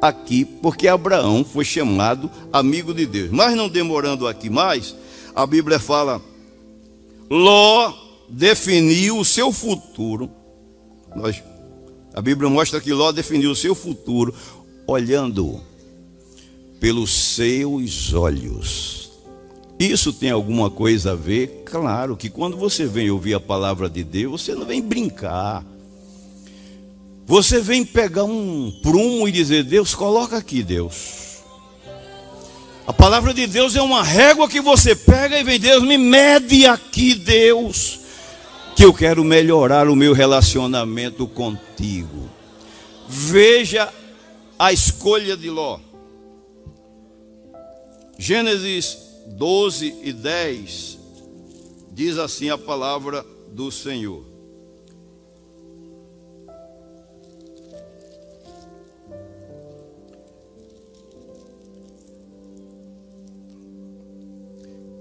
aqui, 0.01 0.45
porque 0.45 0.89
Abraão 0.89 1.45
foi 1.45 1.65
chamado 1.65 2.31
amigo 2.53 2.95
de 2.95 3.07
Deus. 3.07 3.31
Mas 3.31 3.55
não 3.55 3.69
demorando 3.69 4.27
aqui 4.27 4.51
mais, 4.51 4.97
a 5.37 5.47
Bíblia 5.47 5.79
fala: 5.79 6.21
Ló 7.31 7.93
definiu 8.29 9.19
o 9.19 9.25
seu 9.25 9.53
futuro. 9.53 10.31
Nós, 11.15 11.43
a 12.15 12.21
Bíblia 12.21 12.49
mostra 12.51 12.81
que 12.81 12.93
Ló 12.93 13.13
definiu 13.13 13.51
o 13.51 13.57
seu 13.57 13.75
futuro 13.75 14.35
olhando 14.91 15.61
pelos 16.81 17.13
seus 17.13 18.13
olhos. 18.13 19.11
Isso 19.79 20.13
tem 20.13 20.31
alguma 20.31 20.71
coisa 20.71 21.13
a 21.13 21.15
ver? 21.15 21.63
Claro 21.65 22.17
que 22.17 22.29
quando 22.29 22.57
você 22.57 22.87
vem 22.87 23.11
ouvir 23.11 23.35
a 23.35 23.41
palavra 23.41 23.89
de 23.89 24.03
Deus, 24.03 24.43
você 24.43 24.55
não 24.55 24.67
vem 24.67 24.83
brincar. 24.83 25.65
Você 27.27 27.61
vem 27.61 27.85
pegar 27.85 28.25
um 28.25 28.73
prumo 28.83 29.29
e 29.29 29.33
dizer: 29.33 29.63
Deus, 29.63 29.95
coloca 29.95 30.37
aqui, 30.37 30.63
Deus. 30.63 31.21
A 32.87 32.93
palavra 32.93 33.33
de 33.33 33.47
Deus 33.47 33.77
é 33.77 33.83
uma 33.83 34.03
régua 34.03 34.49
que 34.49 34.61
você 34.61 34.97
pega 34.97 35.39
e 35.39 35.45
vem, 35.45 35.61
Deus, 35.61 35.85
me 35.85 35.97
mede 35.97 36.67
aqui, 36.67 37.15
Deus, 37.15 38.01
que 38.75 38.85
eu 38.85 38.93
quero 38.93 39.23
melhorar 39.23 39.89
o 39.89 39.95
meu 39.95 40.13
relacionamento 40.13 41.27
contigo. 41.29 42.29
Veja 43.09 43.93
a 44.61 44.75
escolha 44.75 45.39
de 45.39 45.49
Ló. 45.49 45.81
Gênesis 48.19 48.99
12 49.29 50.01
e 50.03 50.13
10 50.13 50.99
diz 51.93 52.19
assim 52.19 52.51
a 52.51 52.59
palavra 52.59 53.25
do 53.53 53.73
Senhor. 53.73 54.23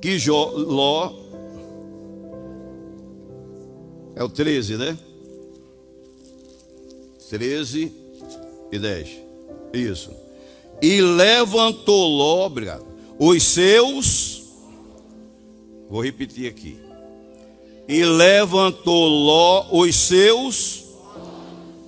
Que 0.01 0.17
Ló 0.29 1.13
é 4.15 4.23
o 4.23 4.29
13, 4.29 4.77
né? 4.77 4.97
13 7.29 7.91
e 8.71 8.79
10. 8.79 9.28
Isso. 9.73 10.11
E 10.81 11.01
levantou 11.01 12.07
Ló, 12.07 12.45
obrigado, 12.45 12.85
os 13.17 13.43
seus. 13.43 14.43
Vou 15.89 16.03
repetir 16.03 16.47
aqui. 16.49 16.77
E 17.87 18.05
levantou 18.05 19.07
Ló 19.07 19.67
os 19.71 19.95
seus 19.95 20.85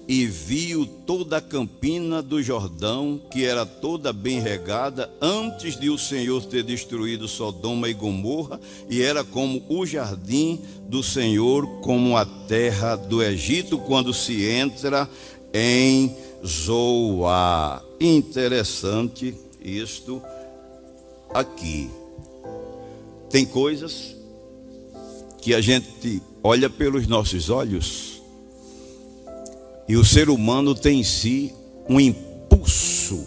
e 0.08 0.26
viu 0.26 0.86
toda 0.86 1.38
a 1.38 1.42
campina 1.42 2.22
do 2.22 2.44
Jordão, 2.44 3.22
que 3.32 3.46
era 3.46 3.66
toda 3.66 4.12
bem 4.12 4.42
regada, 4.42 5.10
antes 5.22 5.80
de 5.80 5.90
o 5.90 5.98
Senhor 5.98 6.44
ter 6.44 6.64
destruído 6.64 7.30
Sodoma 7.30 7.88
e 7.88 7.94
Gomorra, 7.94 8.60
e 8.90 9.02
era 9.02 9.24
como 9.24 9.64
o 9.70 9.86
jardim 9.86 10.60
do 10.90 11.02
Senhor, 11.02 11.66
como 11.80 12.18
a 12.18 12.26
terra 12.26 12.98
do 12.98 13.24
Egito, 13.24 13.78
quando 13.78 14.14
se 14.14 14.44
entra 14.46 15.10
em 15.54 16.14
Zoar. 16.46 17.84
Interessante 18.00 19.36
isto 19.64 20.22
aqui. 21.34 21.90
Tem 23.30 23.46
coisas 23.46 24.16
que 25.42 25.54
a 25.54 25.62
gente 25.62 26.22
olha 26.44 26.70
pelos 26.70 27.08
nossos 27.08 27.50
olhos 27.50 28.22
e 29.88 29.96
o 29.96 30.06
ser 30.06 30.30
humano 30.30 30.74
tem 30.74 31.00
em 31.00 31.04
si 31.04 31.54
um 31.90 32.00
impulso 32.00 33.26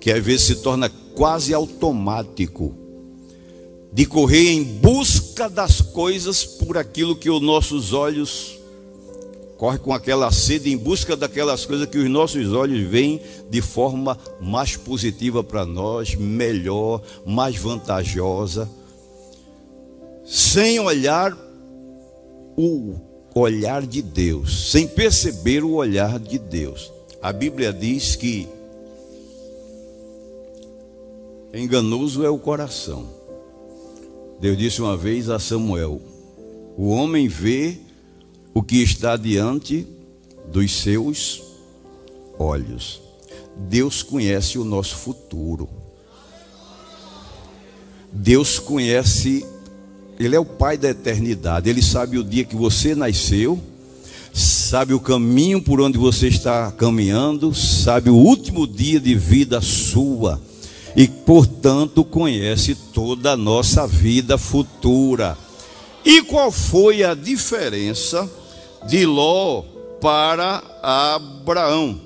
que 0.00 0.10
às 0.10 0.24
vezes 0.24 0.46
se 0.46 0.56
torna 0.56 0.88
quase 1.14 1.52
automático 1.52 2.74
de 3.92 4.06
correr 4.06 4.50
em 4.50 4.62
busca 4.62 5.48
das 5.48 5.80
coisas 5.80 6.44
por 6.44 6.78
aquilo 6.78 7.16
que 7.16 7.28
os 7.28 7.42
nossos 7.42 7.92
olhos 7.92 8.59
corre 9.60 9.78
com 9.78 9.92
aquela 9.92 10.32
sede 10.32 10.72
em 10.72 10.76
busca 10.78 11.14
daquelas 11.14 11.66
coisas 11.66 11.86
que 11.86 11.98
os 11.98 12.08
nossos 12.08 12.50
olhos 12.50 12.80
veem 12.88 13.20
de 13.50 13.60
forma 13.60 14.16
mais 14.40 14.74
positiva 14.74 15.44
para 15.44 15.66
nós, 15.66 16.14
melhor, 16.14 17.02
mais 17.26 17.56
vantajosa, 17.56 18.66
sem 20.24 20.80
olhar 20.80 21.36
o 22.56 22.94
olhar 23.34 23.86
de 23.86 24.00
Deus, 24.00 24.70
sem 24.70 24.88
perceber 24.88 25.62
o 25.62 25.72
olhar 25.72 26.18
de 26.18 26.38
Deus. 26.38 26.90
A 27.20 27.30
Bíblia 27.30 27.70
diz 27.70 28.16
que 28.16 28.48
enganoso 31.52 32.24
é 32.24 32.30
o 32.30 32.38
coração. 32.38 33.10
Deus 34.40 34.56
disse 34.56 34.80
uma 34.80 34.96
vez 34.96 35.28
a 35.28 35.38
Samuel: 35.38 36.00
O 36.78 36.88
homem 36.88 37.28
vê 37.28 37.89
o 38.52 38.62
que 38.62 38.82
está 38.82 39.16
diante 39.16 39.86
dos 40.52 40.72
seus 40.72 41.42
olhos. 42.38 43.00
Deus 43.56 44.02
conhece 44.02 44.58
o 44.58 44.64
nosso 44.64 44.96
futuro. 44.96 45.68
Deus 48.12 48.58
conhece 48.58 49.46
ele 50.20 50.36
é 50.36 50.38
o 50.38 50.44
Pai 50.44 50.76
da 50.76 50.90
eternidade. 50.90 51.70
Ele 51.70 51.80
sabe 51.80 52.18
o 52.18 52.24
dia 52.24 52.44
que 52.44 52.54
você 52.54 52.94
nasceu, 52.94 53.58
sabe 54.34 54.92
o 54.92 55.00
caminho 55.00 55.62
por 55.62 55.80
onde 55.80 55.96
você 55.96 56.28
está 56.28 56.70
caminhando, 56.72 57.54
sabe 57.54 58.10
o 58.10 58.16
último 58.16 58.66
dia 58.66 59.00
de 59.00 59.14
vida 59.14 59.62
sua 59.62 60.38
e, 60.94 61.08
portanto, 61.08 62.04
conhece 62.04 62.74
toda 62.74 63.32
a 63.32 63.36
nossa 63.36 63.86
vida 63.86 64.36
futura. 64.36 65.38
E 66.04 66.20
qual 66.22 66.52
foi 66.52 67.02
a 67.02 67.14
diferença 67.14 68.30
de 68.86 69.04
Ló 69.06 69.62
para 70.00 70.62
Abraão? 70.82 72.00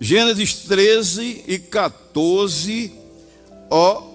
Gênesis 0.00 0.54
13 0.54 1.44
e 1.46 1.58
14, 1.58 2.92
ó 3.70 4.10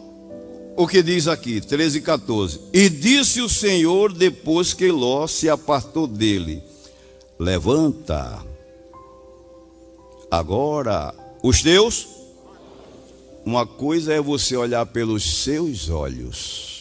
o 0.78 0.88
que 0.88 1.02
diz 1.02 1.28
aqui, 1.28 1.62
13 1.62 2.00
e 2.00 2.02
14. 2.02 2.60
E 2.74 2.90
disse 2.90 3.42
o 3.42 3.48
Senhor 3.48 4.12
depois 4.12 4.74
que 4.74 4.92
Ló 4.92 5.26
se 5.28 5.50
apartou 5.50 6.06
dele: 6.06 6.62
Levanta, 7.40 8.44
agora 10.30 11.14
os 11.42 11.62
teus. 11.62 12.08
Uma 13.46 13.66
coisa 13.66 14.12
é 14.12 14.20
você 14.20 14.58
olhar 14.58 14.88
pelos 14.88 15.44
seus 15.44 15.88
olhos, 15.88 16.75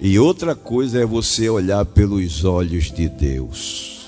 e 0.00 0.18
outra 0.18 0.54
coisa 0.54 0.98
é 0.98 1.04
você 1.04 1.50
olhar 1.50 1.84
pelos 1.84 2.44
olhos 2.44 2.90
de 2.90 3.06
Deus. 3.06 4.06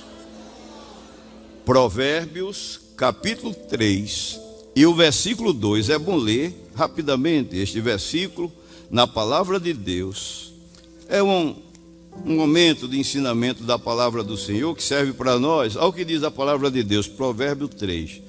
Provérbios, 1.66 2.80
capítulo 2.96 3.54
3, 3.54 4.40
e 4.74 4.86
o 4.86 4.94
versículo 4.94 5.52
2 5.52 5.90
é 5.90 5.98
bom 5.98 6.16
ler 6.16 6.70
rapidamente 6.74 7.56
este 7.56 7.78
versículo 7.78 8.50
na 8.90 9.06
palavra 9.06 9.60
de 9.60 9.74
Deus. 9.74 10.54
É 11.08 11.22
um, 11.22 11.54
um 12.24 12.36
momento 12.36 12.88
de 12.88 12.98
ensinamento 12.98 13.62
da 13.62 13.78
palavra 13.78 14.24
do 14.24 14.36
Senhor 14.36 14.74
que 14.74 14.82
serve 14.82 15.12
para 15.12 15.38
nós. 15.38 15.76
Olha 15.76 15.86
o 15.88 15.92
que 15.92 16.06
diz 16.06 16.22
a 16.22 16.30
palavra 16.30 16.70
de 16.70 16.82
Deus, 16.82 17.06
Provérbio 17.06 17.68
3. 17.68 18.22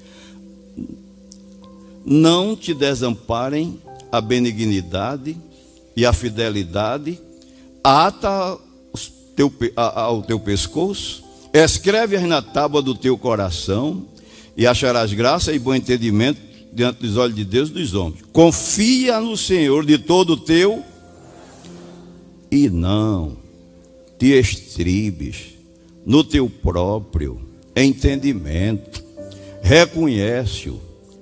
Não 2.04 2.54
te 2.54 2.74
desamparem 2.74 3.80
a 4.12 4.20
benignidade 4.20 5.34
e 5.96 6.04
a 6.04 6.12
fidelidade, 6.12 7.18
ata 7.84 8.58
ao 9.76 10.22
teu 10.22 10.40
pescoço, 10.40 11.22
escreve-as 11.52 12.22
na 12.22 12.40
tábua 12.40 12.80
do 12.80 12.94
teu 12.94 13.18
coração, 13.18 14.06
e 14.56 14.66
acharás 14.66 15.12
graça 15.12 15.52
e 15.52 15.58
bom 15.58 15.74
entendimento 15.74 16.40
diante 16.72 17.00
dos 17.00 17.16
olhos 17.16 17.36
de 17.36 17.44
Deus 17.44 17.68
e 17.68 17.72
dos 17.72 17.94
homens. 17.94 18.22
Confia 18.32 19.20
no 19.20 19.36
Senhor 19.36 19.84
de 19.84 19.98
todo 19.98 20.30
o 20.30 20.36
teu 20.36 20.82
e 22.50 22.70
não 22.70 23.36
te 24.18 24.26
estribes 24.26 25.54
no 26.06 26.22
teu 26.22 26.48
próprio 26.48 27.40
entendimento. 27.74 29.02
Reconhece-o 29.62 30.80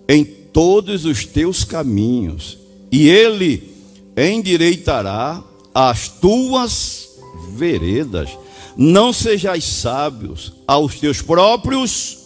em 0.09 0.25
todos 0.25 1.05
os 1.05 1.25
teus 1.25 1.65
caminhos 1.65 2.59
e 2.91 3.09
ele 3.09 3.73
endireitará 4.17 5.43
as 5.75 6.09
tuas 6.09 7.09
veredas. 7.55 8.31
Não 8.77 9.13
sejais 9.13 9.65
sábios 9.65 10.53
aos 10.67 10.99
teus 10.99 11.21
próprios 11.21 12.19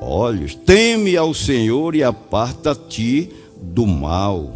olhos. 0.00 0.54
Teme 0.54 1.16
ao 1.16 1.32
Senhor 1.32 1.94
e 1.94 2.02
aparta-te 2.02 3.30
do 3.60 3.86
mal. 3.86 4.52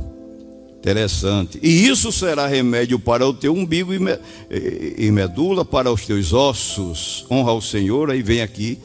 Interessante. 0.78 1.60
E 1.62 1.86
isso 1.86 2.10
será 2.10 2.46
remédio 2.46 2.98
para 2.98 3.26
o 3.28 3.34
teu 3.34 3.54
umbigo 3.54 3.92
e 3.92 5.10
medula, 5.10 5.64
para 5.64 5.92
os 5.92 6.06
teus 6.06 6.32
ossos. 6.32 7.26
Honra 7.30 7.50
ao 7.50 7.60
Senhor. 7.60 8.10
Aí 8.10 8.22
vem 8.22 8.40
aqui, 8.40 8.78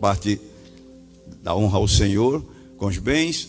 parte 0.00 0.40
da 1.42 1.56
honra 1.56 1.78
ao 1.78 1.88
Senhor 1.88 2.44
com 2.76 2.86
os 2.86 2.98
bens. 2.98 3.48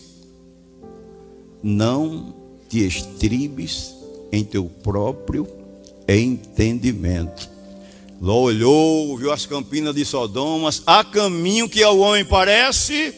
Não 1.62 2.34
te 2.68 2.86
estribes 2.86 3.93
em 4.34 4.44
teu 4.44 4.64
próprio 4.82 5.48
entendimento. 6.08 7.48
Ló 8.20 8.40
olhou, 8.40 9.16
viu 9.16 9.32
as 9.32 9.46
campinas 9.46 9.94
de 9.94 10.04
Sodomas, 10.04 10.82
há 10.86 11.04
caminho 11.04 11.68
que 11.68 11.82
ao 11.82 11.98
homem 11.98 12.24
parece, 12.24 13.14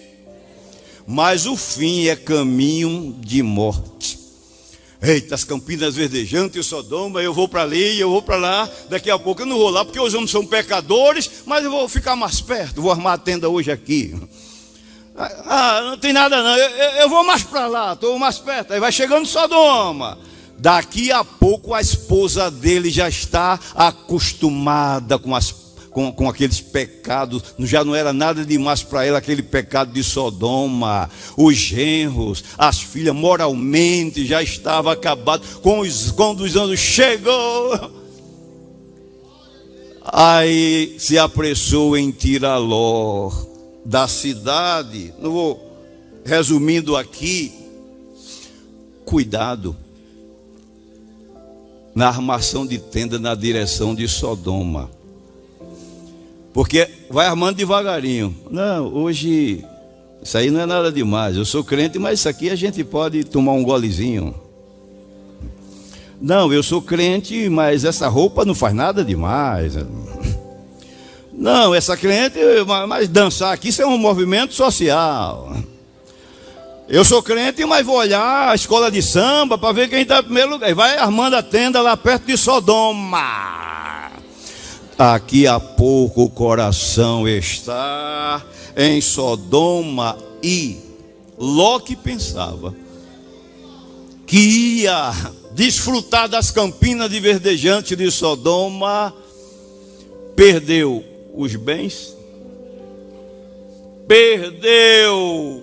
mas 1.07 1.47
o 1.47 1.57
fim 1.57 2.07
é 2.07 2.17
caminho 2.17 3.17
de 3.21 3.43
morte. 3.43 4.19
Eita, 5.01 5.35
as 5.35 5.45
campinas 5.45 5.95
verdejantes 5.95 6.67
o 6.67 6.69
Sodoma, 6.69 7.23
eu 7.23 7.33
vou 7.33 7.47
para 7.47 7.63
ali, 7.63 8.01
eu 8.01 8.11
vou 8.11 8.23
para 8.23 8.37
lá, 8.37 8.71
daqui 8.89 9.11
a 9.11 9.19
pouco 9.19 9.43
eu 9.43 9.47
não 9.47 9.59
vou 9.59 9.71
lá, 9.71 9.85
porque 9.85 10.01
os 10.01 10.15
homens 10.15 10.31
são 10.31 10.45
pecadores, 10.45 11.31
mas 11.45 11.65
eu 11.65 11.71
vou 11.71 11.89
ficar 11.89 12.17
mais 12.17 12.41
perto, 12.41 12.83
vou 12.83 12.91
armar 12.91 13.15
a 13.15 13.19
tenda 13.19 13.49
hoje 13.49 13.71
aqui. 13.71 14.15
Ah, 15.17 15.81
não 15.83 15.99
tem 15.99 16.13
nada 16.13 16.43
não, 16.43 16.57
eu, 16.57 16.91
eu 17.03 17.09
vou 17.09 17.25
mais 17.25 17.43
para 17.43 17.67
lá, 17.67 17.93
estou 17.93 18.19
mais 18.19 18.39
perto, 18.39 18.73
aí 18.73 18.81
vai 18.81 18.91
chegando 18.91 19.27
Sodoma. 19.27 20.19
Daqui 20.59 21.13
a 21.13 21.23
pouco 21.23 21.75
a 21.75 21.81
esposa 21.81 22.51
dele 22.51 22.91
já 22.91 23.09
está 23.09 23.61
acostumada 23.75 25.19
com, 25.19 25.35
as, 25.35 25.55
com, 25.91 26.11
com 26.11 26.29
aqueles 26.29 26.61
pecados, 26.61 27.43
já 27.59 27.85
não 27.85 27.95
era 27.95 28.11
nada 28.13 28.45
demais 28.45 28.83
para 28.83 29.05
ela 29.05 29.19
aquele 29.19 29.43
pecado 29.43 29.93
de 29.93 30.03
Sodoma. 30.03 31.11
Os 31.37 31.57
genros, 31.57 32.43
as 32.57 32.81
filhas, 32.81 33.15
moralmente 33.15 34.25
já 34.25 34.43
estava 34.43 34.93
acabado. 34.93 35.43
Com 35.61 35.81
os, 35.81 36.11
quando 36.11 36.41
os 36.41 36.57
anos 36.57 36.81
chegou, 36.81 37.93
aí 40.05 40.97
se 40.99 41.19
apressou 41.19 41.99
em 41.99 42.11
Tiraló 42.11 43.31
da 43.85 44.09
cidade. 44.09 45.13
Não 45.21 45.31
vou 45.31 45.77
resumindo 46.25 46.97
aqui. 46.97 47.53
Cuidado 49.05 49.77
na 51.97 52.09
armação 52.09 52.67
de 52.67 52.79
tenda 52.79 53.19
na 53.19 53.35
direção 53.35 53.95
de 53.95 54.07
Sodoma. 54.07 54.91
Porque 56.53 56.87
vai 57.09 57.27
armando 57.27 57.57
devagarinho. 57.57 58.37
Não, 58.51 58.93
hoje 58.95 59.65
isso 60.23 60.37
aí 60.37 60.51
não 60.51 60.61
é 60.61 60.67
nada 60.67 60.93
demais. 60.93 61.39
Eu 61.39 61.47
sou 61.47 61.65
crente, 61.65 61.99
mas 61.99 62.19
isso 62.19 62.29
aqui 62.29 62.51
a 62.51 62.55
gente 62.55 62.85
pode 62.85 63.25
tomar 63.25 63.53
um 63.53 63.63
golezinho. 63.63 64.35
Não, 66.21 66.53
eu 66.53 66.63
sou 66.63 66.83
crente, 66.83 67.49
mas 67.49 67.83
essa 67.83 68.09
roupa 68.09 68.45
não 68.45 68.55
faz 68.55 68.75
nada 68.75 69.03
demais. 69.03 69.75
Não, 71.33 71.75
essa 71.75 71.97
crente, 71.97 72.39
mas 72.87 73.09
dançar 73.09 73.55
aqui, 73.55 73.69
isso 73.69 73.81
é 73.81 73.87
um 73.87 73.97
movimento 73.97 74.53
social. 74.53 75.51
Eu 76.89 77.05
sou 77.05 77.23
crente, 77.23 77.65
mas 77.65 77.85
vou 77.85 77.97
olhar 77.97 78.51
a 78.51 78.55
escola 78.55 78.91
de 78.91 79.03
samba 79.03 79.59
para 79.59 79.73
ver 79.73 79.89
quem 79.89 80.03
está 80.03 80.21
em 80.21 80.25
primeiro 80.25 80.51
lugar. 80.51 80.71
E 80.71 80.75
vai 80.75 80.97
armando 80.97 81.35
a 81.35 81.43
tenda 81.43 81.83
lá 81.83 81.97
perto 81.97 82.27
de 82.27 82.37
Sodoma. 82.37 84.13
Daqui 84.97 85.47
a 85.47 85.59
pouco 85.59 86.23
o 86.25 86.31
coração 86.31 87.29
está 87.29 88.43
em 88.77 89.01
Sodoma 89.01 90.17
e 90.43 90.87
Ló 91.39 91.79
que 91.81 91.95
pensava 91.95 92.75
que 94.27 94.83
ia 94.83 95.13
desfrutar 95.53 96.29
das 96.29 96.51
campinas 96.51 97.11
de 97.11 97.21
verdejante 97.21 97.95
de 97.95 98.11
Sodoma, 98.11 99.15
perdeu 100.35 101.05
os 101.35 101.55
bens, 101.57 102.17
perdeu 104.09 105.56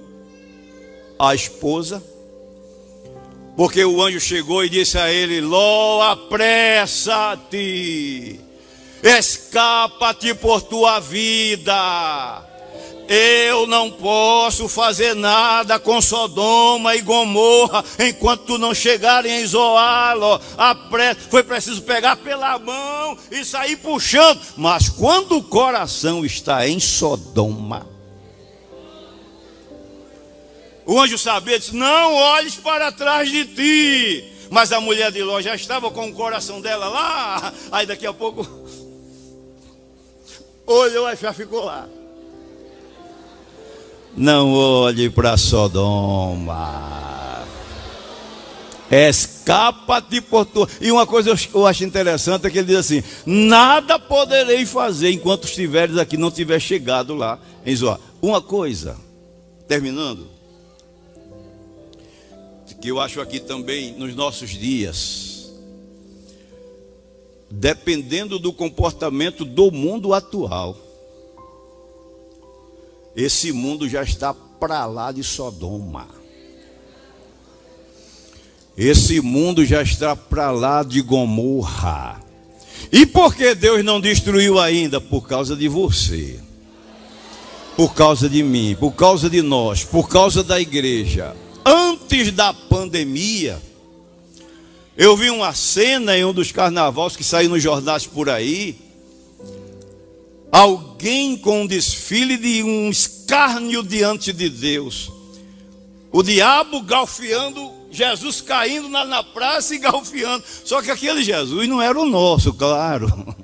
a 1.30 1.36
esposa, 1.36 2.04
porque 3.56 3.86
o 3.86 4.02
anjo 4.02 4.20
chegou 4.20 4.66
e 4.66 4.70
disse 4.70 4.98
a 4.98 5.12
ele: 5.12 5.42
Ló, 5.42 6.02
apressa-te, 6.02 7.60
escapa-te 9.04 10.34
por 10.34 10.62
tua 10.62 11.00
vida. 11.00 12.44
Eu 13.08 13.68
não 13.68 13.92
posso 13.92 14.70
fazer 14.70 15.14
nada 15.14 15.78
com 15.78 16.02
Sodoma 16.02 16.96
e 16.96 17.02
Gomorra 17.02 17.84
enquanto 18.00 18.46
tu 18.46 18.58
não 18.58 18.74
chegarem 18.74 19.42
em 19.42 19.46
Zoalo. 19.46 20.40
Foi 21.30 21.44
preciso 21.44 21.82
pegar 21.82 22.16
pela 22.16 22.58
mão 22.58 23.18
e 23.30 23.44
sair 23.44 23.76
puxando. 23.76 24.40
Mas 24.56 24.88
quando 24.88 25.38
o 25.38 25.44
coração 25.44 26.26
está 26.26 26.68
em 26.68 26.80
Sodoma, 26.80 27.93
o 30.86 31.00
anjo 31.00 31.18
sabia 31.18 31.60
disse: 31.60 31.76
Não 31.76 32.14
olhes 32.14 32.56
para 32.56 32.92
trás 32.92 33.30
de 33.30 33.46
ti. 33.46 34.30
Mas 34.50 34.72
a 34.72 34.80
mulher 34.80 35.12
de 35.12 35.24
Ló 35.24 35.42
já 35.42 35.56
estava 35.56 35.90
com 35.90 36.10
o 36.10 36.14
coração 36.14 36.62
dela 36.62 36.88
lá. 36.88 37.54
Aí 37.72 37.86
daqui 37.88 38.06
a 38.06 38.14
pouco 38.14 38.48
olhou 40.66 41.10
e 41.10 41.16
já 41.16 41.34
ficou 41.34 41.66
lá. 41.66 41.88
Não 44.16 44.54
olhe 44.54 45.10
para 45.10 45.36
Sodoma. 45.38 46.94
Escapa-te 48.92 50.22
por 50.22 50.46
tu. 50.46 50.70
E 50.80 50.92
uma 50.92 51.08
coisa 51.08 51.36
eu 51.54 51.66
acho 51.66 51.84
interessante 51.84 52.46
é 52.46 52.50
que 52.50 52.60
ele 52.60 52.68
diz 52.68 52.78
assim: 52.78 53.04
Nada 53.26 53.98
poderei 53.98 54.68
fazer 54.68 55.10
enquanto 55.10 55.46
estiveres 55.46 55.98
aqui, 55.98 56.16
não 56.16 56.30
tiver 56.30 56.60
chegado 56.60 57.16
lá 57.16 57.40
em 57.66 57.76
Zoar. 57.76 58.00
Uma 58.22 58.40
coisa, 58.40 58.96
terminando, 59.68 60.30
que 62.84 62.90
eu 62.90 63.00
acho 63.00 63.22
aqui 63.22 63.40
também 63.40 63.94
nos 63.94 64.14
nossos 64.14 64.50
dias, 64.50 65.54
dependendo 67.50 68.38
do 68.38 68.52
comportamento 68.52 69.46
do 69.46 69.72
mundo 69.72 70.14
atual, 70.14 70.76
esse 73.16 73.54
mundo 73.54 73.88
já 73.88 74.04
está 74.04 74.34
para 74.34 74.86
lá 74.86 75.14
de 75.14 75.24
Sodoma. 75.24 76.10
Esse 78.76 79.22
mundo 79.22 79.64
já 79.64 79.82
está 79.82 80.14
para 80.14 80.52
lá 80.52 80.84
de 80.84 81.02
Gomorra. 81.02 82.22
E 82.92 83.06
por 83.06 83.34
que 83.34 83.56
Deus 83.56 83.82
não 83.82 84.02
destruiu 84.02 84.60
ainda? 84.60 85.00
Por 85.00 85.26
causa 85.26 85.56
de 85.56 85.70
você. 85.70 86.38
Por 87.78 87.94
causa 87.94 88.28
de 88.28 88.44
mim, 88.44 88.76
por 88.78 88.92
causa 88.92 89.30
de 89.30 89.42
nós, 89.42 89.86
por 89.86 90.10
causa 90.10 90.44
da 90.44 90.60
igreja. 90.60 91.34
Antes 92.14 92.32
da 92.32 92.54
pandemia, 92.54 93.60
eu 94.96 95.18
vi 95.18 95.32
uma 95.32 95.52
cena 95.56 96.16
em 96.16 96.24
um 96.24 96.32
dos 96.32 96.52
carnavais 96.52 97.16
que 97.16 97.24
saiu 97.24 97.50
nos 97.50 97.64
jornais 97.64 98.06
por 98.06 98.30
aí, 98.30 98.76
alguém 100.52 101.36
com 101.36 101.64
um 101.64 101.66
desfile 101.66 102.38
de 102.38 102.62
um 102.62 102.92
escárnio 102.92 103.82
diante 103.82 104.32
de 104.32 104.48
Deus. 104.48 105.12
O 106.12 106.22
diabo 106.22 106.84
galfiando, 106.84 107.72
Jesus 107.90 108.42
caindo 108.42 108.88
na, 108.90 109.04
na 109.06 109.24
praça 109.24 109.74
e 109.74 109.80
galfiando. 109.80 110.44
Só 110.64 110.84
que 110.84 110.92
aquele 110.92 111.24
Jesus 111.24 111.68
não 111.68 111.82
era 111.82 112.00
o 112.00 112.06
nosso, 112.06 112.54
claro. 112.54 113.08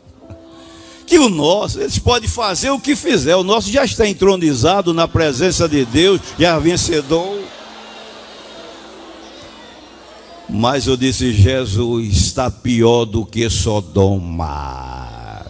Que 1.07 1.17
o 1.17 1.27
nosso, 1.27 1.79
eles 1.79 1.97
podem 1.97 2.29
fazer 2.29 2.69
o 2.69 2.79
que 2.79 2.95
fizer. 2.95 3.35
O 3.35 3.43
nosso 3.43 3.71
já 3.71 3.83
está 3.83 4.07
entronizado 4.07 4.93
na 4.93 5.07
presença 5.07 5.67
de 5.67 5.83
Deus, 5.83 6.21
já 6.37 6.59
vencedor. 6.59 7.38
Mas 10.59 10.87
eu 10.87 10.97
disse: 10.97 11.31
Jesus 11.31 12.17
está 12.17 12.51
pior 12.51 13.05
do 13.05 13.25
que 13.25 13.49
Sodoma. 13.49 15.45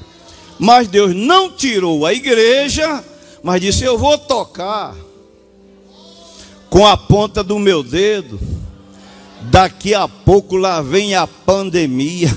Mas 0.60 0.88
Deus 0.88 1.16
não 1.16 1.50
tirou 1.52 2.06
a 2.06 2.14
igreja, 2.14 3.04
mas 3.42 3.60
disse: 3.60 3.84
Eu 3.84 3.98
vou 3.98 4.20
tocar 4.20 4.96
com 6.70 6.86
a 6.86 6.96
ponta 6.96 7.44
do 7.44 7.58
meu 7.58 7.82
dedo. 7.82 8.40
Daqui 9.50 9.96
a 9.96 10.08
pouco 10.08 10.56
lá 10.56 10.80
vem 10.80 11.16
a 11.16 11.26
pandemia. 11.26 12.30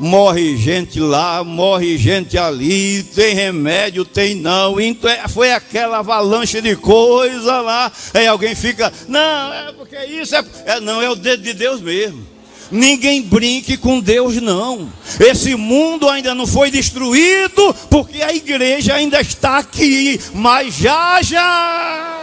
Morre 0.00 0.56
gente 0.56 0.98
lá, 0.98 1.44
morre 1.44 1.98
gente 1.98 2.38
ali, 2.38 3.02
tem 3.02 3.34
remédio, 3.34 4.02
tem 4.02 4.34
não. 4.34 4.80
Então 4.80 5.10
é, 5.10 5.28
foi 5.28 5.52
aquela 5.52 5.98
avalanche 5.98 6.62
de 6.62 6.74
coisa 6.74 7.60
lá. 7.60 7.92
Aí 8.14 8.26
alguém 8.26 8.54
fica, 8.54 8.90
não, 9.06 9.52
é 9.52 9.72
porque 9.72 10.02
isso 10.06 10.34
é, 10.34 10.42
é 10.64 10.80
não, 10.80 11.02
é 11.02 11.10
o 11.10 11.14
dedo 11.14 11.42
de 11.42 11.52
Deus 11.52 11.82
mesmo. 11.82 12.26
Ninguém 12.70 13.20
brinque 13.20 13.76
com 13.76 14.00
Deus, 14.00 14.36
não. 14.36 14.90
Esse 15.20 15.54
mundo 15.54 16.08
ainda 16.08 16.34
não 16.34 16.46
foi 16.46 16.70
destruído, 16.70 17.74
porque 17.90 18.22
a 18.22 18.32
igreja 18.32 18.94
ainda 18.94 19.20
está 19.20 19.58
aqui, 19.58 20.18
mas 20.32 20.76
já 20.76 21.20
já. 21.20 22.16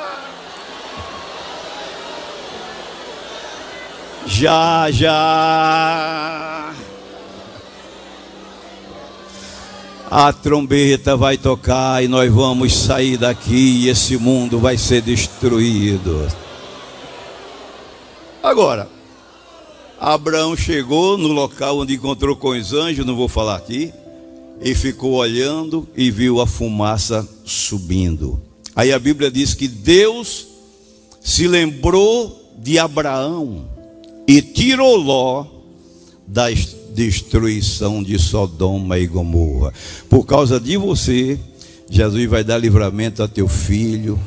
Já 4.26 4.88
já. 4.90 6.74
A 10.10 10.32
trombeta 10.32 11.18
vai 11.18 11.38
tocar 11.38 12.02
e 12.02 12.08
nós 12.08 12.32
vamos 12.32 12.74
sair 12.74 13.18
daqui 13.18 13.84
e 13.84 13.90
esse 13.90 14.16
mundo 14.16 14.58
vai 14.58 14.78
ser 14.78 15.02
destruído. 15.02 16.26
Agora, 18.42 18.88
Abraão 20.00 20.56
chegou 20.56 21.18
no 21.18 21.28
local 21.28 21.80
onde 21.80 21.96
encontrou 21.96 22.38
com 22.38 22.50
os 22.50 22.72
anjos, 22.72 23.06
não 23.06 23.18
vou 23.18 23.28
falar 23.28 23.58
aqui, 23.58 23.92
e 24.62 24.74
ficou 24.74 25.14
olhando 25.14 25.86
e 25.94 26.10
viu 26.10 26.40
a 26.40 26.48
fumaça 26.48 27.28
subindo. 27.44 28.42
Aí 28.74 28.94
a 28.94 29.00
Bíblia 29.00 29.30
diz 29.30 29.54
que 29.54 29.68
Deus 29.68 30.48
se 31.20 31.50
lembrou 31.50 32.54
de 32.58 32.80
Abraão 32.80 33.68
e 34.26 34.42
tirou 34.42 34.96
Ló 34.96 35.57
da 36.28 36.48
destruição 36.94 38.04
de 38.04 38.20
Sodoma 38.20 39.00
e 39.00 39.08
Gomorra. 39.08 39.74
Por 40.10 40.26
causa 40.26 40.60
de 40.60 40.76
você, 40.78 41.40
Jesus 41.90 42.30
vai 42.30 42.44
dar 42.44 42.58
livramento 42.58 43.24
a 43.24 43.28
teu 43.28 43.48
filho, 43.48 44.20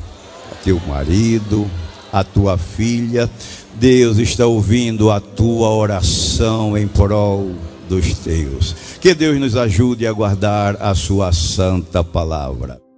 a 0.50 0.54
teu 0.64 0.80
marido, 0.88 1.70
a 2.12 2.24
tua 2.24 2.56
filha. 2.56 3.28
Deus 3.74 4.18
está 4.18 4.46
ouvindo 4.46 5.10
a 5.10 5.20
tua 5.20 5.68
oração 5.68 6.76
em 6.76 6.88
prol 6.88 7.52
dos 7.88 8.14
teus. 8.18 8.74
Que 9.00 9.14
Deus 9.14 9.38
nos 9.38 9.56
ajude 9.56 10.06
a 10.06 10.12
guardar 10.12 10.76
a 10.80 10.94
sua 10.94 11.32
santa 11.32 12.02
palavra. 12.04 12.89